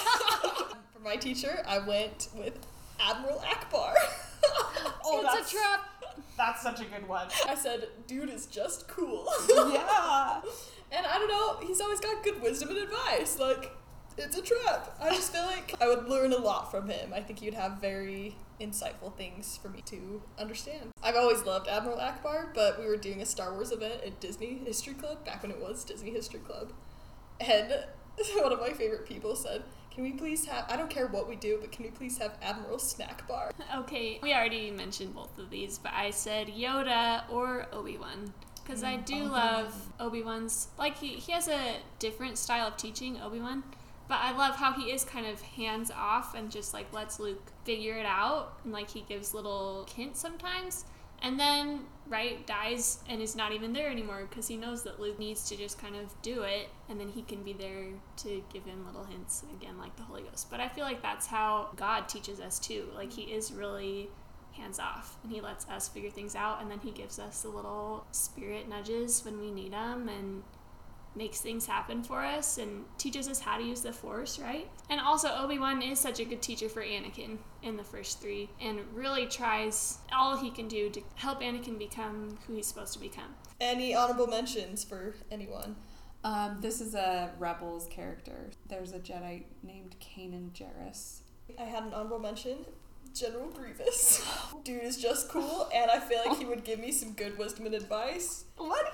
For 0.93 1.01
my 1.03 1.17
teacher, 1.17 1.63
I 1.67 1.79
went 1.81 2.29
with 2.35 2.59
Admiral 3.01 3.41
Ackbar. 3.41 3.95
it's 5.05 5.53
a 5.53 5.57
trap 5.57 5.81
That's 6.37 6.63
such 6.63 6.81
a 6.81 6.85
good 6.85 7.09
one. 7.09 7.29
I 7.49 7.55
said, 7.55 7.89
dude 8.07 8.31
is 8.31 8.47
just 8.47 8.89
cool. 8.89 9.27
yeah. 9.49 10.41
And 10.95 11.07
I 11.07 11.19
don't 11.19 11.29
know, 11.29 11.67
he's 11.67 11.81
always 11.81 12.01
got 12.01 12.23
good 12.23 12.41
wisdom 12.43 12.69
and 12.69 12.79
advice. 12.79 13.39
Like, 13.39 13.73
it's 14.19 14.37
a 14.37 14.43
trap. 14.43 14.97
I 15.01 15.11
just 15.11 15.33
feel 15.33 15.45
like 15.47 15.75
I 15.81 15.89
would 15.89 16.09
learn 16.09 16.33
a 16.33 16.39
lot 16.39 16.71
from 16.71 16.89
him. 16.89 17.13
I 17.15 17.21
think 17.21 17.39
he'd 17.41 17.55
have 17.55 17.81
very 17.81 18.37
insightful 18.61 19.15
things 19.17 19.59
for 19.61 19.69
me 19.69 19.83
to 19.87 20.23
understand. 20.39 20.91
I've 21.03 21.17
always 21.17 21.45
loved 21.45 21.69
Admiral 21.69 21.99
Ackbar, 21.99 22.55
but 22.55 22.79
we 22.79 22.87
were 22.87 22.97
doing 22.97 23.21
a 23.21 23.27
Star 23.27 23.53
Wars 23.53 23.73
event 23.73 24.01
at 24.07 24.21
Disney 24.21 24.63
History 24.65 24.95
Club 24.95 25.25
back 25.25 25.43
when 25.43 25.51
it 25.51 25.61
was 25.61 25.85
Disney 25.85 26.11
History 26.11 26.41
Club. 26.41 26.73
And 27.41 27.73
one 28.37 28.53
of 28.53 28.61
my 28.61 28.71
favorite 28.71 29.07
people 29.07 29.35
said, 29.35 29.65
Can 29.91 30.05
we 30.05 30.13
please 30.13 30.45
have, 30.47 30.67
I 30.69 30.77
don't 30.77 30.91
care 30.91 31.09
what 31.09 31.29
we 31.29 31.37
do, 31.37 31.59
but 31.61 31.73
can 31.73 31.85
we 31.85 31.91
please 31.91 32.19
have 32.19 32.37
Admiral 32.43 32.79
Snack 32.79 33.27
Bar? 33.27 33.51
okay 33.77 34.19
we 34.23 34.33
already 34.33 34.71
mentioned 34.71 35.15
both 35.15 35.37
of 35.39 35.51
these 35.51 35.79
but 35.79 35.93
i 35.95 36.11
said 36.11 36.49
yoda 36.49 37.23
or 37.31 37.67
obi-wan 37.73 38.33
because 38.63 38.83
i 38.83 38.97
do 38.97 39.15
Obi-Wan. 39.15 39.31
love 39.31 39.93
obi-wan's 40.01 40.69
like 40.79 40.99
he, 40.99 41.09
he 41.15 41.33
has 41.33 41.49
a 41.49 41.77
different 41.99 42.39
style 42.39 42.69
of 42.69 42.77
teaching 42.77 43.21
obi-wan 43.21 43.63
but 44.13 44.21
i 44.21 44.37
love 44.37 44.57
how 44.57 44.73
he 44.73 44.91
is 44.93 45.05
kind 45.05 45.27
of 45.27 45.41
hands 45.41 45.91
off 45.91 46.35
and 46.35 46.51
just 46.51 46.75
like 46.75 46.93
lets 46.93 47.19
luke 47.19 47.53
figure 47.65 47.97
it 47.97 48.07
out. 48.07 48.59
And 48.65 48.73
like 48.73 48.91
he 48.91 49.03
gives 49.09 49.35
little 49.35 49.87
hints 49.95 50.21
sometimes. 50.21 50.85
And 51.25 51.39
then, 51.39 51.83
right, 52.09 52.45
dies 52.49 52.99
and 53.09 53.23
is 53.23 53.37
not 53.37 53.53
even 53.53 53.73
there 53.73 53.89
anymore 53.89 54.27
because 54.29 54.49
he 54.49 54.57
knows 54.57 54.83
that 54.83 54.99
Luke 54.99 55.21
needs 55.21 55.49
to 55.51 55.57
just 55.57 55.81
kind 55.81 55.95
of 55.95 56.21
do 56.21 56.43
it. 56.43 56.69
And 56.89 56.99
then 56.99 57.09
he 57.09 57.23
can 57.23 57.45
be 57.45 57.53
there 57.53 57.87
to 58.19 58.43
give 58.53 58.65
him 58.65 58.85
little 58.85 59.05
hints, 59.05 59.45
again, 59.57 59.79
like 59.79 59.95
the 59.95 60.03
Holy 60.03 60.23
Ghost. 60.23 60.51
But 60.51 60.59
I 60.59 60.69
feel 60.69 60.83
like 60.85 61.01
that's 61.01 61.29
how 61.29 61.69
God 61.77 62.09
teaches 62.09 62.41
us 62.41 62.59
too. 62.59 62.89
Like, 62.97 63.13
he 63.13 63.23
is 63.23 63.53
really 63.53 64.09
hands 64.51 64.81
off 64.81 65.17
and 65.23 65.33
he 65.33 65.41
lets 65.41 65.67
us 65.69 65.89
figure 65.89 66.11
things 66.11 66.35
out. 66.35 66.61
And 66.61 66.69
then 66.69 66.81
he 66.81 66.91
gives 66.91 67.21
us 67.21 67.43
the 67.43 67.51
little 67.51 68.05
spirit 68.11 68.69
nudges 68.69 69.25
when 69.25 69.39
we 69.39 69.53
need 69.53 69.73
them 69.73 70.09
and 70.09 70.43
makes 71.15 71.41
things 71.41 71.67
happen 71.67 72.03
for 72.03 72.21
us 72.25 72.59
and 72.59 72.85
teaches 72.99 73.29
us 73.29 73.41
how 73.41 73.59
to 73.59 73.65
use 73.65 73.83
the 73.83 73.93
force, 73.93 74.39
right? 74.39 74.69
And 74.89 75.01
also 75.01 75.29
Obi-Wan 75.29 75.83
is 75.83 75.99
such 75.99 76.21
a 76.21 76.25
good 76.25 76.43
teacher 76.43 76.69
for 76.69 76.83
Anakin 76.83 77.39
in 77.63 77.77
the 77.77 77.85
first 77.85 78.21
3 78.21 78.49
and 78.61 78.81
really 78.95 79.27
tries 79.27 79.99
all 80.13 80.37
he 80.37 80.51
can 80.51 80.69
do 80.69 80.91
to 80.91 81.03
help 81.17 81.41
Anakin 81.43 81.79
become 81.79 82.39
who 82.47 82.55
he's 82.55 82.67
supposed 82.67 82.93
to 82.95 82.99
become. 82.99 83.35
Any 83.61 83.95
honorable 83.95 84.27
mentions 84.27 84.85
for 84.85 85.15
anyone? 85.31 85.77
Um, 86.25 86.59
this 86.61 86.81
is 86.81 86.95
a 86.95 87.33
Rebels 87.39 87.89
character. 87.91 88.51
There's 88.69 88.93
a 88.93 88.99
Jedi 88.99 89.45
named 89.63 89.97
Kanan 90.01 90.51
Jarrus. 90.53 91.21
I 91.59 91.65
had 91.65 91.83
an 91.83 91.95
honorable 91.95 92.21
mention. 92.21 92.59
General 93.15 93.51
Grievous. 93.51 94.25
Dude 94.65 94.83
is 94.83 94.97
just 94.97 95.29
cool, 95.29 95.69
and 95.75 95.91
I 95.91 95.99
feel 95.99 96.21
like 96.25 96.39
he 96.39 96.45
would 96.45 96.65
give 96.65 96.79
me 96.79 96.93
some 96.93 97.13
good 97.13 97.37
wisdom 97.37 97.67
and 97.67 97.75
advice. 97.75 98.45
What? 98.57 98.93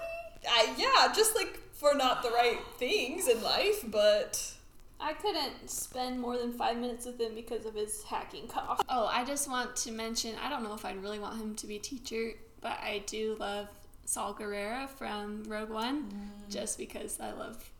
I 0.48 0.74
yeah, 0.76 1.12
just 1.14 1.34
like 1.34 1.58
for 1.72 1.94
not 1.94 2.22
the 2.22 2.30
right 2.30 2.58
things 2.76 3.28
in 3.28 3.42
life, 3.42 3.84
but 3.86 4.52
I 5.00 5.12
couldn't 5.12 5.70
spend 5.70 6.20
more 6.20 6.36
than 6.36 6.52
five 6.52 6.76
minutes 6.76 7.06
with 7.06 7.20
him 7.20 7.34
because 7.34 7.66
of 7.66 7.74
his 7.74 8.02
hacking 8.02 8.48
cough. 8.48 8.80
Oh, 8.88 9.06
I 9.06 9.24
just 9.24 9.48
want 9.48 9.76
to 9.76 9.92
mention 9.92 10.34
I 10.42 10.48
don't 10.48 10.62
know 10.62 10.74
if 10.74 10.84
I'd 10.84 11.02
really 11.02 11.18
want 11.18 11.40
him 11.40 11.54
to 11.56 11.66
be 11.66 11.76
a 11.76 11.80
teacher, 11.80 12.32
but 12.60 12.78
I 12.82 13.02
do 13.06 13.36
love 13.38 13.68
Saw 14.04 14.32
Gerrera 14.32 14.88
from 14.88 15.44
Rogue 15.44 15.70
One 15.70 16.04
mm. 16.04 16.52
just 16.52 16.78
because 16.78 17.20
I 17.20 17.32
love 17.32 17.70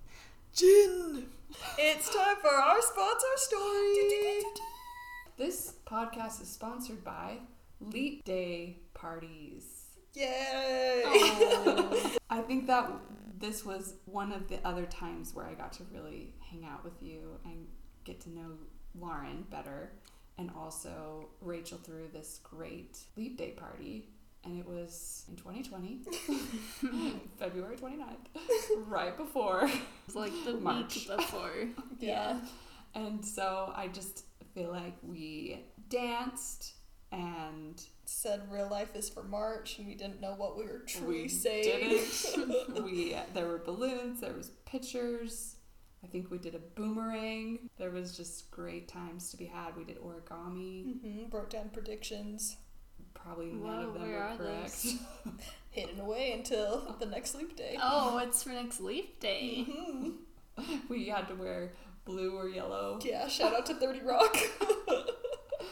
Jyn. 0.55 1.25
it's 1.79 2.15
time 2.15 2.37
for 2.41 2.51
our 2.51 2.83
sponsor 2.83 3.27
story. 3.37 4.43
This 5.37 5.75
podcast 5.87 6.43
is 6.43 6.49
sponsored 6.49 7.05
by 7.05 7.39
Leap 7.81 8.25
Day 8.25 8.77
Parties. 8.93 9.78
Yay! 10.15 11.03
I 12.31 12.41
think 12.47 12.67
that 12.67 12.91
this 13.39 13.65
was 13.65 13.95
one 14.07 14.33
of 14.33 14.49
the 14.49 14.59
other 14.67 14.85
times 14.87 15.35
where 15.35 15.47
I 15.47 15.55
got 15.55 15.73
to 15.75 15.85
really 15.93 16.35
hang 16.51 16.65
out 16.65 16.85
with 16.85 17.01
you 17.03 17.39
and 17.45 17.67
get 18.05 18.21
to 18.23 18.31
know 18.31 18.53
Lauren 18.99 19.47
better. 19.51 19.93
And 20.39 20.51
also, 20.57 21.29
Rachel 21.41 21.79
through 21.79 22.09
this 22.13 22.41
great 22.45 22.99
Leap 23.17 23.37
Day 23.39 23.51
party. 23.51 24.09
And 24.45 24.59
it 24.59 24.67
was 24.67 25.25
in 25.29 25.35
2020, 25.37 26.01
February 27.39 27.77
29th, 27.77 28.87
right 28.87 29.17
before. 29.17 29.69
It's 30.07 30.15
like 30.15 30.33
the 30.45 30.55
March. 30.55 30.95
week 30.95 31.17
before. 31.17 31.69
Yeah. 31.99 32.39
And 32.95 33.23
so 33.25 33.73
I 33.77 33.89
just 33.89 34.25
feel 34.55 34.71
like 34.71 34.95
we 35.03 35.65
danced 35.91 36.75
and 37.11 37.83
Said 38.11 38.51
real 38.51 38.69
life 38.71 38.97
is 38.97 39.11
for 39.11 39.23
March, 39.23 39.77
and 39.79 39.87
we 39.87 39.95
didn't 39.95 40.19
know 40.23 40.33
what 40.35 40.57
we 40.57 40.65
were 40.65 40.79
truly 40.87 41.23
we 41.25 41.29
saying. 41.29 42.09
didn't. 42.35 42.83
we 42.85 43.15
there 43.35 43.47
were 43.47 43.59
balloons, 43.59 44.21
there 44.21 44.33
was 44.33 44.49
pictures. 44.65 45.57
I 46.03 46.07
think 46.07 46.31
we 46.31 46.39
did 46.39 46.55
a 46.55 46.59
boomerang. 46.59 47.69
There 47.77 47.91
was 47.91 48.17
just 48.17 48.51
great 48.51 48.89
times 48.89 49.31
to 49.33 49.37
be 49.37 49.45
had. 49.45 49.77
We 49.77 49.85
did 49.85 49.99
origami. 50.01 50.95
hmm 51.03 51.25
Wrote 51.31 51.51
down 51.51 51.69
predictions, 51.69 52.57
Probably 53.13 53.47
none 53.53 53.61
Whoa, 53.61 53.89
of 53.89 53.93
them 53.95 54.11
were 54.11 54.17
are 54.23 54.37
correct. 54.39 54.87
hidden 55.71 56.01
away 56.01 56.33
until 56.33 56.97
the 56.99 57.07
next 57.07 57.35
leap 57.35 57.57
day. 57.57 57.77
Oh, 57.81 58.15
what's 58.15 58.43
for 58.43 58.51
next 58.51 58.81
leap 58.81 59.21
day? 59.21 59.65
hmm 59.69 60.11
we 60.89 61.09
had 61.09 61.29
to 61.29 61.35
wear 61.35 61.73
blue 62.07 62.35
or 62.39 62.49
yellow. 62.49 63.01
Yeah, 63.05 63.29
shout 63.29 63.55
out 63.55 63.67
to 63.67 63.75
30 63.75 64.01
Rock. 64.01 64.35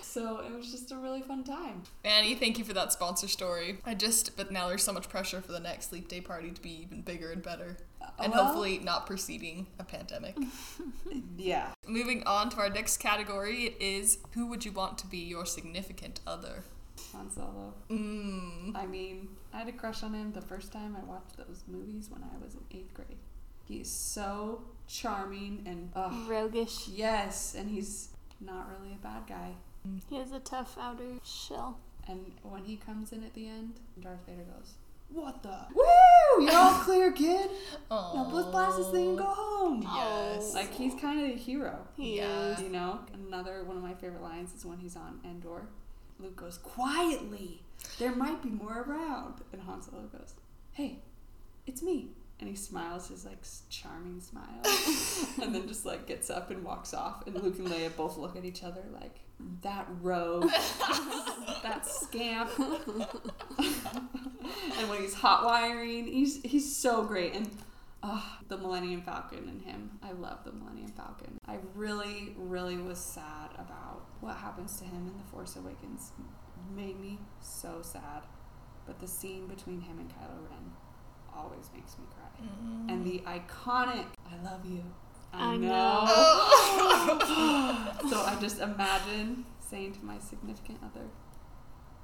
So 0.02 0.40
it 0.40 0.52
was 0.54 0.70
just 0.70 0.92
a 0.92 0.96
really 0.96 1.22
fun 1.22 1.44
time. 1.44 1.82
Annie, 2.04 2.34
thank 2.34 2.58
you 2.58 2.64
for 2.64 2.72
that 2.72 2.92
sponsor 2.92 3.28
story. 3.28 3.78
I 3.84 3.94
just, 3.94 4.36
but 4.36 4.50
now 4.50 4.68
there's 4.68 4.82
so 4.82 4.92
much 4.92 5.08
pressure 5.08 5.40
for 5.40 5.52
the 5.52 5.60
next 5.60 5.90
sleep 5.90 6.08
day 6.08 6.20
party 6.20 6.50
to 6.50 6.60
be 6.60 6.82
even 6.82 7.02
bigger 7.02 7.32
and 7.32 7.42
better. 7.42 7.76
And 8.18 8.32
Well, 8.32 8.44
hopefully 8.46 8.78
not 8.78 9.06
preceding 9.06 9.66
a 9.78 9.84
pandemic. 9.84 10.36
yeah. 11.36 11.68
Moving 11.86 12.22
on 12.24 12.48
to 12.50 12.58
our 12.58 12.70
next 12.70 12.96
category, 12.98 13.64
it 13.64 13.76
is 13.80 14.18
who 14.32 14.46
would 14.46 14.64
you 14.64 14.72
want 14.72 14.96
to 14.98 15.06
be 15.06 15.18
your 15.18 15.44
significant 15.44 16.20
other? 16.26 16.64
Han 17.12 17.30
Solo. 17.30 17.74
Mm. 17.90 18.74
I 18.74 18.86
mean, 18.86 19.28
I 19.52 19.58
had 19.58 19.68
a 19.68 19.72
crush 19.72 20.02
on 20.02 20.14
him 20.14 20.32
the 20.32 20.40
first 20.40 20.72
time 20.72 20.96
I 20.96 21.04
watched 21.04 21.36
those 21.36 21.64
movies 21.68 22.08
when 22.10 22.22
I 22.22 22.42
was 22.42 22.54
in 22.54 22.60
eighth 22.78 22.94
grade. 22.94 23.18
He's 23.64 23.90
so 23.90 24.62
charming 24.88 25.62
and 25.66 25.90
ugh, 25.94 26.28
Roguish. 26.28 26.88
yes, 26.88 27.54
and 27.58 27.68
he's 27.68 28.10
not 28.40 28.68
really 28.70 28.94
a 28.94 29.02
bad 29.02 29.26
guy. 29.28 29.52
He 30.08 30.16
has 30.16 30.32
a 30.32 30.40
tough 30.40 30.76
outer 30.80 31.18
shell. 31.24 31.78
And 32.08 32.32
when 32.42 32.64
he 32.64 32.76
comes 32.76 33.12
in 33.12 33.24
at 33.24 33.34
the 33.34 33.48
end, 33.48 33.74
Darth 34.00 34.20
Vader 34.26 34.44
goes, 34.44 34.74
"What 35.08 35.42
the? 35.42 35.66
Woo! 35.74 36.44
You're 36.44 36.54
all 36.54 36.74
clear, 36.84 37.10
kid. 37.12 37.50
Now 37.90 38.28
let's 38.32 38.48
blast 38.48 38.76
this 38.78 38.90
thing 38.90 39.08
and 39.10 39.18
go 39.18 39.24
home." 39.24 39.82
Yes. 39.82 40.54
Like 40.54 40.72
he's 40.72 40.94
kind 41.00 41.20
of 41.24 41.30
a 41.30 41.38
hero. 41.38 41.86
He 41.96 42.18
Yeah. 42.18 42.52
is. 42.52 42.60
You 42.62 42.68
know, 42.68 43.00
another 43.12 43.64
one 43.64 43.76
of 43.76 43.82
my 43.82 43.94
favorite 43.94 44.22
lines 44.22 44.54
is 44.54 44.64
when 44.64 44.78
he's 44.78 44.94
on 44.96 45.20
Endor. 45.24 45.68
Luke 46.20 46.36
goes, 46.36 46.58
"Quietly, 46.58 47.62
there 47.98 48.14
might 48.14 48.40
be 48.42 48.50
more 48.50 48.82
around," 48.82 49.42
and 49.52 49.62
Han 49.62 49.82
Solo 49.82 50.02
goes, 50.04 50.34
"Hey, 50.72 51.00
it's 51.66 51.82
me." 51.82 52.10
And 52.38 52.48
he 52.48 52.54
smiles 52.54 53.08
his 53.08 53.24
like 53.24 53.42
charming 53.70 54.20
smile, 54.20 54.60
and 55.42 55.54
then 55.54 55.66
just 55.66 55.84
like 55.86 56.06
gets 56.06 56.30
up 56.30 56.50
and 56.50 56.62
walks 56.62 56.94
off. 56.94 57.26
And 57.26 57.34
Luke 57.42 57.58
and 57.58 57.66
Leia 57.68 57.96
both 57.96 58.16
look 58.16 58.36
at 58.36 58.44
each 58.44 58.62
other 58.62 58.82
like 58.92 59.20
that 59.62 59.86
rogue, 60.00 60.44
that 61.62 61.84
scamp. 61.84 62.50
and 62.58 63.06
when 64.88 65.00
he's 65.00 65.14
hot 65.14 65.44
wiring, 65.44 66.06
he's 66.06 66.42
he's 66.42 66.76
so 66.76 67.04
great. 67.04 67.34
And 67.34 67.50
uh, 68.02 68.20
the 68.48 68.56
Millennium 68.56 69.02
Falcon 69.02 69.48
and 69.48 69.62
him, 69.62 69.98
I 70.02 70.12
love 70.12 70.44
the 70.44 70.52
Millennium 70.52 70.92
Falcon. 70.92 71.38
I 71.46 71.58
really, 71.74 72.34
really 72.36 72.76
was 72.76 72.98
sad 72.98 73.50
about 73.54 74.02
what 74.20 74.36
happens 74.36 74.76
to 74.78 74.84
him 74.84 75.08
in 75.08 75.16
the 75.16 75.24
Force 75.30 75.56
Awakens. 75.56 76.12
Made 76.74 77.00
me 77.00 77.18
so 77.40 77.80
sad. 77.82 78.22
But 78.86 79.00
the 79.00 79.08
scene 79.08 79.48
between 79.48 79.80
him 79.80 79.98
and 79.98 80.08
Kylo 80.08 80.48
Ren 80.48 80.70
always 81.36 81.70
makes 81.74 81.98
me 81.98 82.04
cry. 82.14 82.46
Mm. 82.46 82.90
And 82.90 83.04
the 83.04 83.18
iconic 83.26 84.06
"I 84.30 84.36
love 84.44 84.64
you." 84.64 84.84
I 85.38 85.56
know. 85.56 86.06
so 88.10 88.20
I 88.22 88.36
just 88.40 88.60
imagine 88.60 89.44
saying 89.60 89.92
to 89.94 90.04
my 90.04 90.18
significant 90.18 90.78
other, 90.84 91.06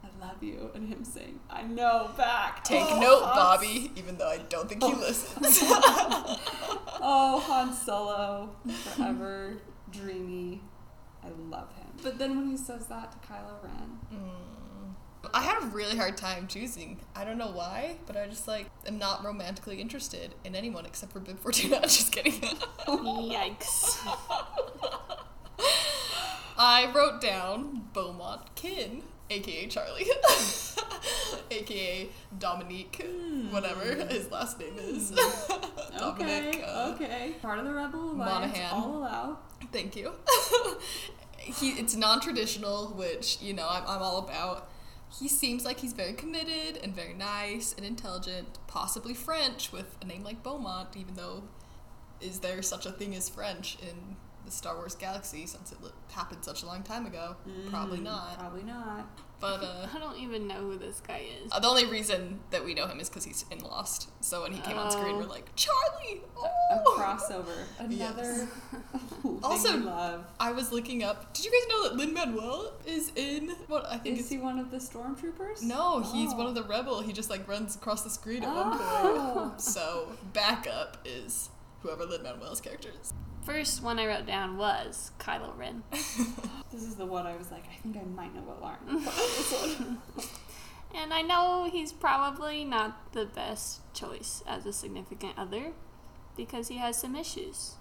"I 0.05 0.09
love 0.25 0.43
you," 0.43 0.71
and 0.75 0.89
him 0.89 1.05
saying, 1.05 1.41
"I 1.51 1.63
know." 1.63 2.11
Back. 2.17 2.65
Take 2.65 2.85
Oh, 2.89 3.01
note, 3.01 3.23
Han- 3.25 3.35
Bobby, 3.37 3.91
even 3.97 4.17
though 4.19 4.29
I 4.29 4.39
don't 4.49 4.69
think 4.69 4.83
he 4.83 4.95
listens. 4.95 5.63
Oh, 7.05 7.41
Han 7.49 7.73
Solo, 7.75 8.51
forever 8.95 9.55
dreamy. 9.91 10.61
I 11.25 11.29
love 11.51 11.73
him. 11.75 11.87
But 12.03 12.19
then 12.19 12.37
when 12.37 12.49
he 12.49 12.57
says 12.57 12.87
that 12.87 13.11
to 13.13 13.19
Kylo 13.27 13.61
Ren, 13.63 13.99
Mm. 14.13 14.31
I 15.35 15.43
had 15.43 15.63
a 15.63 15.67
really 15.67 15.97
hard 15.97 16.17
time 16.17 16.47
choosing. 16.47 16.99
I 17.17 17.25
don't 17.25 17.39
know 17.39 17.51
why, 17.53 17.97
but 18.07 18.17
I 18.17 18.27
just 18.27 18.47
like 18.47 18.67
am 18.87 18.99
not 18.99 19.25
romantically 19.25 19.81
interested 19.81 20.35
in 20.45 20.55
anyone 20.55 20.85
except 20.85 21.13
for 21.13 21.21
Bib 21.21 21.39
Fortuna. 21.39 21.81
Just 21.83 22.13
kidding. 22.13 22.33
Yikes. 22.87 23.97
I 26.59 26.93
wrote 26.95 27.21
down 27.21 27.87
Beaumont 27.95 28.55
Kin, 28.55 29.03
aka 29.31 29.67
Charlie, 29.69 30.07
aka 31.51 32.09
Dominique, 32.39 33.05
whatever 33.51 33.85
his 34.07 34.31
last 34.31 34.61
name 34.61 34.75
is. 34.79 35.11
Dominic. 35.99 36.57
okay, 36.57 36.63
uh, 36.63 36.93
okay, 36.95 37.35
part 37.41 37.59
of 37.59 37.65
the 37.65 37.73
Rebel 37.73 38.13
Alliance, 38.13 38.55
Monaghan. 38.57 38.71
all 38.73 38.99
allowed. 38.99 39.37
Thank 39.73 39.97
you. 39.97 40.13
he 41.39 41.71
it's 41.71 41.97
non-traditional, 41.97 42.89
which 42.89 43.41
you 43.41 43.55
know 43.55 43.67
I'm, 43.69 43.85
I'm 43.87 44.03
all 44.03 44.19
about. 44.19 44.69
He 45.19 45.29
seems 45.29 45.65
like 45.65 45.81
he's 45.81 45.93
very 45.93 46.15
committed 46.15 46.79
and 46.83 46.95
very 46.95 47.13
nice 47.13 47.75
and 47.77 47.85
intelligent, 47.85 48.59
possibly 48.67 49.15
French 49.15 49.71
with 49.71 49.97
a 50.01 50.07
name 50.07 50.25
like 50.25 50.43
Beaumont, 50.43 50.97
even 50.97 51.15
though 51.15 51.45
is 52.21 52.41
there 52.41 52.63
such 52.63 52.87
a 52.87 52.93
thing 52.93 53.15
as 53.15 53.29
French 53.29 53.77
in 53.83 54.17
the 54.45 54.51
Star 54.51 54.75
Wars 54.77 54.95
galaxy 54.95 55.47
since 55.47 55.73
it 55.73 55.83
li- 55.83 55.91
happened 56.13 56.45
such 56.45 56.63
a 56.63 56.67
long 56.67 56.83
time 56.83 57.07
ago. 57.07 57.37
Probably 57.71 57.99
Mm, 57.99 58.05
not. 58.05 58.39
Probably 58.39 58.63
not. 58.65 59.07
But 59.41 59.61
uh, 59.65 59.87
I 59.95 59.99
don't 59.99 60.19
even 60.19 60.47
know 60.47 60.55
who 60.55 60.79
this 60.79 61.01
guy 61.01 61.23
is. 61.45 61.51
uh, 61.53 61.59
the 61.61 61.67
only 61.69 61.87
reason 61.87 62.41
that 62.51 62.65
we 62.65 62.75
know 62.75 62.87
him 62.87 63.01
is 63.01 63.09
because 63.09 63.25
he's 63.25 63.45
in 63.51 63.59
Lost. 63.61 64.09
So 64.21 64.43
when 64.43 64.53
he 64.53 64.61
came 64.61 64.77
on 64.79 64.91
screen, 64.91 65.17
Oh. 65.17 65.19
we're 65.19 65.25
like, 65.27 65.51
Charlie! 65.57 66.23
A 66.45 66.81
Oh! 66.87 66.97
crossover. 66.99 67.65
Another 67.79 68.23
thing 69.23 69.41
Also- 69.43 69.77
we 69.79 69.85
love. 69.85 70.25
I 70.39 70.53
was 70.53 70.71
looking 70.73 71.03
up. 71.03 71.33
Did 71.35 71.45
you 71.47 71.51
guys 71.51 71.69
know 71.69 71.89
that 71.89 71.97
Lin 71.97 72.15
Manuel 72.15 72.73
is 72.87 73.11
in 73.17 73.51
what 73.69 73.85
I 73.87 73.97
think 73.99 74.19
Is 74.19 74.29
he 74.29 74.39
one 74.39 74.59
of 74.59 74.71
the 74.71 74.77
stormtroopers? 74.79 75.63
No, 75.63 76.01
he's 76.01 76.33
Oh. 76.33 76.37
one 76.37 76.47
of 76.47 76.55
the 76.55 76.63
rebel. 76.65 77.01
He 77.01 77.13
just 77.13 77.31
like 77.31 77.47
runs 77.49 77.75
across 77.77 78.03
the 78.03 78.11
screen 78.11 78.43
at 78.45 78.55
one 78.55 78.79
Oh. 78.81 79.47
point. 79.49 79.61
So 79.61 80.09
backup 80.33 80.99
is 81.05 81.49
whoever 81.83 82.05
Lin 82.07 82.23
Manuel's 82.23 82.61
character 82.61 82.91
is. 83.01 83.13
First 83.45 83.83
one 83.83 83.99
I 83.99 84.07
wrote 84.07 84.27
down 84.27 84.57
was 84.57 85.11
Kylo 85.19 85.57
Ren. 85.57 85.83
This 86.73 86.85
is 86.85 86.95
the 86.95 87.05
one 87.05 87.27
I 87.27 87.37
was 87.37 87.51
like, 87.51 87.65
I 87.71 87.77
think 87.83 87.99
I 87.99 88.03
might 88.03 88.35
know 88.35 88.41
what 88.41 88.63
Lauren. 88.63 89.01
thought 89.03 89.15
this 89.15 89.79
one. 89.79 89.99
And 90.95 91.13
I 91.13 91.21
know 91.23 91.69
he's 91.71 91.93
probably 91.93 92.65
not 92.65 93.13
the 93.13 93.25
best 93.27 93.81
choice 93.95 94.43
as 94.47 94.65
a 94.67 94.73
significant 94.73 95.39
other 95.39 95.73
because 96.37 96.69
he 96.69 96.77
has 96.79 96.99
some 96.99 97.15
issues. 97.17 97.77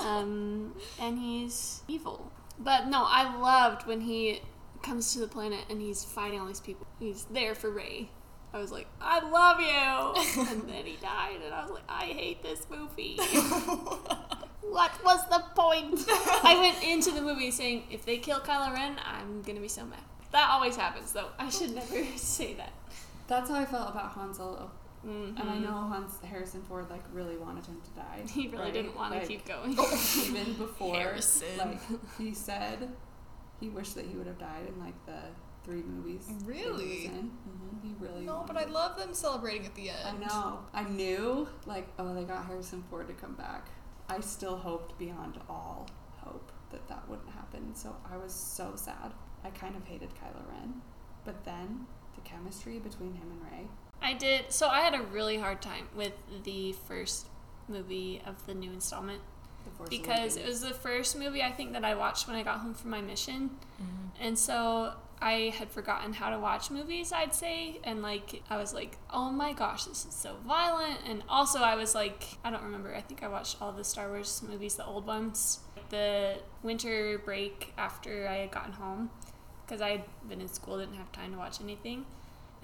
um, 0.00 0.74
and 1.00 1.18
he's 1.18 1.82
evil. 1.88 2.32
But 2.58 2.86
no, 2.88 3.04
I 3.06 3.36
loved 3.38 3.86
when 3.86 4.02
he 4.02 4.40
comes 4.82 5.12
to 5.14 5.20
the 5.20 5.26
planet 5.26 5.60
and 5.70 5.80
he's 5.80 6.04
fighting 6.04 6.40
all 6.40 6.46
these 6.46 6.60
people. 6.60 6.86
He's 6.98 7.24
there 7.24 7.54
for 7.54 7.70
Rey. 7.70 8.10
I 8.54 8.58
was 8.58 8.72
like, 8.72 8.88
I 9.00 9.20
love 9.20 9.60
you! 9.60 10.42
and 10.50 10.68
then 10.68 10.84
he 10.84 10.96
died, 10.96 11.36
and 11.42 11.54
I 11.54 11.62
was 11.62 11.70
like, 11.70 11.84
I 11.88 12.04
hate 12.04 12.42
this 12.42 12.66
movie. 12.70 13.18
What 14.62 14.92
was 15.04 15.28
the 15.28 15.42
point? 15.54 16.04
I 16.08 16.56
went 16.58 16.82
into 16.82 17.10
the 17.10 17.20
movie 17.20 17.50
saying, 17.50 17.84
if 17.90 18.04
they 18.04 18.18
kill 18.18 18.40
Kylo 18.40 18.72
Ren, 18.72 18.96
I'm 19.04 19.42
gonna 19.42 19.60
be 19.60 19.68
so 19.68 19.84
mad. 19.84 20.00
That 20.32 20.48
always 20.50 20.76
happens, 20.76 21.12
though. 21.12 21.28
I 21.38 21.50
should 21.50 21.74
never 21.74 22.04
say 22.16 22.54
that. 22.54 22.72
That's 23.28 23.50
how 23.50 23.56
I 23.56 23.64
felt 23.66 23.90
about 23.90 24.12
Han 24.12 24.32
Solo. 24.34 24.70
Mhm. 25.06 25.38
And 25.40 25.50
I 25.50 25.58
know 25.58 25.72
Hans 25.72 26.14
Harrison 26.24 26.62
Ford 26.62 26.88
like 26.88 27.02
really 27.12 27.36
wanted 27.36 27.66
him 27.66 27.80
to 27.82 27.90
die. 28.00 28.22
He 28.32 28.48
really 28.48 28.64
right? 28.64 28.72
didn't 28.72 28.94
want 28.96 29.12
to 29.14 29.18
Like, 29.18 29.28
keep 29.28 29.44
going. 29.46 29.72
even 29.72 30.54
before 30.54 30.94
Harrison. 30.94 31.48
like 31.58 31.80
he 32.18 32.32
said 32.32 32.88
he 33.58 33.68
wished 33.68 33.94
that 33.96 34.04
he 34.06 34.14
would 34.14 34.26
have 34.28 34.38
died 34.38 34.66
in 34.68 34.78
like 34.80 34.94
the 35.06 35.18
three 35.64 35.82
movies 35.82 36.26
he 36.28 36.34
Really? 36.46 37.06
in. 37.06 37.30
Mhm, 37.48 37.82
he 37.82 37.94
really 37.98 38.24
no, 38.24 38.44
but 38.46 38.56
I 38.56 38.64
love 38.66 38.96
them 38.96 39.12
celebrating 39.12 39.66
at 39.66 39.74
the 39.74 39.90
end. 39.90 39.98
I 40.06 40.26
know 40.26 40.58
I 40.72 40.84
knew 40.84 41.48
like 41.66 41.88
oh 41.98 42.14
they 42.14 42.22
got 42.24 42.46
Harrison 42.46 42.84
Ford 42.88 43.08
to 43.08 43.14
come 43.14 43.34
back 43.34 43.66
I 44.08 44.20
still 44.20 44.56
hoped 44.56 44.98
beyond 44.98 45.38
all 45.48 45.88
hope 46.18 46.52
that 46.70 46.86
that 46.88 47.08
wouldn't 47.08 47.30
happen 47.30 47.74
so 47.74 47.94
I 48.10 48.16
was 48.16 48.32
so 48.32 48.72
sad 48.76 49.12
I 49.44 49.50
kind 49.50 49.76
of 49.76 49.84
hated 49.84 50.10
Kylo 50.10 50.48
Ren 50.50 50.80
but 51.24 51.44
then 51.44 51.86
the 52.14 52.20
chemistry 52.22 52.78
between 52.78 53.14
him 53.14 53.30
and 53.30 53.42
Rey 53.50 53.68
I 54.02 54.14
did. 54.14 54.50
So 54.50 54.68
I 54.68 54.80
had 54.80 54.94
a 54.94 55.02
really 55.02 55.38
hard 55.38 55.62
time 55.62 55.88
with 55.94 56.12
the 56.42 56.72
first 56.72 57.28
movie 57.68 58.20
of 58.26 58.44
the 58.46 58.54
new 58.54 58.72
installment 58.72 59.20
the 59.64 59.70
Force 59.70 59.88
because 59.88 60.36
it 60.36 60.44
was 60.44 60.60
the 60.60 60.74
first 60.74 61.16
movie 61.16 61.42
I 61.42 61.52
think 61.52 61.72
that 61.72 61.84
I 61.84 61.94
watched 61.94 62.26
when 62.26 62.36
I 62.36 62.42
got 62.42 62.58
home 62.58 62.74
from 62.74 62.90
my 62.90 63.00
mission. 63.00 63.50
Mm-hmm. 63.80 64.24
And 64.24 64.38
so 64.38 64.94
I 65.22 65.54
had 65.56 65.70
forgotten 65.70 66.12
how 66.12 66.30
to 66.30 66.38
watch 66.38 66.70
movies, 66.70 67.12
I'd 67.12 67.34
say. 67.34 67.78
And 67.84 68.02
like, 68.02 68.42
I 68.50 68.56
was 68.56 68.74
like, 68.74 68.98
oh 69.10 69.30
my 69.30 69.52
gosh, 69.52 69.84
this 69.84 70.04
is 70.04 70.14
so 70.14 70.34
violent. 70.46 70.98
And 71.06 71.22
also, 71.28 71.60
I 71.60 71.76
was 71.76 71.94
like, 71.94 72.24
I 72.44 72.50
don't 72.50 72.64
remember. 72.64 72.94
I 72.94 73.00
think 73.00 73.22
I 73.22 73.28
watched 73.28 73.62
all 73.62 73.70
the 73.70 73.84
Star 73.84 74.08
Wars 74.08 74.42
movies, 74.46 74.74
the 74.74 74.84
old 74.84 75.06
ones, 75.06 75.60
the 75.90 76.38
winter 76.62 77.18
break 77.24 77.72
after 77.78 78.26
I 78.26 78.38
had 78.38 78.50
gotten 78.50 78.72
home 78.72 79.10
because 79.64 79.80
I 79.80 79.90
had 79.90 80.04
been 80.28 80.40
in 80.40 80.48
school, 80.48 80.78
didn't 80.78 80.96
have 80.96 81.12
time 81.12 81.32
to 81.32 81.38
watch 81.38 81.60
anything. 81.60 82.04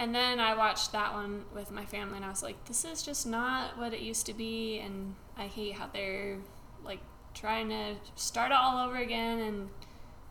And 0.01 0.15
then 0.15 0.41
I 0.41 0.57
watched 0.57 0.93
that 0.93 1.13
one 1.13 1.45
with 1.55 1.71
my 1.71 1.85
family, 1.85 2.17
and 2.17 2.25
I 2.25 2.29
was 2.29 2.43
like, 2.43 2.65
this 2.67 2.85
is 2.85 3.03
just 3.03 3.27
not 3.27 3.79
what 3.79 3.93
it 3.93 4.01
used 4.01 4.27
to 4.27 4.35
be. 4.35 4.79
And 4.79 5.15
I 5.37 5.47
hate 5.47 5.75
how 5.75 5.89
they're 5.93 6.39
like 6.85 7.01
trying 7.35 7.69
to 7.69 7.95
start 8.17 8.51
it 8.51 8.57
all 8.61 8.87
over 8.87 8.97
again 8.97 9.39
and 9.39 9.69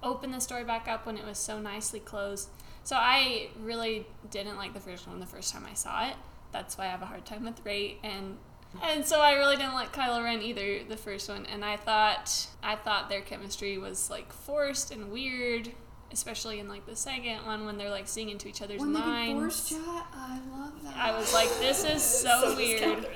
open 0.04 0.32
the 0.32 0.39
story 0.39 0.64
back 0.64 0.88
up 0.88 1.06
when 1.06 1.18
it 1.18 1.26
was 1.26 1.38
so 1.38 1.60
nicely 1.60 2.00
closed. 2.00 2.50
So 2.84 2.95
I 2.95 3.50
really 3.62 4.08
didn't 4.32 4.58
like 4.58 4.74
the 4.74 4.80
first 4.80 5.08
one 5.08 5.20
the 5.20 5.26
first 5.26 5.54
time 5.54 5.66
I 5.70 5.74
saw 5.74 6.08
it. 6.08 6.16
That's 6.52 6.78
why 6.78 6.86
I 6.86 6.88
have 6.89 7.02
a 7.02 7.06
hard 7.06 7.26
time 7.26 7.43
with 7.45 7.64
Rey 7.66 7.98
and 8.04 8.38
and 8.84 9.06
so 9.06 9.22
I 9.22 9.34
really 9.34 9.56
didn't 9.56 9.74
like 9.74 9.93
Kylo 9.93 10.24
Ren 10.24 10.41
either 10.41 10.84
the 10.84 10.98
first 10.98 11.30
one 11.30 11.45
and 11.45 11.64
I 11.66 11.78
thought 11.78 12.48
I 12.62 12.76
thought 12.76 13.10
their 13.10 13.22
chemistry 13.22 13.78
was 13.78 14.10
like 14.10 14.32
forced 14.32 14.91
and 14.91 15.12
weird, 15.12 15.72
especially 16.12 16.60
in 16.60 16.68
like 16.68 16.86
the 16.86 16.95
second 16.95 17.45
one 17.45 17.66
when 17.66 17.78
they're 17.78 17.89
like 17.89 18.08
seeing 18.08 18.30
into 18.30 18.48
each 18.48 18.62
other's 18.62 18.82
when 18.82 18.93
minds. 18.93 19.34
force 19.39 19.70
chat 19.70 20.06
I 20.14 20.39
love 20.52 20.84
that 20.84 20.95
I 20.95 21.18
was 21.18 21.34
like, 21.34 21.50
this 21.60 21.84
is 21.84 22.02
so, 22.24 22.28
does 22.41 22.56
weird. 22.58 23.08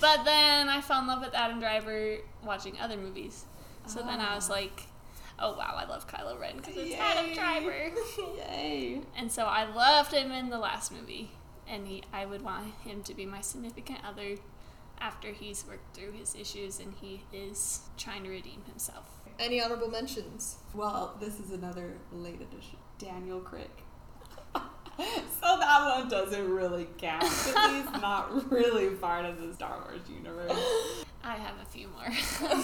But 0.00 0.24
then 0.24 0.68
I 0.68 0.80
fell 0.80 1.00
in 1.00 1.06
love 1.06 1.20
with 1.20 1.34
Adam 1.34 1.60
Driver 1.60 2.18
watching 2.44 2.78
other 2.80 2.96
movies. 2.96 3.44
So 3.86 4.00
then 4.00 4.20
I 4.20 4.34
was 4.34 4.48
Ah. 4.48 4.54
like, 4.54 4.82
oh 5.40 5.56
wow, 5.56 5.74
I 5.76 5.86
love 5.86 6.06
Kylo 6.06 6.38
Ren 6.38 6.56
because 6.56 6.76
it's 6.76 6.94
Adam. 6.94 7.32
Driver. 7.34 7.90
yay 8.36 9.00
And 9.16 9.30
so 9.30 9.46
I 9.46 9.64
loved 9.64 10.12
him 10.12 10.30
in 10.30 10.50
the 10.50 10.58
last 10.58 10.92
movie, 10.92 11.30
and 11.68 11.86
he, 11.86 12.02
I 12.12 12.26
would 12.26 12.42
want 12.42 12.74
him 12.84 13.02
to 13.04 13.14
be 13.14 13.26
my 13.26 13.40
significant 13.40 13.98
other 14.06 14.36
after 15.00 15.28
he's 15.28 15.64
worked 15.66 15.96
through 15.96 16.12
his 16.12 16.34
issues 16.34 16.78
and 16.78 16.92
he 17.00 17.22
is 17.32 17.80
trying 17.96 18.22
to 18.24 18.30
redeem 18.30 18.62
himself. 18.66 19.06
Any 19.38 19.62
honorable 19.62 19.88
mentions? 19.88 20.56
Well, 20.74 21.16
this 21.18 21.40
is 21.40 21.50
another 21.50 21.94
late 22.12 22.40
edition. 22.40 22.76
Daniel 22.98 23.40
Craig. 23.40 23.70
so 24.98 25.58
that 25.58 25.98
one 25.98 26.08
doesn't 26.08 26.50
really 26.50 26.88
count. 26.98 27.22
He's 27.24 27.52
not 28.00 28.50
really 28.50 28.90
part 28.90 29.24
of 29.24 29.40
the 29.40 29.52
Star 29.54 29.78
Wars 29.84 30.00
universe. 30.08 30.52
I 31.22 31.36
have 31.36 31.54
a 31.62 31.66
few 31.66 31.88
more. 31.88 32.08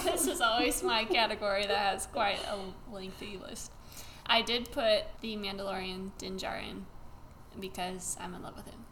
this 0.04 0.26
is 0.26 0.40
always 0.40 0.82
my 0.82 1.04
category 1.04 1.66
that 1.66 1.76
has 1.76 2.06
quite 2.06 2.38
a 2.48 2.92
lengthy 2.92 3.38
list. 3.42 3.72
I 4.26 4.42
did 4.42 4.70
put 4.72 5.04
the 5.20 5.36
Mandalorian 5.36 6.10
Din 6.18 6.36
Djarin 6.36 6.82
because 7.60 8.16
I'm 8.20 8.34
in 8.34 8.42
love 8.42 8.56
with 8.56 8.66
him. 8.66 8.84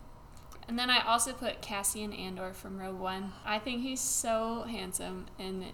And 0.67 0.79
then 0.79 0.91
I 0.91 1.01
also 1.01 1.33
put 1.33 1.61
Cassian 1.61 2.13
Andor 2.13 2.55
from 2.55 2.79
Rogue 2.79 2.99
One. 2.99 3.33
I 3.45 3.59
think 3.59 3.83
he's 3.83 4.01
so 4.01 4.65
handsome 4.69 5.27
and 5.39 5.65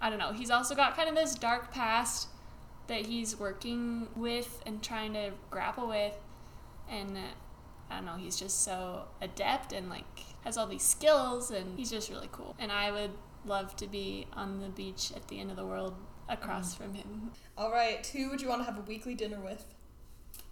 I 0.00 0.10
don't 0.10 0.18
know, 0.18 0.32
he's 0.32 0.50
also 0.50 0.74
got 0.74 0.96
kind 0.96 1.08
of 1.08 1.14
this 1.14 1.34
dark 1.34 1.72
past 1.72 2.28
that 2.86 3.06
he's 3.06 3.38
working 3.38 4.08
with 4.14 4.62
and 4.66 4.82
trying 4.82 5.14
to 5.14 5.32
grapple 5.50 5.88
with 5.88 6.16
and 6.88 7.16
uh, 7.16 7.20
I 7.90 7.96
don't 7.96 8.06
know, 8.06 8.16
he's 8.16 8.36
just 8.38 8.62
so 8.64 9.04
adept 9.20 9.72
and 9.72 9.88
like 9.88 10.04
has 10.44 10.56
all 10.56 10.66
these 10.66 10.82
skills 10.82 11.50
and 11.50 11.78
he's 11.78 11.90
just 11.90 12.10
really 12.10 12.28
cool. 12.32 12.54
And 12.58 12.70
I 12.72 12.90
would 12.90 13.10
love 13.44 13.76
to 13.76 13.86
be 13.86 14.26
on 14.32 14.60
the 14.60 14.68
beach 14.68 15.12
at 15.14 15.28
the 15.28 15.38
end 15.40 15.50
of 15.50 15.56
the 15.56 15.66
world 15.66 15.94
across 16.28 16.74
from 16.74 16.94
him. 16.94 17.30
All 17.56 17.70
right, 17.70 18.04
who 18.08 18.28
would 18.30 18.40
you 18.40 18.48
want 18.48 18.60
to 18.60 18.64
have 18.64 18.78
a 18.78 18.82
weekly 18.82 19.14
dinner 19.14 19.38
with? 19.40 19.64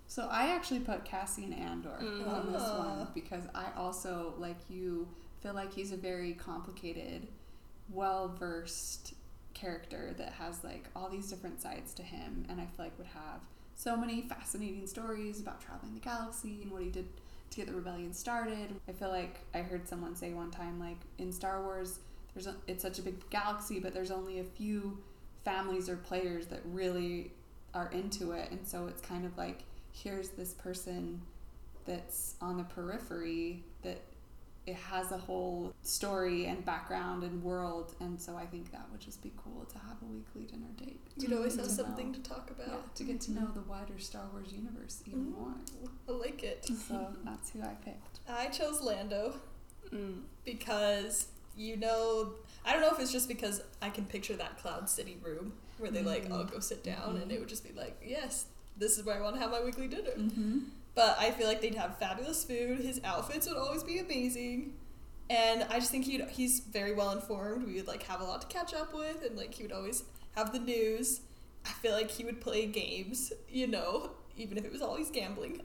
So 0.06 0.28
I 0.30 0.48
actually 0.54 0.80
put 0.80 1.04
Cassian 1.04 1.52
Andor 1.52 1.98
Mm. 2.00 2.28
on 2.28 2.52
this 2.52 2.62
Ah. 2.64 2.78
one 2.78 3.08
because 3.14 3.44
I 3.54 3.72
also, 3.76 4.34
like 4.38 4.58
you, 4.70 5.08
feel 5.42 5.54
like 5.54 5.72
he's 5.72 5.90
a 5.92 5.96
very 5.96 6.34
complicated, 6.34 7.26
well 7.90 8.28
versed 8.28 9.14
character 9.54 10.14
that 10.18 10.32
has 10.34 10.62
like 10.64 10.84
all 10.94 11.08
these 11.08 11.28
different 11.28 11.60
sides 11.60 11.92
to 11.94 12.02
him, 12.02 12.44
and 12.48 12.60
I 12.60 12.66
feel 12.66 12.84
like 12.86 12.96
would 12.98 13.08
have 13.08 13.40
so 13.74 13.96
many 13.96 14.22
fascinating 14.22 14.86
stories 14.86 15.40
about 15.40 15.60
traveling 15.60 15.94
the 15.94 16.00
galaxy 16.00 16.60
and 16.62 16.70
what 16.70 16.82
he 16.82 16.90
did 16.90 17.06
to 17.50 17.56
get 17.56 17.66
the 17.66 17.74
rebellion 17.74 18.12
started. 18.12 18.74
I 18.88 18.92
feel 18.92 19.10
like 19.10 19.40
I 19.54 19.58
heard 19.58 19.88
someone 19.88 20.14
say 20.16 20.32
one 20.32 20.50
time, 20.50 20.80
like 20.80 20.98
in 21.18 21.32
Star 21.32 21.62
Wars, 21.62 22.00
there's 22.34 22.46
a, 22.46 22.54
it's 22.66 22.82
such 22.82 22.98
a 22.98 23.02
big 23.02 23.28
galaxy, 23.30 23.78
but 23.78 23.94
there's 23.94 24.10
only 24.10 24.40
a 24.40 24.44
few 24.44 24.98
families 25.44 25.88
or 25.88 25.96
players 25.96 26.46
that 26.46 26.60
really 26.64 27.30
are 27.74 27.90
into 27.92 28.32
it, 28.32 28.50
and 28.50 28.66
so 28.66 28.86
it's 28.86 29.02
kind 29.02 29.24
of 29.24 29.36
like 29.36 29.64
here's 29.92 30.30
this 30.30 30.52
person 30.54 31.20
that's 31.84 32.34
on 32.40 32.56
the 32.56 32.64
periphery 32.64 33.62
it 34.66 34.76
has 34.76 35.12
a 35.12 35.18
whole 35.18 35.74
story 35.82 36.46
and 36.46 36.64
background 36.64 37.22
and 37.22 37.42
world 37.42 37.94
and 38.00 38.18
so 38.20 38.36
i 38.36 38.46
think 38.46 38.70
that 38.72 38.86
would 38.90 39.00
just 39.00 39.22
be 39.22 39.30
cool 39.36 39.64
to 39.66 39.76
have 39.78 39.96
a 40.02 40.04
weekly 40.06 40.42
dinner 40.44 40.70
date 40.78 41.00
You'd 41.16 41.32
always 41.34 41.54
have 41.56 41.64
To 41.66 41.70
something 41.70 42.12
know. 42.12 42.18
to 42.18 42.22
talk 42.22 42.50
about 42.50 42.68
yeah, 42.68 42.76
to 42.94 43.04
get 43.04 43.20
to 43.22 43.32
know 43.32 43.48
the 43.54 43.60
wider 43.62 43.98
star 43.98 44.22
wars 44.32 44.52
universe 44.52 45.02
even 45.06 45.26
Mm. 45.26 45.32
more 45.38 45.54
I 46.08 46.12
like 46.12 46.42
it. 46.42 46.64
so 46.88 47.14
that's 47.24 47.50
who 47.50 47.60
i 47.62 47.74
picked 47.84 48.20
I 48.28 48.46
chose 48.46 48.80
Lando 48.80 49.34
Mm. 49.92 50.22
because 50.46 51.28
you 51.56 51.76
know 51.76 52.32
I 52.64 52.72
don't 52.72 52.80
know 52.80 52.90
if 52.90 52.98
it's 52.98 53.12
just 53.12 53.28
because 53.28 53.62
I 53.82 53.90
can 53.90 54.06
picture 54.06 54.34
that 54.36 54.56
Cloud 54.58 54.88
City 54.88 55.18
room 55.22 55.52
where 55.76 55.90
they 55.90 56.02
like 56.02 56.24
Mhm. 56.26 56.32
all 56.32 56.44
go 56.44 56.58
sit 56.60 56.82
down 56.82 57.18
and 57.20 57.30
it 57.30 57.38
would 57.38 57.48
just 57.50 57.62
be 57.68 57.74
like, 57.78 58.00
yes, 58.02 58.46
this 58.78 58.96
is 58.96 59.04
where 59.04 59.16
I 59.18 59.20
want 59.20 59.34
to 59.36 59.42
have 59.42 59.50
my 59.50 59.62
weekly 59.62 59.86
dinner. 59.88 60.12
mm-hmm. 60.16 60.60
But 60.94 61.16
I 61.18 61.30
feel 61.32 61.48
like 61.48 61.60
they'd 61.60 61.74
have 61.74 61.98
fabulous 61.98 62.44
food. 62.44 62.78
His 62.80 63.00
outfits 63.04 63.48
would 63.48 63.56
always 63.56 63.82
be 63.82 63.98
amazing. 63.98 64.74
And 65.30 65.64
I 65.70 65.78
just 65.78 65.90
think 65.90 66.04
he 66.04 66.22
he's 66.30 66.60
very 66.60 66.94
well 66.94 67.10
informed. 67.10 67.66
We 67.66 67.74
would 67.74 67.88
like 67.88 68.02
have 68.04 68.20
a 68.20 68.24
lot 68.24 68.42
to 68.42 68.46
catch 68.46 68.74
up 68.74 68.94
with, 68.94 69.24
and 69.24 69.36
like 69.36 69.54
he 69.54 69.62
would 69.62 69.72
always 69.72 70.04
have 70.36 70.52
the 70.52 70.58
news. 70.58 71.20
I 71.66 71.70
feel 71.70 71.92
like 71.92 72.10
he 72.10 72.24
would 72.24 72.40
play 72.42 72.66
games, 72.66 73.32
you 73.48 73.66
know, 73.66 74.10
even 74.36 74.58
if 74.58 74.66
it 74.66 74.70
was 74.72 74.82
always 74.82 75.10
gambling. 75.10 75.62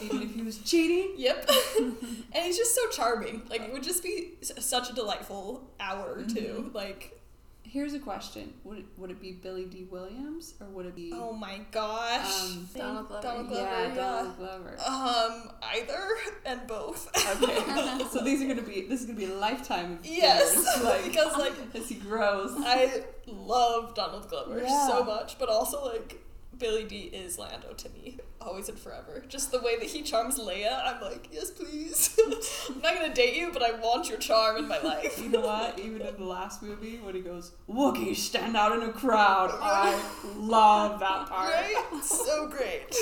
Even 0.00 0.22
if 0.22 0.34
he 0.34 0.40
was 0.42 0.58
cheating. 0.64 1.12
Yep. 1.18 1.50
and 1.78 2.44
he's 2.44 2.56
just 2.56 2.74
so 2.74 2.88
charming. 2.88 3.42
Like 3.50 3.60
it 3.60 3.70
would 3.72 3.82
just 3.82 4.02
be 4.02 4.32
such 4.40 4.88
a 4.90 4.94
delightful 4.94 5.70
hour 5.78 6.14
or 6.14 6.22
2 6.22 6.70
Mhm. 6.70 6.74
Like, 6.74 7.20
Here's 7.74 7.92
a 7.92 7.98
question: 7.98 8.54
Would 8.62 8.78
it, 8.78 8.84
would 8.98 9.10
it 9.10 9.20
be 9.20 9.32
Billy 9.32 9.64
Dee 9.64 9.82
Williams 9.90 10.54
or 10.60 10.68
would 10.68 10.86
it 10.86 10.94
be 10.94 11.10
oh 11.12 11.32
my 11.32 11.58
gosh. 11.72 12.52
Um, 12.52 12.68
Donald 12.72 13.08
Glover. 13.08 13.22
Donald 13.22 13.48
Glover, 13.48 13.64
yeah, 13.68 13.88
yeah. 13.88 13.94
Donald 13.96 14.36
Glover? 14.36 14.76
Um, 14.86 15.50
either 15.74 16.08
and 16.46 16.60
both. 16.68 17.08
Okay, 17.42 18.04
so 18.12 18.22
these 18.22 18.40
are 18.42 18.46
gonna 18.46 18.62
be 18.62 18.82
this 18.82 19.00
is 19.00 19.06
gonna 19.06 19.18
be 19.18 19.24
a 19.24 19.34
lifetime 19.34 19.94
of 19.94 20.06
Yes, 20.06 20.54
years, 20.54 20.84
like 20.84 21.02
because 21.02 21.36
like 21.36 21.54
as 21.74 21.88
he 21.88 21.96
grows. 21.96 22.52
I 22.58 23.02
love 23.26 23.96
Donald 23.96 24.28
Glover 24.30 24.60
Yeah. 24.62 24.86
so 24.86 25.02
much, 25.02 25.36
but 25.40 25.48
also 25.48 25.84
like 25.84 26.20
Billy 26.58 26.84
Dee 26.84 27.10
is 27.12 27.38
Lando 27.38 27.72
to 27.72 27.88
me, 27.90 28.18
always 28.40 28.68
and 28.68 28.78
forever. 28.78 29.22
Just 29.28 29.50
the 29.52 29.60
way 29.60 29.76
that 29.78 29.86
he 29.88 30.02
charms 30.02 30.38
Leia, 30.38 30.80
I'm 30.84 31.00
like, 31.00 31.28
yes, 31.32 31.50
please. 31.50 32.18
I'm 32.68 32.80
not 32.82 32.94
gonna 32.94 33.12
date 33.14 33.36
you, 33.36 33.50
but 33.52 33.62
I 33.62 33.72
want 33.72 34.08
your 34.08 34.18
charm 34.18 34.56
in 34.56 34.68
my 34.68 34.78
life. 34.80 35.20
You 35.22 35.28
know 35.30 35.40
what? 35.40 35.78
Even 35.78 36.02
in 36.02 36.16
the 36.16 36.24
last 36.24 36.62
movie, 36.62 36.98
when 36.98 37.14
he 37.14 37.20
goes, 37.20 37.52
Wookiees 37.68 38.16
stand 38.16 38.56
out 38.56 38.72
in 38.80 38.88
a 38.88 38.92
crowd, 38.92 39.50
I 39.52 40.00
love 40.36 41.00
that 41.00 41.28
part. 41.28 41.52
Right? 41.52 42.00
So 42.02 42.48
great. 42.48 42.94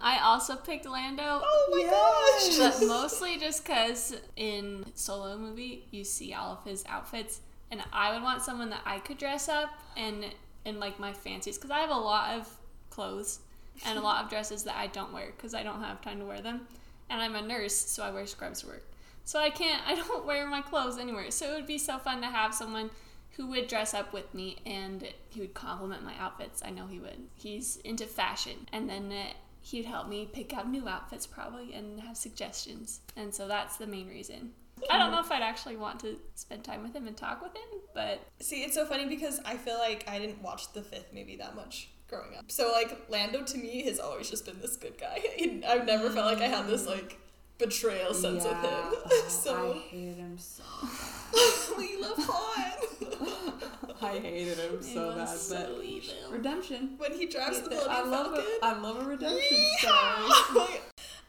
I 0.00 0.20
also 0.22 0.56
picked 0.56 0.86
Lando. 0.86 1.40
Oh 1.44 1.68
my 1.70 1.78
Yes. 1.80 2.58
gosh. 2.58 2.78
But 2.80 2.86
mostly 2.86 3.38
just 3.38 3.64
because 3.64 4.14
in 4.36 4.84
Solo 4.94 5.36
movie 5.38 5.86
you 5.90 6.04
see 6.04 6.32
all 6.34 6.52
of 6.58 6.64
his 6.64 6.84
outfits, 6.88 7.40
and 7.70 7.82
I 7.92 8.12
would 8.14 8.22
want 8.22 8.42
someone 8.42 8.70
that 8.70 8.80
I 8.86 8.98
could 8.98 9.18
dress 9.18 9.48
up 9.48 9.68
and 9.96 10.24
in 10.64 10.78
like 10.78 10.98
my 10.98 11.12
fancies 11.12 11.56
because 11.56 11.70
I 11.70 11.80
have 11.80 11.90
a 11.90 11.94
lot 11.94 12.38
of 12.38 12.48
clothes 12.90 13.40
and 13.86 13.98
a 13.98 14.02
lot 14.02 14.22
of 14.22 14.30
dresses 14.30 14.64
that 14.64 14.76
I 14.76 14.86
don't 14.88 15.12
wear 15.12 15.32
because 15.36 15.54
I 15.54 15.62
don't 15.62 15.82
have 15.82 16.00
time 16.00 16.18
to 16.20 16.24
wear 16.24 16.40
them, 16.40 16.62
and 17.10 17.20
I'm 17.20 17.36
a 17.36 17.42
nurse 17.42 17.74
so 17.74 18.02
I 18.02 18.10
wear 18.10 18.26
scrubs 18.26 18.62
to 18.62 18.68
work, 18.68 18.84
so 19.24 19.38
I 19.38 19.50
can't 19.50 19.82
I 19.86 19.94
don't 20.08 20.26
wear 20.26 20.46
my 20.48 20.62
clothes 20.62 20.98
anywhere. 20.98 21.30
So 21.30 21.52
it 21.52 21.56
would 21.56 21.66
be 21.66 21.78
so 21.78 21.98
fun 21.98 22.20
to 22.20 22.28
have 22.28 22.54
someone 22.54 22.90
who 23.32 23.46
would 23.48 23.68
dress 23.68 23.94
up 23.94 24.12
with 24.12 24.34
me 24.34 24.56
and 24.66 25.06
he 25.28 25.40
would 25.40 25.54
compliment 25.54 26.04
my 26.04 26.14
outfits. 26.18 26.60
I 26.64 26.70
know 26.70 26.86
he 26.86 26.98
would. 26.98 27.28
He's 27.34 27.76
into 27.78 28.06
fashion, 28.06 28.68
and 28.72 28.88
then. 28.88 29.12
Uh, 29.12 29.32
He'd 29.60 29.84
help 29.84 30.08
me 30.08 30.26
pick 30.32 30.54
out 30.54 30.70
new 30.70 30.88
outfits 30.88 31.26
probably 31.26 31.74
and 31.74 32.00
have 32.00 32.16
suggestions. 32.16 33.00
And 33.16 33.34
so 33.34 33.46
that's 33.46 33.76
the 33.76 33.86
main 33.86 34.08
reason. 34.08 34.52
I 34.90 34.98
don't 34.98 35.08
um, 35.08 35.12
know 35.12 35.20
if 35.20 35.30
I'd 35.30 35.42
actually 35.42 35.76
want 35.76 36.00
to 36.00 36.16
spend 36.34 36.64
time 36.64 36.82
with 36.82 36.94
him 36.94 37.06
and 37.06 37.16
talk 37.16 37.42
with 37.42 37.54
him, 37.54 37.80
but 37.94 38.20
See, 38.40 38.62
it's 38.62 38.74
so 38.74 38.84
funny 38.86 39.06
because 39.06 39.40
I 39.44 39.56
feel 39.56 39.78
like 39.78 40.04
I 40.08 40.18
didn't 40.18 40.42
watch 40.42 40.72
the 40.72 40.82
fifth 40.82 41.12
movie 41.12 41.36
that 41.36 41.54
much 41.56 41.88
growing 42.08 42.36
up. 42.36 42.50
So 42.50 42.72
like 42.72 42.96
Lando 43.08 43.42
to 43.42 43.58
me 43.58 43.82
has 43.84 43.98
always 43.98 44.30
just 44.30 44.46
been 44.46 44.60
this 44.60 44.76
good 44.76 44.98
guy. 44.98 45.20
I've 45.68 45.86
never 45.86 46.10
felt 46.10 46.26
like 46.26 46.42
I 46.42 46.48
had 46.48 46.66
this 46.66 46.84
mm. 46.86 46.90
like 46.96 47.18
betrayal 47.58 48.14
sense 48.14 48.44
Yeah. 48.44 48.50
of 48.52 48.64
him. 48.64 49.00
Oh, 49.10 49.22
I 49.26 49.28
so 49.28 49.72
hated 49.90 50.16
him 50.16 50.38
so 50.38 50.62
bad. 50.82 51.76
we 51.78 51.96
love 52.00 52.16
Han. 52.18 53.52
I 54.00 54.18
hated 54.20 54.58
him 54.58 54.82
so 54.82 55.12
bad. 55.16 55.28
so 55.28 55.74
but 55.76 55.84
evil. 55.84 56.14
redemption. 56.30 56.94
when 56.98 57.12
he 57.12 57.26
drives 57.26 57.60
the 57.62 57.70
Millennium 57.70 57.90
I 57.90 58.02
love 58.02 58.34
Falcon. 58.34 58.44
a, 58.62 58.66
I 58.66 58.78
love 58.78 59.02
a 59.02 59.04
redemption 59.08 59.56
story. 59.78 60.80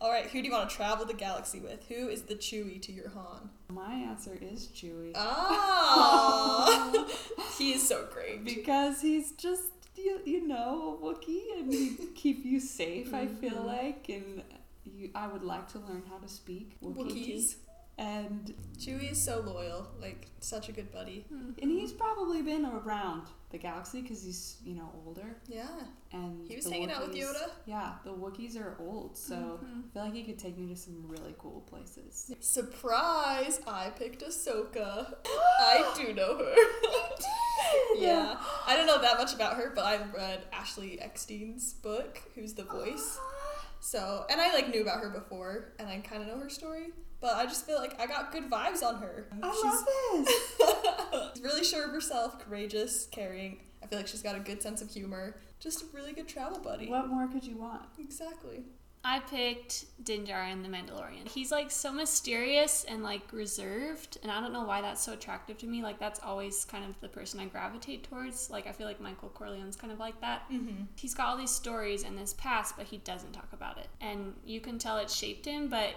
All 0.02 0.10
right, 0.10 0.26
who 0.28 0.42
do 0.42 0.48
you 0.48 0.54
want 0.54 0.70
to 0.70 0.76
travel 0.76 1.06
the 1.06 1.14
galaxy 1.14 1.60
with? 1.60 1.86
Who 1.90 2.08
is 2.08 2.22
the 2.24 2.36
Chewie 2.36 2.82
to 2.84 2.92
your 2.92 3.10
Han? 3.10 3.50
My 3.70 3.94
answer 3.94 4.38
is 4.42 4.68
Chewie. 4.68 5.12
Ah, 5.16 7.06
he 7.58 7.74
is 7.74 7.86
so 7.88 8.08
great. 8.14 8.46
because 8.46 9.02
he's 9.02 9.34
just 9.34 9.64
you, 9.98 10.22
you 10.24 10.48
know 10.48 10.98
a 11.02 11.06
Wookiee 11.06 11.60
and 11.60 11.74
he 11.74 11.98
keep 12.16 12.46
you 12.46 12.60
safe. 12.62 13.14
I 13.14 13.28
feel 13.28 13.52
Mhm. 13.56 13.66
like, 13.66 14.08
and 14.08 14.42
you, 14.86 15.10
I 15.14 15.28
would 15.28 15.44
like 15.44 15.68
to 15.74 15.80
learn 15.80 16.04
how 16.10 16.18
to 16.20 16.28
speak 16.30 16.78
Wookiee. 16.82 16.96
Wookiees. 16.98 17.56
And 17.98 18.54
Chewie 18.78 19.12
is 19.12 19.22
so 19.22 19.42
loyal, 19.42 19.86
like 20.00 20.28
such 20.40 20.70
a 20.70 20.72
good 20.72 20.90
buddy. 20.94 21.26
Hmm. 21.28 21.52
and 21.62 21.70
he's 21.70 21.92
probably 21.92 22.42
been 22.42 22.66
around 22.66 23.24
the 23.52 23.58
galaxy 23.58 24.02
because 24.02 24.22
he's 24.24 24.58
you 24.64 24.76
know 24.76 24.90
older 25.06 25.38
Yeah, 25.48 25.66
and 26.12 26.48
he 26.48 26.56
was 26.56 26.70
hanging 26.70 26.92
out 26.92 27.08
with 27.08 27.16
Wookiees- 27.16 27.34
Yoda. 27.34 27.50
Yeah, 27.66 27.94
the 28.04 28.12
Wookiees 28.12 28.56
are 28.60 28.78
old, 28.80 29.18
so 29.18 29.36
Mhm. 29.36 29.86
I 29.90 29.94
feel 29.94 30.04
like 30.04 30.14
he 30.14 30.24
could 30.24 30.38
take 30.40 30.58
me 30.58 30.68
to 30.68 30.76
some 30.76 31.08
really 31.08 31.34
cool 31.40 31.62
places. 31.62 32.32
Surprise! 32.40 33.60
I 33.68 33.90
picked 33.90 34.22
Ahsoka. 34.24 35.16
I 35.26 35.94
do 35.96 36.14
know 36.14 36.38
her. 36.38 36.56
yeah, 37.96 38.38
I 38.68 38.76
don't 38.76 38.86
know 38.88 39.02
that 39.02 39.18
much 39.18 39.34
about 39.34 39.58
her, 39.58 39.72
but 39.76 39.84
I 39.86 39.98
read 40.16 40.46
Ashley 40.54 41.00
Eckstein's 41.02 41.74
book, 41.74 42.22
who's 42.36 42.54
the 42.54 42.64
voice. 42.64 43.18
So, 43.82 44.26
and 44.30 44.42
I 44.42 44.54
like 44.54 44.68
knew 44.70 44.82
about 44.82 45.00
her 45.02 45.10
before, 45.10 45.72
and 45.80 45.88
I 45.88 46.00
kind 46.00 46.22
of 46.22 46.28
know 46.28 46.38
her 46.38 46.50
story. 46.50 46.88
But 47.22 47.36
I 47.36 47.46
just 47.46 47.66
feel 47.66 47.78
like 47.78 48.00
I 48.00 48.08
got 48.08 48.32
good 48.32 48.50
vibes 48.50 48.82
on 48.82 48.96
her. 49.02 49.28
I 49.42 49.52
She's 49.52 49.64
love 49.64 49.86
this. 50.26 51.42
Really 51.44 51.64
sure 51.64 51.86
of 51.86 51.92
herself, 51.92 52.40
courageous, 52.40 53.06
caring. 53.12 53.60
I 53.82 53.88
feel 53.88 53.98
like 54.00 54.08
she's 54.08 54.22
got 54.22 54.36
a 54.36 54.40
good 54.40 54.62
sense 54.62 54.82
of 54.82 54.90
humor. 54.90 55.38
Just 55.60 55.82
a 55.82 55.86
really 55.94 56.12
good 56.14 56.28
travel 56.28 56.60
buddy. 56.60 56.90
what 56.90 57.08
more 57.08 57.28
could 57.28 57.46
you 57.46 57.58
want? 57.58 57.82
Exactly. 57.98 58.64
I 59.04 59.22
picked 59.22 59.86
Din 60.04 60.26
Djarin 60.26 60.62
the 60.62 60.68
Mandalorian. 60.68 61.26
He's 61.30 61.52
like 61.52 61.72
so 61.72 61.94
mysterious 61.94 62.84
and 62.84 63.02
like 63.02 63.32
reserved, 63.32 64.18
and 64.22 64.30
I 64.30 64.42
don't 64.42 64.52
know 64.52 64.66
why 64.66 64.82
that's 64.82 65.02
so 65.02 65.14
attractive 65.14 65.58
to 65.60 65.68
me. 65.68 65.82
Like 65.82 66.00
that's 66.00 66.20
always 66.20 66.66
kind 66.66 66.84
of 66.84 67.00
the 67.00 67.08
person 67.08 67.40
I 67.40 67.46
gravitate 67.46 68.04
towards. 68.04 68.50
Like 68.50 68.68
I 68.68 68.74
feel 68.74 68.88
like 68.88 69.00
Michael 69.00 69.30
Corleone's 69.30 69.78
kind 69.78 69.94
of 69.94 70.00
like 70.00 70.20
that. 70.20 70.50
Mm-hmm. 70.52 70.84
He's 70.98 71.14
got 71.14 71.28
all 71.28 71.38
these 71.38 71.52
stories 71.52 72.04
in 72.04 72.18
his 72.18 72.34
past, 72.34 72.76
but 72.76 72.88
he 72.88 72.98
doesn't 72.98 73.32
talk 73.32 73.48
about 73.54 73.78
it, 73.78 73.88
and 74.02 74.34
you 74.44 74.60
can 74.60 74.78
tell 74.78 74.98
it 74.98 75.10
shaped 75.10 75.46
him, 75.46 75.70
but 75.70 75.92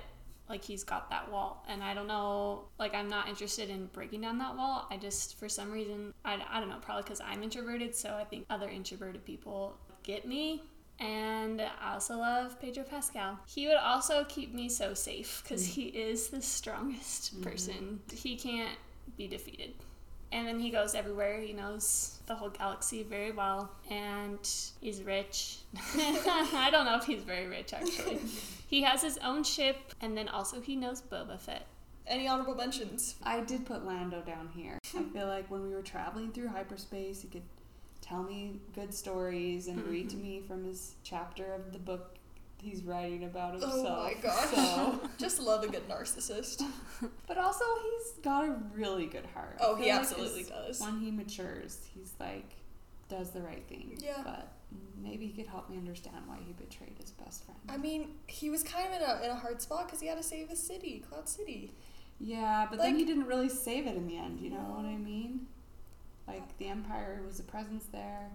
like 0.52 0.62
he's 0.62 0.84
got 0.84 1.10
that 1.10 1.32
wall 1.32 1.64
and 1.68 1.82
i 1.82 1.92
don't 1.94 2.06
know 2.06 2.62
like 2.78 2.94
i'm 2.94 3.08
not 3.08 3.28
interested 3.28 3.70
in 3.70 3.86
breaking 3.86 4.20
down 4.20 4.38
that 4.38 4.56
wall 4.56 4.86
i 4.90 4.96
just 4.96 5.38
for 5.38 5.48
some 5.48 5.72
reason 5.72 6.12
i, 6.24 6.38
I 6.50 6.60
don't 6.60 6.68
know 6.68 6.78
probably 6.80 7.02
because 7.02 7.20
i'm 7.20 7.42
introverted 7.42 7.94
so 7.96 8.14
i 8.14 8.24
think 8.24 8.46
other 8.50 8.68
introverted 8.68 9.24
people 9.24 9.76
get 10.04 10.26
me 10.26 10.62
and 11.00 11.60
I 11.60 11.94
also 11.94 12.18
love 12.18 12.60
Pedro 12.60 12.84
Pascal. 12.84 13.38
He 13.46 13.66
would 13.66 13.76
also 13.76 14.24
keep 14.28 14.54
me 14.54 14.68
so 14.68 14.94
safe 14.94 15.42
because 15.42 15.66
mm. 15.66 15.70
he 15.70 15.82
is 15.86 16.28
the 16.28 16.40
strongest 16.40 17.34
mm-hmm. 17.34 17.42
person. 17.42 18.00
He 18.12 18.36
can't 18.36 18.78
be 19.16 19.26
defeated. 19.26 19.74
And 20.32 20.48
then 20.48 20.58
he 20.58 20.70
goes 20.70 20.94
everywhere. 20.94 21.40
He 21.40 21.52
knows 21.52 22.18
the 22.26 22.34
whole 22.34 22.48
galaxy 22.48 23.02
very 23.02 23.32
well. 23.32 23.70
And 23.90 24.38
he's 24.80 25.02
rich. 25.02 25.58
I 25.94 26.68
don't 26.72 26.86
know 26.86 26.96
if 26.96 27.04
he's 27.04 27.22
very 27.22 27.46
rich, 27.46 27.74
actually. 27.74 28.18
he 28.66 28.82
has 28.82 29.02
his 29.02 29.18
own 29.18 29.44
ship. 29.44 29.76
And 30.00 30.16
then 30.16 30.28
also 30.28 30.60
he 30.60 30.74
knows 30.74 31.02
Boba 31.02 31.38
Fett. 31.38 31.66
Any 32.06 32.26
honorable 32.26 32.54
mentions? 32.54 33.16
I 33.22 33.40
did 33.40 33.66
put 33.66 33.84
Lando 33.84 34.22
down 34.22 34.48
here. 34.54 34.78
I 34.96 35.02
feel 35.12 35.26
like 35.26 35.50
when 35.50 35.62
we 35.62 35.74
were 35.74 35.82
traveling 35.82 36.32
through 36.32 36.48
hyperspace, 36.48 37.20
he 37.20 37.28
could 37.28 37.42
tell 38.00 38.22
me 38.22 38.60
good 38.74 38.92
stories 38.92 39.68
and 39.68 39.78
mm-hmm. 39.78 39.90
read 39.90 40.10
to 40.10 40.16
me 40.16 40.40
from 40.40 40.64
his 40.64 40.94
chapter 41.04 41.52
of 41.52 41.72
the 41.72 41.78
book 41.78 42.16
he's 42.62 42.82
writing 42.82 43.24
about 43.24 43.52
himself. 43.52 43.74
Oh 43.76 44.02
my 44.04 44.14
gosh. 44.14 44.48
So, 44.50 45.00
Just 45.18 45.40
love 45.40 45.64
a 45.64 45.68
good 45.68 45.88
narcissist. 45.88 46.62
but 47.26 47.36
also, 47.36 47.64
he's 47.82 48.12
got 48.22 48.44
a 48.44 48.56
really 48.74 49.06
good 49.06 49.26
heart. 49.34 49.58
Oh, 49.60 49.74
he 49.74 49.84
feel 49.84 49.92
like 49.92 50.00
absolutely 50.02 50.44
does. 50.44 50.80
When 50.80 51.00
he 51.00 51.10
matures, 51.10 51.80
he's 51.94 52.14
like 52.18 52.50
does 53.08 53.30
the 53.30 53.42
right 53.42 53.62
thing. 53.68 53.98
Yeah. 53.98 54.22
But 54.24 54.52
maybe 55.02 55.26
he 55.26 55.32
could 55.32 55.50
help 55.50 55.68
me 55.68 55.76
understand 55.76 56.16
why 56.26 56.38
he 56.46 56.52
betrayed 56.52 56.94
his 56.98 57.10
best 57.10 57.44
friend. 57.44 57.60
I 57.68 57.76
mean, 57.76 58.14
he 58.26 58.48
was 58.48 58.62
kind 58.62 58.86
of 58.88 58.94
in 58.94 59.02
a, 59.02 59.24
in 59.24 59.30
a 59.30 59.34
hard 59.34 59.60
spot 59.60 59.86
because 59.86 60.00
he 60.00 60.06
had 60.06 60.16
to 60.16 60.22
save 60.22 60.48
his 60.48 60.58
city, 60.58 61.04
Cloud 61.06 61.28
City. 61.28 61.74
Yeah, 62.18 62.66
but 62.70 62.78
then 62.78 62.96
he 62.96 63.04
didn't 63.04 63.26
really 63.26 63.48
save 63.48 63.86
it 63.86 63.96
in 63.96 64.06
the 64.06 64.16
end, 64.16 64.40
you 64.40 64.48
know 64.48 64.58
what 64.76 64.84
I 64.84 64.96
mean? 64.96 65.46
Like 66.28 66.56
the 66.58 66.68
Empire 66.68 67.20
was 67.26 67.40
a 67.40 67.42
presence 67.42 67.84
there. 67.92 68.30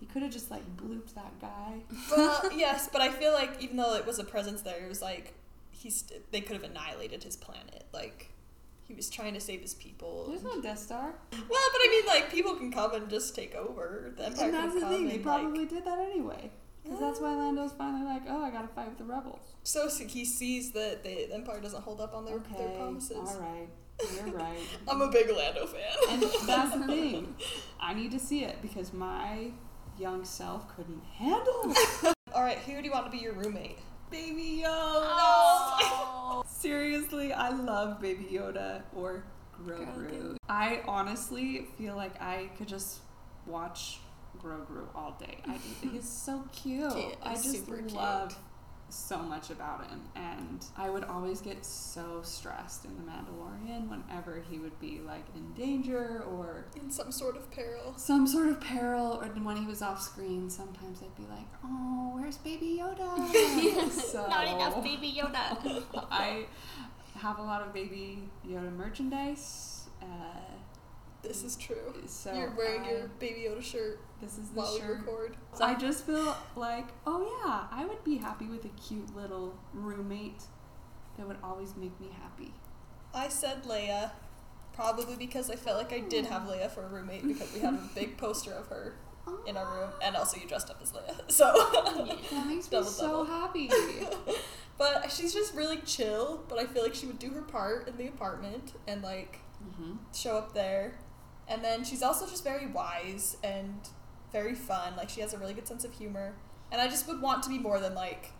He 0.00 0.06
could 0.06 0.22
have 0.22 0.32
just 0.32 0.50
like 0.50 0.64
blooped 0.76 1.14
that 1.14 1.38
guy. 1.40 1.74
But 2.08 2.56
yes, 2.56 2.88
but 2.90 3.00
I 3.02 3.10
feel 3.10 3.32
like 3.32 3.62
even 3.62 3.76
though 3.76 3.94
it 3.94 4.06
was 4.06 4.18
a 4.18 4.24
presence 4.24 4.62
there, 4.62 4.82
it 4.82 4.88
was 4.88 5.02
like 5.02 5.34
he's 5.70 6.04
they 6.30 6.40
could 6.40 6.56
have 6.56 6.64
annihilated 6.64 7.22
his 7.22 7.36
planet. 7.36 7.84
Like 7.92 8.30
he 8.88 8.94
was 8.94 9.08
trying 9.10 9.34
to 9.34 9.40
save 9.40 9.60
his 9.60 9.74
people. 9.74 10.26
There's 10.28 10.42
no 10.42 10.60
Death 10.60 10.78
Star. 10.78 11.12
Well, 11.32 11.42
but 11.72 11.80
I 11.82 11.88
mean, 11.90 12.06
like 12.06 12.30
people 12.32 12.56
can 12.56 12.72
come 12.72 12.94
and 12.94 13.08
just 13.10 13.34
take 13.36 13.54
over. 13.54 14.12
The 14.16 14.26
Empire 14.26 14.44
And 14.46 14.54
that's 14.54 14.74
the 14.74 14.88
thing, 14.88 15.06
they 15.08 15.18
probably 15.18 15.60
like. 15.60 15.68
did 15.68 15.84
that 15.84 15.98
anyway. 15.98 16.50
Because 16.82 16.98
that's 16.98 17.20
why 17.20 17.34
Lando's 17.34 17.72
finally 17.72 18.06
like, 18.06 18.22
oh, 18.26 18.42
I 18.42 18.48
gotta 18.50 18.68
fight 18.68 18.88
with 18.88 18.96
the 18.96 19.04
rebels. 19.04 19.42
So 19.64 19.84
s- 19.84 19.98
he 19.98 20.24
sees 20.24 20.72
that 20.72 21.04
the 21.04 21.26
the 21.26 21.34
Empire 21.34 21.60
doesn't 21.60 21.82
hold 21.82 22.00
up 22.00 22.14
on 22.14 22.24
their, 22.24 22.36
okay, 22.36 22.56
their 22.56 22.68
promises. 22.70 23.18
alright, 23.18 23.68
you're 24.16 24.34
right. 24.34 24.58
I'm 24.88 25.02
a 25.02 25.10
big 25.10 25.28
Lando 25.30 25.66
fan. 25.66 25.82
and 26.08 26.22
that's 26.46 26.74
the 26.74 26.86
thing. 26.86 27.36
I 27.80 27.92
need 27.92 28.10
to 28.12 28.18
see 28.18 28.44
it 28.44 28.62
because 28.62 28.94
my 28.94 29.50
young 30.00 30.24
self 30.24 30.66
couldn't 30.74 31.02
handle. 31.16 31.74
All 32.34 32.42
right, 32.42 32.58
who 32.58 32.78
do 32.78 32.84
you 32.84 32.90
want 32.90 33.04
to 33.04 33.10
be 33.10 33.18
your 33.18 33.34
roommate? 33.34 33.78
Baby 34.10 34.62
Yoda. 34.64 34.70
Oh. 34.72 36.42
Seriously, 36.48 37.32
I 37.32 37.50
love 37.50 38.00
Baby 38.00 38.28
Yoda 38.32 38.82
or 38.94 39.24
Grogu. 39.64 40.36
I 40.48 40.80
honestly 40.86 41.66
feel 41.76 41.96
like 41.96 42.20
I 42.20 42.50
could 42.56 42.66
just 42.66 43.00
watch 43.46 43.98
Grogu 44.42 44.86
all 44.94 45.16
day. 45.20 45.38
I 45.46 45.58
he's 45.82 46.08
so 46.08 46.44
cute. 46.52 46.92
He 46.92 47.08
I 47.22 47.34
just 47.34 47.66
cute. 47.66 47.92
love 47.92 48.36
so 48.90 49.18
much 49.18 49.50
about 49.50 49.88
him, 49.88 50.00
and 50.14 50.64
I 50.76 50.90
would 50.90 51.04
always 51.04 51.40
get 51.40 51.64
so 51.64 52.20
stressed 52.22 52.84
in 52.84 52.92
The 52.96 53.02
Mandalorian 53.02 53.88
whenever 53.88 54.42
he 54.50 54.58
would 54.58 54.78
be 54.80 55.00
like 55.06 55.24
in 55.34 55.52
danger 55.54 56.22
or 56.30 56.66
In 56.80 56.90
some 56.90 57.10
sort 57.12 57.36
of 57.36 57.50
peril. 57.50 57.94
some 57.96 58.26
sort 58.26 58.48
of 58.48 58.60
peril, 58.60 59.20
or 59.22 59.26
when 59.42 59.56
he 59.56 59.66
was 59.66 59.82
off 59.82 60.02
screen. 60.02 60.50
Sometimes 60.50 61.00
I'd 61.02 61.14
be 61.16 61.26
like, 61.30 61.46
"Oh, 61.64 62.12
where's 62.14 62.36
Baby 62.38 62.80
Yoda?" 62.80 63.90
so, 63.90 64.26
Not 64.28 64.46
enough 64.46 64.82
baby 64.82 65.12
Yoda. 65.18 65.82
I 66.10 66.46
have 67.16 67.38
a 67.38 67.42
lot 67.42 67.62
of 67.62 67.72
Baby 67.72 68.28
Yoda 68.46 68.72
merchandise. 68.74 69.88
Uh, 70.02 70.06
This 71.22 71.42
is 71.44 71.56
true. 71.56 71.94
so 72.06 72.32
You're 72.32 72.50
wearing 72.56 72.82
I- 72.82 72.90
your 72.90 73.08
Baby 73.18 73.46
Yoda 73.48 73.62
shirt 73.62 74.00
This 74.20 74.38
is 74.38 74.48
the 74.50 74.60
while 74.60 74.72
we 74.74 74.80
shirt. 74.80 74.98
record. 75.00 75.36
I 75.60 75.74
just 75.74 76.06
feel 76.06 76.36
like, 76.56 76.86
oh 77.06 77.20
yeah, 77.44 77.66
I 77.70 77.84
would 77.84 78.02
be 78.04 78.16
happy 78.18 78.46
with 78.46 78.64
a 78.64 78.68
cute 78.70 79.14
little 79.14 79.54
roommate 79.74 80.42
that 81.18 81.26
would 81.28 81.36
always 81.42 81.76
make 81.76 81.98
me 82.00 82.08
happy. 82.22 82.54
I 83.14 83.28
said 83.28 83.64
Leia, 83.64 84.12
probably 84.72 85.16
because 85.16 85.50
I 85.50 85.56
felt 85.56 85.76
like 85.76 85.92
I 85.92 85.98
did 86.00 86.26
have 86.26 86.42
Leia 86.42 86.70
for 86.70 86.84
a 86.84 86.88
roommate 86.88 87.26
because 87.26 87.52
we 87.52 87.60
have 87.60 87.74
a 87.74 87.88
big 87.94 88.16
poster 88.16 88.52
of 88.52 88.68
her 88.68 88.94
in 89.46 89.56
our 89.56 89.78
room, 89.78 89.90
and 90.02 90.16
also 90.16 90.38
you 90.40 90.46
dressed 90.48 90.70
up 90.70 90.80
as 90.82 90.92
Leia. 90.92 91.30
So, 91.30 91.52
That 92.30 92.46
makes 92.46 92.70
me 92.70 92.78
Double, 92.78 92.84
so 92.84 93.06
double. 93.08 93.24
happy. 93.26 93.70
but 94.78 95.10
she's 95.12 95.34
just 95.34 95.54
really 95.54 95.78
chill. 95.78 96.42
But 96.48 96.58
I 96.58 96.64
feel 96.66 96.82
like 96.82 96.94
she 96.94 97.06
would 97.06 97.18
do 97.18 97.30
her 97.30 97.42
part 97.42 97.86
in 97.88 97.96
the 97.98 98.06
apartment 98.06 98.72
and 98.86 99.02
like 99.02 99.40
mm-hmm. 99.62 99.96
show 100.14 100.36
up 100.38 100.54
there. 100.54 100.94
And 101.50 101.62
then 101.64 101.84
she's 101.84 102.02
also 102.02 102.26
just 102.26 102.44
very 102.44 102.66
wise 102.66 103.36
and 103.44 103.80
very 104.32 104.54
fun. 104.54 104.94
Like 104.96 105.08
she 105.10 105.20
has 105.20 105.34
a 105.34 105.38
really 105.38 105.52
good 105.52 105.66
sense 105.68 105.84
of 105.84 105.92
humor. 105.92 106.34
And 106.72 106.80
I 106.80 106.86
just 106.88 107.06
would 107.08 107.20
want 107.20 107.42
to 107.42 107.48
be 107.48 107.58
more 107.58 107.80
than 107.80 107.94
like 107.94 108.30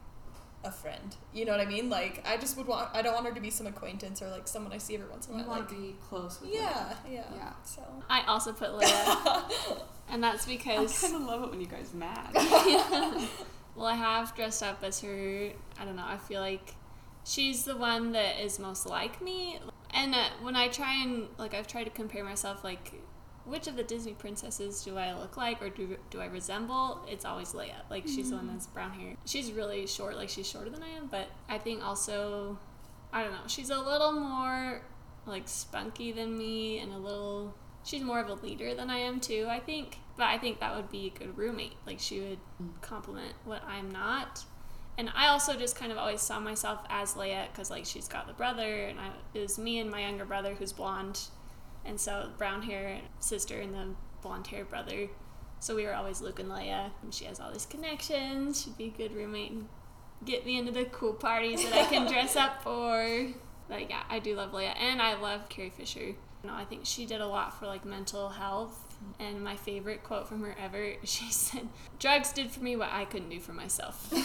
a 0.62 0.70
friend. 0.70 1.16
You 1.32 1.44
know 1.46 1.52
what 1.52 1.60
I 1.60 1.64
mean? 1.64 1.90
Like 1.90 2.22
I 2.28 2.36
just 2.36 2.56
would 2.56 2.66
want 2.68 2.90
I 2.94 3.02
don't 3.02 3.14
want 3.14 3.26
her 3.26 3.32
to 3.34 3.40
be 3.40 3.50
some 3.50 3.66
acquaintance 3.66 4.22
or 4.22 4.28
like 4.28 4.46
someone 4.46 4.72
I 4.72 4.78
see 4.78 4.94
every 4.94 5.08
once 5.08 5.26
in 5.26 5.34
a 5.34 5.38
You 5.38 5.42
while. 5.44 5.56
want 5.58 5.70
Like, 5.70 5.78
to 5.78 5.82
be 5.86 5.96
close 6.08 6.40
with 6.40 6.50
yeah, 6.52 6.94
Leia. 7.06 7.12
yeah, 7.12 7.24
Yeah. 7.34 7.52
So 7.64 7.82
I 8.08 8.22
also 8.28 8.52
put 8.52 8.68
Leia, 8.70 9.42
and 10.10 10.22
that's 10.22 10.46
because 10.46 10.78
I 10.78 10.80
because 10.82 11.00
kind 11.00 11.14
of 11.16 11.22
love 11.22 11.42
it 11.44 11.50
when 11.50 11.60
you 11.60 11.66
guys 11.66 11.92
mad. 11.94 12.30
well, 13.74 13.86
I 13.86 13.94
have 13.94 14.34
dressed 14.36 14.62
up 14.62 14.82
as 14.84 15.00
her. 15.00 15.50
I 15.80 15.84
don't 15.84 15.96
know. 15.96 16.04
I 16.06 16.16
feel 16.18 16.40
like 16.40 16.74
she's 17.30 17.64
the 17.64 17.76
one 17.76 18.12
that 18.12 18.40
is 18.44 18.58
most 18.58 18.86
like 18.86 19.22
me. 19.22 19.58
And 19.92 20.14
uh, 20.14 20.24
when 20.42 20.56
I 20.56 20.68
try 20.68 21.02
and 21.02 21.28
like, 21.38 21.54
I've 21.54 21.66
tried 21.66 21.84
to 21.84 21.90
compare 21.90 22.24
myself. 22.24 22.64
Like, 22.64 22.92
which 23.44 23.66
of 23.66 23.76
the 23.76 23.82
Disney 23.82 24.12
princesses 24.12 24.84
do 24.84 24.98
I 24.98 25.14
look 25.14 25.36
like, 25.36 25.62
or 25.62 25.70
do 25.70 25.96
do 26.10 26.20
I 26.20 26.26
resemble? 26.26 27.00
It's 27.08 27.24
always 27.24 27.52
Leia. 27.52 27.88
Like, 27.88 28.06
she's 28.06 28.30
the 28.30 28.36
one 28.36 28.48
that's 28.48 28.66
brown 28.66 28.92
hair. 28.92 29.16
She's 29.24 29.52
really 29.52 29.86
short. 29.86 30.16
Like, 30.16 30.28
she's 30.28 30.48
shorter 30.48 30.70
than 30.70 30.82
I 30.82 30.88
am. 30.88 31.06
But 31.06 31.28
I 31.48 31.58
think 31.58 31.84
also, 31.84 32.58
I 33.12 33.22
don't 33.22 33.32
know. 33.32 33.46
She's 33.46 33.70
a 33.70 33.78
little 33.80 34.12
more 34.12 34.82
like 35.26 35.48
spunky 35.48 36.12
than 36.12 36.36
me, 36.36 36.78
and 36.78 36.92
a 36.92 36.98
little. 36.98 37.54
She's 37.82 38.02
more 38.02 38.20
of 38.20 38.28
a 38.28 38.34
leader 38.34 38.74
than 38.74 38.90
I 38.90 38.98
am 38.98 39.20
too. 39.20 39.46
I 39.48 39.60
think. 39.60 39.98
But 40.16 40.26
I 40.26 40.38
think 40.38 40.60
that 40.60 40.76
would 40.76 40.90
be 40.90 41.12
a 41.14 41.18
good 41.18 41.36
roommate. 41.38 41.76
Like, 41.86 41.98
she 41.98 42.20
would 42.20 42.38
compliment 42.82 43.34
what 43.44 43.62
I'm 43.66 43.90
not. 43.90 44.44
And 45.00 45.10
I 45.16 45.28
also 45.28 45.56
just 45.56 45.76
kind 45.76 45.90
of 45.90 45.96
always 45.96 46.20
saw 46.20 46.38
myself 46.38 46.80
as 46.90 47.14
Leia 47.14 47.50
because, 47.50 47.70
like, 47.70 47.86
she's 47.86 48.06
got 48.06 48.26
the 48.26 48.34
brother, 48.34 48.84
and 48.84 49.00
I, 49.00 49.08
it 49.32 49.40
was 49.40 49.58
me 49.58 49.78
and 49.78 49.90
my 49.90 50.02
younger 50.02 50.26
brother 50.26 50.54
who's 50.54 50.74
blonde, 50.74 51.20
and 51.86 51.98
so 51.98 52.28
brown 52.36 52.60
hair 52.60 53.00
sister 53.18 53.58
and 53.60 53.72
the 53.72 53.94
blonde 54.20 54.48
hair 54.48 54.62
brother. 54.62 55.08
So 55.58 55.74
we 55.74 55.86
were 55.86 55.94
always 55.94 56.20
Luke 56.20 56.38
and 56.38 56.50
Leia, 56.50 56.90
and 57.02 57.14
she 57.14 57.24
has 57.24 57.40
all 57.40 57.50
these 57.50 57.64
connections. 57.64 58.62
She'd 58.62 58.76
be 58.76 58.92
a 58.94 59.08
good 59.08 59.16
roommate 59.16 59.52
and 59.52 59.68
get 60.26 60.44
me 60.44 60.58
into 60.58 60.70
the 60.70 60.84
cool 60.84 61.14
parties 61.14 61.64
that 61.64 61.72
I 61.72 61.86
can 61.86 62.06
dress 62.06 62.36
up 62.36 62.62
for. 62.62 63.26
But 63.70 63.88
yeah, 63.88 64.02
I 64.10 64.18
do 64.18 64.36
love 64.36 64.52
Leia, 64.52 64.78
and 64.78 65.00
I 65.00 65.18
love 65.18 65.48
Carrie 65.48 65.70
Fisher. 65.70 66.08
You 66.08 66.14
know, 66.44 66.52
I 66.52 66.66
think 66.66 66.82
she 66.84 67.06
did 67.06 67.22
a 67.22 67.26
lot 67.26 67.58
for 67.58 67.64
like 67.64 67.86
mental 67.86 68.28
health. 68.28 68.89
And 69.18 69.42
my 69.42 69.56
favorite 69.56 70.02
quote 70.02 70.28
from 70.28 70.42
her 70.42 70.54
ever, 70.58 70.94
she 71.04 71.30
said, 71.30 71.68
"Drugs 71.98 72.32
did 72.32 72.50
for 72.50 72.60
me 72.60 72.76
what 72.76 72.90
I 72.92 73.04
couldn't 73.04 73.28
do 73.30 73.40
for 73.40 73.52
myself." 73.52 74.10
and 74.12 74.22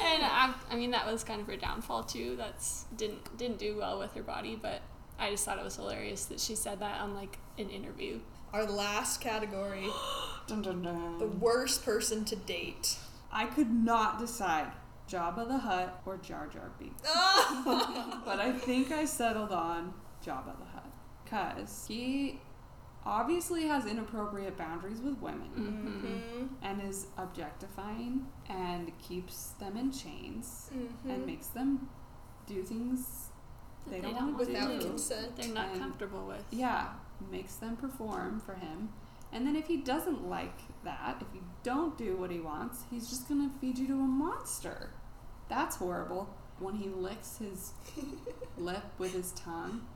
I, 0.00 0.54
I 0.70 0.76
mean, 0.76 0.90
that 0.92 1.06
was 1.10 1.24
kind 1.24 1.40
of 1.40 1.46
her 1.46 1.56
downfall 1.56 2.04
too. 2.04 2.36
That's 2.36 2.84
didn't 2.96 3.36
didn't 3.36 3.58
do 3.58 3.76
well 3.76 3.98
with 3.98 4.14
her 4.14 4.22
body, 4.22 4.58
but 4.60 4.82
I 5.18 5.30
just 5.30 5.44
thought 5.44 5.58
it 5.58 5.64
was 5.64 5.76
hilarious 5.76 6.24
that 6.26 6.40
she 6.40 6.54
said 6.54 6.80
that 6.80 7.00
on 7.00 7.14
like 7.14 7.38
an 7.58 7.70
interview. 7.70 8.20
our 8.52 8.64
last 8.64 9.20
category, 9.20 9.88
dun, 10.46 10.62
dun, 10.62 10.82
dun. 10.82 11.18
the 11.18 11.26
worst 11.26 11.84
person 11.84 12.24
to 12.26 12.36
date. 12.36 12.96
I 13.32 13.46
could 13.46 13.72
not 13.72 14.20
decide 14.20 14.68
Jabba 15.10 15.46
the 15.48 15.58
Hutt 15.58 16.02
or 16.06 16.16
Jar 16.18 16.46
Jar 16.46 16.70
Binks. 16.78 17.02
but 17.02 18.38
I 18.40 18.52
think 18.52 18.92
I 18.92 19.04
settled 19.04 19.50
on 19.52 19.92
Jabba 20.24 20.56
the 20.58 20.64
Hutt 20.72 20.90
because 21.24 21.84
he 21.88 22.40
obviously 23.06 23.66
has 23.68 23.86
inappropriate 23.86 24.56
boundaries 24.56 25.00
with 25.00 25.18
women 25.20 25.50
Mm-hmm. 25.56 26.46
and 26.64 26.82
is 26.82 27.06
objectifying 27.18 28.26
and 28.48 28.92
keeps 28.98 29.50
them 29.60 29.76
in 29.76 29.92
chains 29.92 30.70
Mm-hmm. 30.74 31.10
and 31.10 31.26
makes 31.26 31.48
them 31.48 31.88
do 32.46 32.62
things 32.62 33.28
That 33.86 33.90
they, 33.92 34.00
they 34.00 34.02
don't, 34.12 34.14
don't 34.14 34.34
want 34.34 34.46
to 34.46 34.52
Without 34.52 34.80
do. 34.80 34.86
consent. 34.88 35.36
They're 35.36 35.54
not 35.54 35.70
And- 35.72 35.80
comfortable 35.80 36.26
with. 36.26 36.44
Yeah, 36.50 36.88
makes 37.30 37.56
them 37.56 37.76
perform 37.76 38.40
for 38.40 38.54
him. 38.54 38.90
And 39.32 39.46
then 39.46 39.56
if 39.56 39.66
he 39.66 39.78
doesn't 39.78 40.28
like 40.28 40.58
that, 40.84 41.16
if 41.20 41.26
you 41.34 41.42
don't 41.64 41.98
do 41.98 42.16
what 42.16 42.30
he 42.30 42.38
wants, 42.40 42.84
he's 42.90 43.08
just 43.08 43.28
gonna 43.28 43.50
feed 43.60 43.78
you 43.78 43.86
to 43.88 43.94
a 43.94 43.96
monster. 43.96 44.90
That's 45.48 45.76
horrible. 45.76 46.32
When 46.60 46.76
he 46.76 46.88
licks 46.88 47.38
his 47.38 47.72
lip 48.56 48.84
with 48.98 49.12
his 49.12 49.32
tongue, 49.32 49.86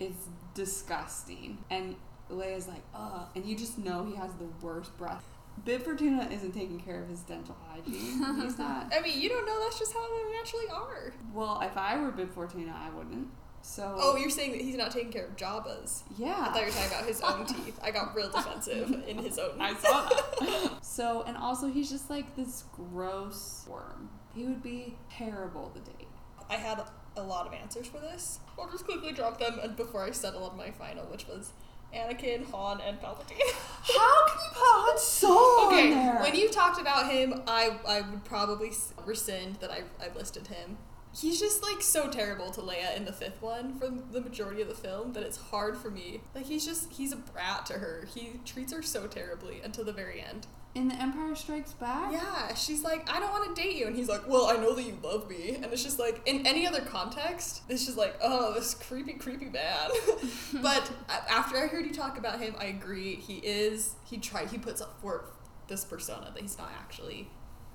it's 0.00 0.26
disgusting. 0.54 1.58
And 1.70 1.96
Leia's 2.30 2.68
like, 2.68 2.82
ugh. 2.94 3.26
And 3.34 3.44
you 3.44 3.56
just 3.56 3.78
know 3.78 4.04
he 4.04 4.14
has 4.16 4.32
the 4.34 4.46
worst 4.60 4.96
breath. 4.98 5.24
Bib 5.64 5.82
Fortuna 5.82 6.28
isn't 6.32 6.52
taking 6.52 6.78
care 6.78 7.02
of 7.02 7.08
his 7.08 7.20
dental 7.20 7.56
hygiene. 7.68 7.94
He's 8.40 8.58
not. 8.58 8.92
I 8.96 9.00
mean, 9.00 9.20
you 9.20 9.28
don't 9.28 9.44
know. 9.44 9.60
That's 9.64 9.78
just 9.78 9.92
how 9.92 10.06
they 10.08 10.32
naturally 10.36 10.68
are. 10.72 11.12
Well, 11.34 11.60
if 11.62 11.76
I 11.76 11.98
were 12.00 12.10
Bib 12.12 12.32
Fortuna, 12.32 12.76
I 12.80 12.90
wouldn't. 12.96 13.26
So. 13.60 13.96
Oh, 13.98 14.16
you're 14.16 14.30
saying 14.30 14.52
that 14.52 14.60
he's 14.60 14.76
not 14.76 14.92
taking 14.92 15.10
care 15.10 15.26
of 15.26 15.36
Jabba's. 15.36 16.04
yeah. 16.16 16.36
I 16.38 16.52
thought 16.52 16.60
you 16.60 16.66
were 16.66 16.70
talking 16.72 16.90
about 16.92 17.06
his 17.06 17.20
own 17.20 17.44
teeth. 17.64 17.78
I 17.82 17.90
got 17.90 18.14
real 18.14 18.30
defensive 18.30 19.02
in 19.08 19.18
his 19.18 19.36
own. 19.38 19.60
I 19.60 19.74
saw 19.74 20.08
that. 20.08 20.78
so, 20.84 21.24
and 21.26 21.36
also 21.36 21.66
he's 21.68 21.90
just 21.90 22.08
like 22.08 22.36
this 22.36 22.64
gross 22.72 23.66
worm. 23.68 24.10
He 24.34 24.44
would 24.44 24.62
be 24.62 24.96
terrible 25.10 25.70
to 25.74 25.80
date. 25.80 26.06
I 26.48 26.54
had 26.54 26.82
a 27.16 27.22
lot 27.22 27.46
of 27.48 27.52
answers 27.52 27.88
for 27.88 27.98
this. 27.98 28.38
I'll 28.58 28.70
just 28.70 28.84
quickly 28.84 29.12
drop 29.12 29.38
them 29.40 29.58
and 29.60 29.76
before 29.76 30.04
I 30.04 30.12
settle 30.12 30.44
on 30.44 30.56
my 30.56 30.70
final, 30.70 31.04
which 31.06 31.26
was 31.26 31.52
Anakin, 31.94 32.50
Han, 32.50 32.80
and 32.80 33.00
Palpatine. 33.00 33.38
How 33.82 34.26
can 34.26 34.36
you 34.36 34.50
put 34.52 34.58
Han 34.58 34.98
Solo 34.98 35.66
okay, 35.68 35.84
in 35.88 35.90
there? 35.94 36.20
when 36.20 36.34
you 36.34 36.48
talked 36.50 36.80
about 36.80 37.10
him, 37.10 37.42
I 37.46 37.78
I 37.86 38.02
would 38.02 38.24
probably 38.24 38.72
rescind 39.04 39.56
that 39.56 39.70
I 39.70 39.82
I 40.00 40.14
listed 40.14 40.46
him. 40.48 40.76
He's 41.20 41.40
just 41.40 41.62
like 41.62 41.82
so 41.82 42.08
terrible 42.08 42.50
to 42.52 42.60
Leia 42.60 42.96
in 42.96 43.04
the 43.04 43.12
fifth 43.12 43.42
one 43.42 43.78
for 43.78 43.88
the 43.88 44.20
majority 44.20 44.62
of 44.62 44.68
the 44.68 44.74
film 44.74 45.12
that 45.14 45.22
it's 45.22 45.36
hard 45.36 45.76
for 45.76 45.90
me. 45.90 46.20
Like 46.34 46.46
he's 46.46 46.64
just 46.64 46.92
he's 46.92 47.12
a 47.12 47.16
brat 47.16 47.66
to 47.66 47.74
her. 47.74 48.06
He 48.14 48.40
treats 48.44 48.72
her 48.72 48.82
so 48.82 49.06
terribly 49.06 49.60
until 49.64 49.84
the 49.84 49.92
very 49.92 50.20
end. 50.22 50.46
in 50.74 50.88
The 50.88 50.94
Empire 50.94 51.34
Strikes 51.34 51.72
Back? 51.72 52.12
Yeah, 52.12 52.54
she's 52.54 52.82
like, 52.84 53.08
I 53.10 53.18
don't 53.18 53.30
want 53.32 53.54
to 53.56 53.60
date 53.60 53.74
you. 53.76 53.86
And 53.86 53.96
he's 53.96 54.08
like, 54.08 54.28
Well, 54.28 54.46
I 54.46 54.56
know 54.56 54.74
that 54.74 54.82
you 54.84 54.96
love 55.02 55.28
me. 55.28 55.56
And 55.56 55.64
it's 55.66 55.82
just 55.82 55.98
like, 55.98 56.20
in 56.26 56.46
any 56.46 56.66
other 56.66 56.82
context, 56.82 57.62
it's 57.68 57.84
just 57.86 57.98
like, 57.98 58.14
Oh, 58.22 58.54
this 58.54 58.74
creepy, 58.74 59.14
creepy 59.14 59.46
man. 59.46 59.90
but 60.62 60.88
after 61.08 61.56
I 61.56 61.66
heard 61.66 61.84
you 61.84 61.92
talk 61.92 62.16
about 62.18 62.40
him, 62.40 62.54
I 62.60 62.66
agree. 62.66 63.16
He 63.16 63.36
is, 63.38 63.96
he 64.04 64.18
tried, 64.18 64.48
he 64.48 64.58
puts 64.58 64.80
up 64.80 65.00
for 65.00 65.24
this 65.66 65.84
persona 65.84 66.30
that 66.32 66.40
he's 66.40 66.56
not 66.58 66.70
actually 66.78 67.28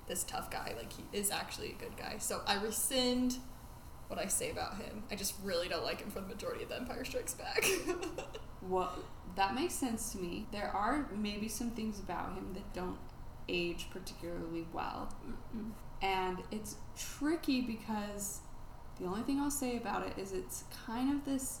this 0.06 0.24
tough 0.24 0.50
guy. 0.50 0.74
Like, 0.76 0.92
he 0.92 1.04
is 1.12 1.30
actually 1.30 1.70
a 1.70 1.74
good 1.74 1.96
guy. 1.96 2.16
So 2.18 2.42
I 2.46 2.62
rescind 2.62 3.36
what 4.08 4.18
I 4.18 4.26
say 4.26 4.50
about 4.50 4.76
him. 4.76 5.04
I 5.10 5.14
just 5.14 5.34
really 5.42 5.68
don't 5.68 5.84
like 5.84 6.00
him 6.00 6.10
for 6.10 6.20
the 6.20 6.28
majority 6.28 6.62
of 6.62 6.68
The 6.68 6.76
Empire 6.76 7.04
Strikes 7.04 7.34
Back. 7.34 7.64
Well, 8.68 8.98
that 9.36 9.54
makes 9.54 9.74
sense 9.74 10.12
to 10.12 10.18
me. 10.18 10.46
There 10.52 10.68
are 10.68 11.08
maybe 11.14 11.48
some 11.48 11.70
things 11.70 11.98
about 11.98 12.34
him 12.34 12.52
that 12.54 12.72
don't 12.72 12.98
age 13.48 13.88
particularly 13.90 14.66
well. 14.72 15.12
Mm-mm. 15.26 15.70
And 16.00 16.38
it's 16.50 16.76
tricky 16.96 17.60
because 17.60 18.40
the 18.98 19.06
only 19.06 19.22
thing 19.22 19.40
I'll 19.40 19.50
say 19.50 19.76
about 19.76 20.06
it 20.06 20.18
is 20.18 20.32
it's 20.32 20.64
kind 20.86 21.12
of 21.12 21.24
this 21.24 21.60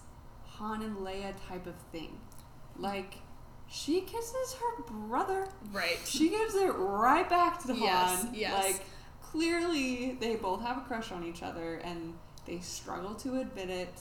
Han 0.58 0.82
and 0.82 0.96
Leia 0.98 1.34
type 1.48 1.66
of 1.66 1.74
thing. 1.92 2.18
Like, 2.78 3.16
she 3.68 4.02
kisses 4.02 4.54
her 4.54 4.82
brother 4.84 5.48
right. 5.72 5.98
She 6.04 6.28
gives 6.30 6.54
it 6.54 6.68
right 6.76 7.28
back 7.28 7.62
to 7.64 7.74
Yes, 7.74 8.22
Han. 8.24 8.34
yes. 8.34 8.64
Like 8.64 8.84
clearly 9.22 10.16
they 10.20 10.36
both 10.36 10.62
have 10.62 10.78
a 10.78 10.80
crush 10.82 11.10
on 11.12 11.24
each 11.24 11.42
other 11.42 11.76
and 11.76 12.14
they 12.46 12.60
struggle 12.60 13.14
to 13.16 13.40
admit 13.40 13.70
it. 13.70 13.94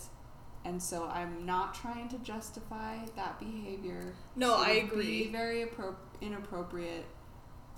And 0.66 0.82
so 0.82 1.08
I'm 1.10 1.46
not 1.46 1.74
trying 1.74 2.08
to 2.10 2.18
justify 2.20 2.98
that 3.16 3.40
behavior. 3.40 4.14
No, 4.36 4.62
It 4.62 4.68
I 4.68 4.74
would 4.76 4.84
agree. 4.84 5.24
Be 5.26 5.32
very 5.32 5.66
appro- 5.66 5.96
inappropriate, 6.22 7.06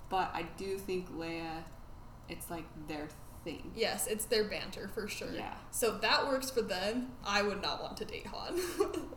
but 0.08 0.30
I 0.32 0.42
do 0.56 0.78
think 0.78 1.10
Leia, 1.16 1.64
it's 2.28 2.48
like 2.50 2.64
their 2.86 3.08
thing. 3.46 3.70
Yes, 3.76 4.08
it's 4.08 4.24
their 4.24 4.44
banter 4.44 4.90
for 4.92 5.08
sure. 5.08 5.32
Yeah. 5.32 5.54
So 5.70 5.96
that 5.98 6.26
works 6.26 6.50
for 6.50 6.62
them. 6.62 7.12
I 7.24 7.42
would 7.42 7.62
not 7.62 7.80
want 7.80 7.96
to 7.98 8.04
date 8.04 8.26
Han. 8.26 8.60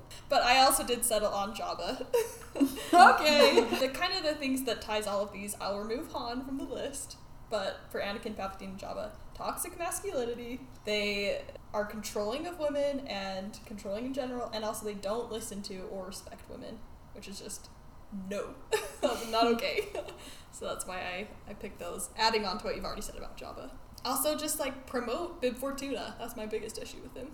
but 0.29 0.43
I 0.43 0.59
also 0.59 0.85
did 0.85 1.03
settle 1.03 1.33
on 1.33 1.53
Jabba. 1.53 2.05
Okay. 2.91 3.61
the 3.79 3.87
kind 3.89 4.13
of 4.17 4.23
the 4.23 4.33
things 4.33 4.63
that 4.63 4.81
ties 4.81 5.07
all 5.07 5.21
of 5.21 5.31
these, 5.31 5.55
I'll 5.61 5.79
remove 5.79 6.11
Han 6.11 6.43
from 6.43 6.57
the 6.57 6.63
list. 6.63 7.15
But 7.49 7.79
for 7.89 8.01
Anakin, 8.01 8.35
Palpatine, 8.35 8.71
and 8.71 8.79
Jabba, 8.79 9.11
toxic 9.33 9.77
masculinity. 9.79 10.59
They 10.83 11.43
are 11.73 11.85
controlling 11.85 12.47
of 12.47 12.59
women 12.59 13.07
and 13.07 13.57
controlling 13.65 14.07
in 14.07 14.13
general, 14.13 14.51
and 14.53 14.65
also 14.65 14.85
they 14.85 14.95
don't 14.95 15.31
listen 15.31 15.61
to 15.63 15.81
or 15.91 16.07
respect 16.07 16.49
women, 16.49 16.79
which 17.13 17.27
is 17.27 17.39
just 17.39 17.69
no, 18.29 18.55
not 19.31 19.47
okay. 19.47 19.87
so 20.51 20.65
that's 20.65 20.85
why 20.85 20.97
I, 20.97 21.27
I 21.49 21.53
picked 21.53 21.79
those. 21.79 22.09
Adding 22.17 22.45
on 22.45 22.57
to 22.57 22.65
what 22.65 22.75
you've 22.75 22.85
already 22.85 23.01
said 23.01 23.15
about 23.15 23.37
Jabba. 23.37 23.69
Also, 24.05 24.37
just 24.37 24.59
like 24.59 24.85
promote 24.85 25.41
Bib 25.41 25.57
Fortuna. 25.57 26.15
That's 26.19 26.35
my 26.35 26.45
biggest 26.45 26.77
issue 26.81 26.97
with 27.03 27.15
him. 27.15 27.29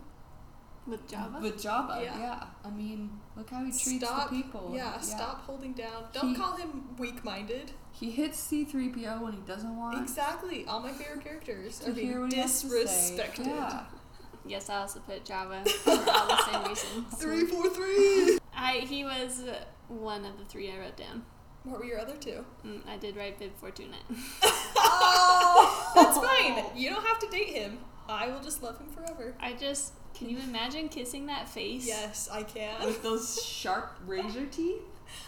With 0.87 1.07
Jabba? 1.09 1.41
With 1.41 1.57
Jabba, 1.61 2.03
Yeah. 2.03 2.19
yeah. 2.19 2.43
I 2.63 2.69
mean, 2.69 3.19
look 3.35 3.49
how 3.49 3.59
he 3.65 3.71
treats 3.71 4.05
stop, 4.05 4.29
the 4.29 4.35
people. 4.43 4.71
Yeah, 4.75 4.99
stop 4.99 5.41
holding 5.45 5.73
down. 5.73 6.05
Don't 6.13 6.29
He- 6.29 6.35
call 6.35 6.55
him 6.57 6.95
weak-minded. 6.97 7.71
He 7.91 8.11
hits 8.11 8.39
C3PO 8.39 9.21
when 9.23 9.33
he 9.33 9.39
doesn't 9.39 9.75
want 9.75 9.99
Exactly. 9.99 10.65
All 10.67 10.79
my 10.81 10.91
favorite 10.91 11.23
characters 11.23 11.79
to 11.79 11.89
are 11.89 11.93
being 11.93 12.07
hear 12.07 12.21
what 12.21 12.31
he 12.33 12.39
has 12.39 12.63
disrespected. 12.63 13.47
Yeah. 13.47 13.83
yes, 14.45 14.69
I 14.69 14.77
also 14.81 14.99
put 14.99 15.23
Jabba 15.25 15.67
for 15.83 15.89
all 15.91 16.27
the 16.27 16.43
same 16.51 16.63
reasons. 16.67 17.13
Three, 17.15 17.45
four, 17.45 17.69
three. 17.69 18.37
I 18.55 18.79
he 18.87 19.03
was 19.03 19.43
one 19.87 20.23
of 20.25 20.37
the 20.37 20.45
three 20.45 20.71
I 20.71 20.77
wrote 20.77 20.97
down. 20.97 21.25
What 21.65 21.79
were 21.79 21.85
your 21.85 21.99
other 21.99 22.15
two? 22.15 22.45
Mm, 22.65 22.81
I 22.87 22.97
did 22.97 23.15
write 23.17 23.39
Bib 23.39 23.55
Fortuna. 23.57 23.97
Oh, 24.87 25.91
that's 25.95 26.17
fine. 26.17 26.65
You 26.75 26.89
don't 26.89 27.05
have 27.05 27.19
to 27.19 27.27
date 27.27 27.49
him. 27.49 27.79
I 28.07 28.27
will 28.27 28.41
just 28.41 28.61
love 28.61 28.77
him 28.77 28.87
forever. 28.87 29.33
I 29.39 29.53
just 29.53 29.93
can 30.13 30.29
you 30.29 30.37
imagine 30.37 30.87
kissing 30.89 31.25
that 31.25 31.49
face? 31.49 31.85
Yes, 31.85 32.29
I 32.31 32.43
can. 32.43 32.85
With 32.85 33.03
those 33.03 33.43
sharp 33.43 33.97
razor 34.05 34.45
teeth. 34.51 34.81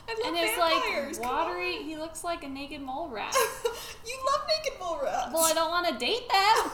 I 0.08 0.14
love 0.14 0.20
And 0.26 0.38
it's 0.38 0.58
like 0.58 1.22
watery. 1.32 1.84
He 1.84 1.98
looks 1.98 2.24
like 2.24 2.44
a 2.44 2.48
naked 2.48 2.82
mole 2.82 3.10
rat. 3.10 3.36
you 4.06 4.18
love 4.32 4.48
naked 4.48 4.80
mole 4.80 5.00
rats. 5.04 5.34
well, 5.34 5.44
I 5.44 5.54
don't 5.54 5.70
want 5.70 5.88
to 5.88 5.98
date 5.98 6.28
them. 6.30 6.72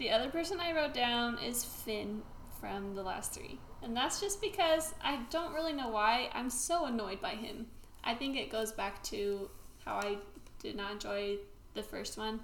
the 0.00 0.10
other 0.10 0.28
person 0.30 0.60
I 0.60 0.72
wrote 0.72 0.92
down 0.94 1.38
is 1.38 1.64
Finn 1.64 2.22
from 2.60 2.94
the 2.94 3.02
last 3.02 3.32
three, 3.32 3.58
and 3.82 3.96
that's 3.96 4.20
just 4.20 4.40
because 4.40 4.94
I 5.02 5.20
don't 5.30 5.54
really 5.54 5.72
know 5.72 5.88
why. 5.88 6.30
I'm 6.32 6.50
so 6.50 6.86
annoyed 6.86 7.20
by 7.20 7.30
him. 7.30 7.66
I 8.04 8.14
think 8.14 8.36
it 8.36 8.50
goes 8.50 8.72
back 8.72 9.02
to 9.04 9.50
how 9.84 9.96
I 9.96 10.16
did 10.60 10.76
not 10.76 10.92
enjoy 10.92 11.36
the 11.74 11.82
first 11.82 12.18
one. 12.18 12.40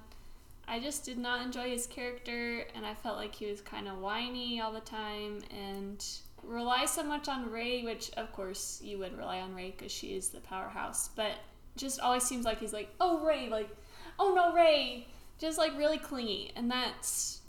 I 0.67 0.79
just 0.79 1.05
did 1.05 1.17
not 1.17 1.45
enjoy 1.45 1.69
his 1.69 1.85
character, 1.85 2.65
and 2.73 2.85
I 2.85 2.95
felt 2.95 3.17
like 3.17 3.35
he 3.35 3.45
was 3.45 3.61
kind 3.61 3.87
of 3.87 3.99
whiny 3.99 4.59
all 4.59 4.71
the 4.73 4.79
time 4.79 5.43
and 5.51 6.03
rely 6.43 6.85
so 6.85 7.03
much 7.03 7.27
on 7.27 7.51
Rey, 7.51 7.83
which 7.83 8.11
of 8.17 8.31
course 8.31 8.81
you 8.83 8.97
would 8.99 9.17
rely 9.17 9.41
on 9.41 9.53
Rey 9.53 9.73
because 9.77 9.91
she 9.91 10.15
is 10.15 10.29
the 10.29 10.39
powerhouse, 10.41 11.09
but 11.15 11.33
just 11.75 11.99
always 11.99 12.23
seems 12.23 12.45
like 12.45 12.59
he's 12.59 12.73
like, 12.73 12.89
oh 12.99 13.23
Rey, 13.25 13.49
like, 13.49 13.69
oh 14.17 14.33
no 14.33 14.53
Rey, 14.53 15.07
just 15.37 15.57
like 15.57 15.77
really 15.77 15.97
clingy, 15.97 16.51
and 16.55 16.69
that's 16.69 17.41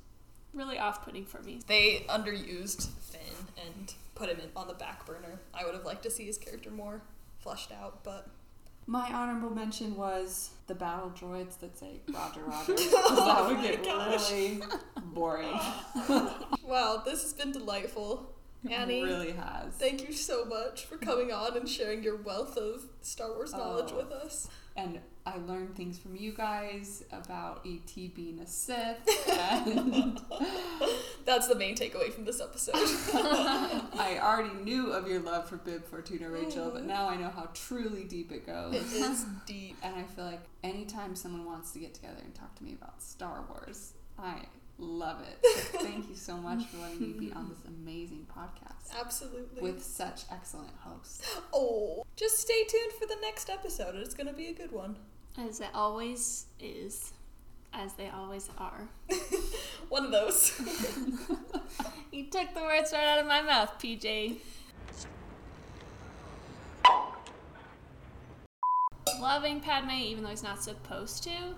really 0.53 0.79
off-putting 0.79 1.25
for 1.25 1.41
me. 1.43 1.61
They 1.67 2.05
underused 2.09 2.89
and 3.65 3.95
put 4.15 4.29
him 4.29 4.39
in, 4.41 4.49
on 4.57 4.69
the 4.69 4.75
back 4.75 5.05
burner. 5.07 5.41
I 5.55 5.65
would 5.65 5.75
have 5.75 5.85
liked 5.85 6.03
to 6.05 6.11
see 6.11 6.25
his 6.25 6.39
character 6.39 6.71
more 6.71 7.03
fleshed 7.39 7.73
out, 7.73 8.03
but 8.05 8.29
My 8.87 9.11
honorable 9.13 9.51
mention 9.55 9.97
was 9.97 10.51
the 10.69 10.75
battle 10.75 11.11
droids 11.11 11.59
that 11.61 11.77
say 11.79 12.01
Roger 12.09 12.41
Roger. 12.47 12.75
'cause 12.75 12.93
oh 12.93 13.25
that 13.27 13.47
would 13.49 13.59
Oh 13.59 13.63
get 13.63 13.85
gosh. 13.85 14.31
really 14.31 14.61
boring. 15.13 15.59
wow, 16.65 17.03
this 17.05 17.23
has 17.23 17.33
been 17.33 17.53
delightful. 17.53 18.33
Annie, 18.71 19.01
It 19.01 19.05
really 19.05 19.33
has. 19.33 19.75
thank 19.75 20.07
you 20.09 20.13
so 20.13 20.45
much 20.45 20.87
for 20.87 20.97
coming 20.97 21.33
on 21.33 21.57
and 21.57 21.69
sharing 21.69 22.03
your 22.03 22.17
wealth 22.17 22.57
of 22.57 22.83
Star 23.01 23.29
Wars 23.35 23.53
knowledge 23.53 23.91
Oh. 23.93 23.97
with 23.99 24.11
us. 24.11 24.49
And 24.77 25.01
I 25.27 25.39
learned 25.39 25.75
things 25.75 25.99
from 25.99 26.15
you 26.15 26.33
guys 26.33 27.03
about 27.11 27.67
ET 27.67 28.15
being 28.15 28.39
a 28.41 28.47
Sith, 28.47 29.09
and 29.29 30.21
That's 31.25 31.49
the 31.49 31.57
main 31.57 31.75
takeaway 31.75 32.13
from 32.13 32.25
this 32.25 32.41
episode. 32.41 32.75
I 33.99 34.21
already 34.23 34.55
knew 34.63 34.93
of 34.93 35.09
your 35.09 35.19
love 35.19 35.49
for 35.49 35.57
Bib 35.57 35.85
Fortuna, 35.85 36.31
Rachel, 36.31 36.71
but 36.71 36.85
mm. 36.85 36.87
now 36.87 37.09
I 37.09 37.17
know 37.17 37.31
how 37.31 37.49
truly 37.53 38.05
deep 38.05 38.31
it 38.31 38.47
goes. 38.47 38.75
it 38.75 38.93
is 38.93 39.27
deep. 39.47 39.77
And 39.83 39.97
I 39.97 40.05
feel 40.05 40.25
like 40.25 40.43
anytime 40.63 41.17
someone 41.17 41.45
wants 41.45 41.73
to 41.73 41.81
get 41.81 41.95
together 41.95 42.21
and 42.23 42.33
talk 42.33 42.55
to 42.57 42.65
me 42.65 42.77
about 42.81 43.03
Star 43.03 43.45
Wars, 43.49 43.95
I 44.17 44.43
love 44.79 45.21
it. 45.23 45.39
Thank 45.81 46.09
you 46.09 46.15
so 46.17 46.37
much 46.37 46.65
for 46.67 46.79
letting 46.79 47.01
me 47.01 47.13
be 47.13 47.33
on 47.33 47.49
this 47.49 47.59
amazing 47.67 48.27
podcast 48.35 48.99
Absolutely. 48.99 49.63
with 49.63 49.83
such 49.83 50.23
excellent 50.31 50.73
hosts. 50.81 51.23
oh, 51.53 52.05
just 52.17 52.39
stay 52.39 52.65
tuned 52.69 52.93
for 52.93 53.07
the 53.07 53.17
next 53.23 53.51
episode. 53.51 53.95
It's 53.97 54.15
going 54.15 54.27
to 54.27 54.33
be 54.33 54.49
a 54.49 54.53
good 54.53 54.73
one. 54.73 54.97
As 55.39 55.61
it 55.61 55.69
always 55.75 56.47
is, 56.61 57.13
as 57.73 57.93
they 57.95 58.09
always 58.09 58.49
are. 58.59 58.89
One 59.89 60.07
of 60.07 60.11
those. 60.11 60.61
You 62.13 62.25
took 62.31 62.55
the 62.55 62.63
words 62.63 62.93
right 62.95 63.05
out 63.05 63.19
of 63.19 63.27
my 63.27 63.43
mouth, 63.43 63.75
PJ. 63.79 64.37
Loving 69.21 69.61
Padme, 69.61 69.91
even 69.91 70.25
though 70.25 70.31
he's 70.31 70.43
not 70.43 70.63
supposed 70.63 71.25
to. 71.25 71.57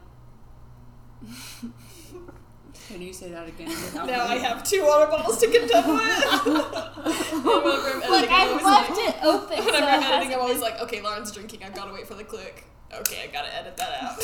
Can 2.86 3.02
you 3.02 3.12
say 3.12 3.30
that 3.30 3.46
again? 3.48 3.68
without 3.68 4.06
now 4.06 4.24
I 4.26 4.36
have 4.36 4.62
two 4.64 4.84
water 4.86 5.10
bottles 5.10 5.38
to 5.38 5.46
contend 5.46 5.86
with. 5.86 5.98
Whenever 6.46 7.90
I'm 7.90 8.00
Look, 8.10 8.30
I'm 8.30 8.32
I 8.32 8.46
always 8.48 8.64
left 8.64 8.90
like- 8.90 8.98
it 9.08 9.16
open. 9.22 9.56
so 9.58 9.64
Whenever 9.64 9.76
it 9.76 9.82
I'm 9.92 10.02
editing, 10.04 10.34
I'm 10.34 10.40
always 10.40 10.60
like, 10.60 10.80
okay, 10.82 11.00
Lauren's 11.02 11.30
drinking. 11.32 11.62
I've 11.64 11.74
got 11.74 11.86
to 11.88 11.92
wait 11.92 12.06
for 12.06 12.14
the 12.14 12.24
click. 12.24 12.64
Okay, 12.94 13.22
I 13.22 13.26
gotta 13.26 13.54
edit 13.54 13.76
that 13.76 14.02
out. 14.02 14.18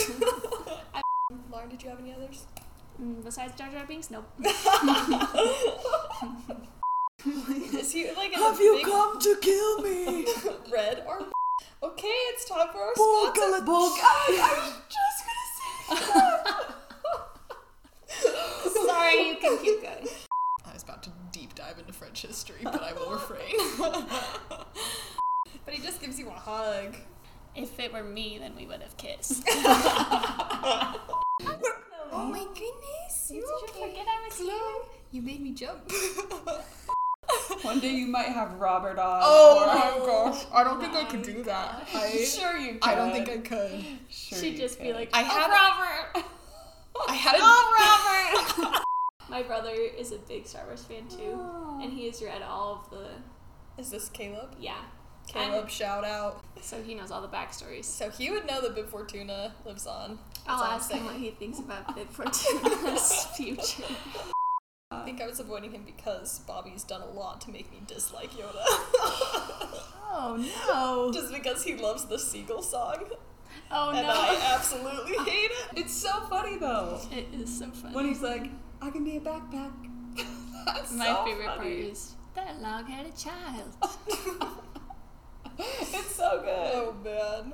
Lauren, 1.53 1.69
did 1.69 1.83
you 1.83 1.91
have 1.91 1.99
any 2.01 2.15
others? 2.15 2.47
Mm, 3.03 3.23
besides 3.25 3.55
Jar 3.59 3.69
Jar 3.71 3.85
Binks, 3.87 4.11
nope. 4.11 4.25
Is 7.75 7.93
he 7.93 8.11
like 8.17 8.33
Have 8.35 8.59
you 8.61 8.77
big 8.77 8.85
come 8.87 9.19
to 9.21 9.37
kill 9.41 9.81
me? 9.83 10.27
red 10.73 11.03
or? 11.07 11.27
Okay, 11.83 12.09
it's 12.09 12.45
time 12.49 12.69
for 12.73 12.79
our 12.79 12.93
Bulk, 12.97 13.37
sponsor. 13.37 13.65
bulk. 13.65 13.93
I, 14.01 14.39
I 14.41 14.55
was 14.59 14.73
just 14.89 15.25
gonna 15.27 16.01
say. 16.01 16.34
Sorry, 19.15 19.29
you 19.29 19.37
can 19.37 19.59
keep 19.59 19.83
going. 19.83 20.09
I 20.67 20.73
was 20.73 20.83
about 20.83 21.03
to 21.05 21.11
deep 21.33 21.55
dive 21.55 21.79
into 21.79 21.93
French 21.93 22.23
history, 22.23 22.61
but 22.65 22.83
I 22.83 22.93
will 22.93 23.11
refrain. 23.11 23.55
but 24.49 25.75
he 25.75 25.83
just 25.83 26.01
gives 26.01 26.19
you 26.19 26.29
a 26.29 26.33
hug. 26.33 26.97
If 27.55 27.79
it 27.79 27.93
were 27.93 28.03
me, 28.03 28.39
then 28.41 28.57
we 28.57 28.67
would 28.67 28.81
have 28.83 28.97
kissed. 28.97 29.49
Oh 32.17 32.27
my 32.29 32.45
goodness, 32.55 33.29
You 33.33 33.41
Did 33.41 33.75
you 33.77 33.87
forget 33.89 34.07
I 34.07 34.29
was 34.29 34.39
here? 34.39 34.83
You 35.11 35.21
made 35.21 35.41
me 35.41 35.51
jump. 35.51 35.91
One 37.63 37.81
day 37.81 37.91
you 37.91 38.07
might 38.07 38.29
have 38.29 38.53
Robert 38.55 39.01
on. 39.01 39.21
oh 39.25 39.63
or- 39.63 39.67
my 39.67 40.07
gosh, 40.07 40.45
I 40.53 40.63
don't 40.63 40.81
think 40.81 40.95
I 40.95 41.05
could 41.05 41.23
do 41.23 41.43
that. 41.43 41.89
I, 41.93 42.25
Sure 42.25 42.57
you 42.57 42.75
could. 42.75 42.85
I 42.89 42.95
don't 42.95 43.11
think 43.11 43.29
I 43.29 43.39
could. 43.39 43.85
Sure 44.09 44.39
She'd 44.39 44.53
you 44.53 44.59
just 44.61 44.81
be 44.81 44.93
like, 44.93 45.11
I 45.13 45.23
oh, 45.23 45.25
had- 45.25 45.51
Robert! 45.51 46.25
I 47.09 47.15
had 47.15 47.35
a. 47.35 47.39
Oh, 47.43 48.59
Robert! 48.61 48.81
My 49.35 49.43
brother 49.43 49.73
is 49.73 50.13
a 50.13 50.19
big 50.19 50.47
Star 50.47 50.65
Wars 50.65 50.85
fan 50.85 51.09
too, 51.09 51.35
oh. 51.35 51.81
and 51.83 51.93
he 51.93 52.07
has 52.07 52.23
read 52.23 52.41
all 52.43 52.85
of 52.85 52.91
the. 52.91 53.09
Is 53.83 53.91
this 53.91 54.09
Caleb? 54.09 54.55
Yeah. 54.61 54.79
Caleb, 55.27 55.69
shout 55.69 56.05
out. 56.05 56.45
So 56.63 56.81
he 56.81 56.95
knows 56.95 57.11
all 57.11 57.21
the 57.21 57.27
backstories. 57.27 57.87
So 57.87 58.11
he 58.11 58.31
would 58.31 58.47
know 58.47 58.61
that 58.63 58.77
Bib 58.77 58.89
Fortuna 58.89 59.53
lives 59.67 59.89
on. 59.89 60.21
That's 60.47 60.47
I'll 60.47 60.63
ask 60.63 60.93
him 60.93 61.05
what 61.05 61.17
he 61.17 61.31
thinks 61.31 61.59
about 61.59 61.97
Bib 61.97 62.11
Fortuna's 62.11 63.27
future. 63.37 63.83
I 64.93 65.05
think 65.05 65.21
I 65.21 65.27
was 65.27 65.41
avoiding 65.41 65.73
him 65.73 65.83
because 65.85 66.39
Bobby's 66.47 66.85
done 66.85 67.03
a 67.03 67.11
lot 67.11 67.41
to 67.41 67.51
make 67.51 67.73
me 67.73 67.79
dislike 67.89 68.31
Yoda. 68.31 68.63
Oh 70.17 70.37
no! 70.69 71.13
Just 71.13 71.33
because 71.33 71.65
he 71.65 71.75
loves 71.75 72.05
the 72.05 72.21
seagull 72.21 72.63
song. 72.63 73.07
Oh 73.73 73.91
no. 73.91 73.99
and 73.99 74.07
no! 74.07 74.15
I 74.15 74.53
absolutely 74.55 75.17
hate 75.29 75.51
it. 75.51 75.67
It's 75.81 75.93
so 75.93 76.21
funny 76.31 76.57
though. 76.57 77.01
It 77.11 77.27
is 77.35 77.59
so 77.59 77.67
funny. 77.71 77.97
When 77.97 78.07
he's 78.07 78.23
like, 78.23 78.49
I 78.85 78.91
can 78.91 79.03
be 79.05 79.17
a 79.17 79.21
backpack. 79.21 79.73
That's 80.67 80.93
My 80.93 81.07
so 81.07 81.25
favorite 81.25 81.47
part 81.57 81.67
is 81.67 82.15
that 82.35 82.61
log-headed 82.61 83.17
child. 83.17 83.71
It's 85.57 86.17
so 86.17 86.41
good. 86.45 86.73
Oh 86.75 86.97
man. 87.05 87.53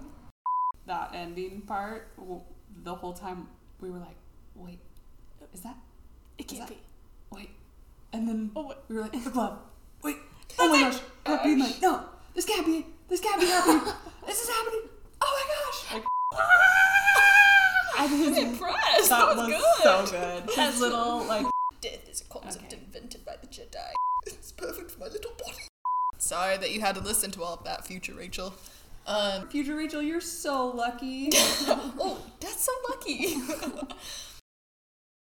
That 0.87 1.11
ending 1.15 1.61
part, 1.67 2.09
the 2.83 2.95
whole 2.95 3.13
time 3.13 3.47
we 3.81 3.91
were 3.91 3.99
like, 3.99 4.17
wait, 4.55 4.79
is 5.53 5.61
that 5.61 5.77
It 6.39 6.51
Is 6.51 6.59
can't 6.59 6.69
that- 6.71 6.75
be. 6.75 6.81
wait? 7.31 7.51
And 8.15 8.27
then 8.27 8.51
Oh, 8.57 8.69
wait. 8.69 8.79
we 8.89 8.95
were 8.97 9.03
like, 9.03 9.13
the 9.23 9.31
glove. 9.31 9.59
Wait. 10.03 10.17
Oh 10.59 10.69
my 10.71 10.81
gosh. 10.81 10.99
Happy 11.27 11.55
like, 11.57 11.81
no, 11.83 12.05
this 12.35 12.45
can't 12.47 12.65
be. 12.67 12.87
This 13.09 13.21
can't 13.21 13.39
be 13.41 13.47
happening. 13.47 13.83
this 14.27 14.41
is 14.43 14.49
happening. 14.49 14.89
Oh 15.21 15.31
my 15.39 15.45
gosh. 15.55 15.95
Like, 15.95 16.05
and 17.99 18.11
his, 18.11 18.39
Impressed. 18.45 19.09
That, 19.09 19.35
that 19.35 19.37
was, 19.37 19.37
was 19.37 19.47
good. 19.49 19.83
so 19.83 20.19
good. 20.19 20.51
His 20.67 20.81
little 20.81 21.25
like 21.25 21.47
Death 21.81 22.09
is 22.11 22.21
a 22.21 22.25
concept 22.25 22.67
Okay. 22.73 22.83
invented 22.85 23.25
by 23.25 23.37
the 23.41 23.47
Jedi. 23.47 23.93
It's 24.27 24.53
perfect 24.53 24.91
for 24.91 25.01
my 25.01 25.07
little 25.07 25.33
body. 25.39 25.57
Sorry 26.19 26.57
that 26.59 26.71
you 26.73 26.81
had 26.81 26.95
to 26.97 27.01
listen 27.01 27.31
to 27.33 27.43
all 27.43 27.55
of 27.55 27.65
that, 27.65 27.87
future 27.87 28.13
Rachel. 28.15 28.53
Um, 29.07 29.49
future 29.49 29.75
Rachel, 29.75 30.03
you're 30.03 30.21
so 30.21 30.69
lucky. 30.69 31.31
oh, 31.33 32.19
that's 32.39 32.65
so 32.65 32.73
lucky. 32.91 33.37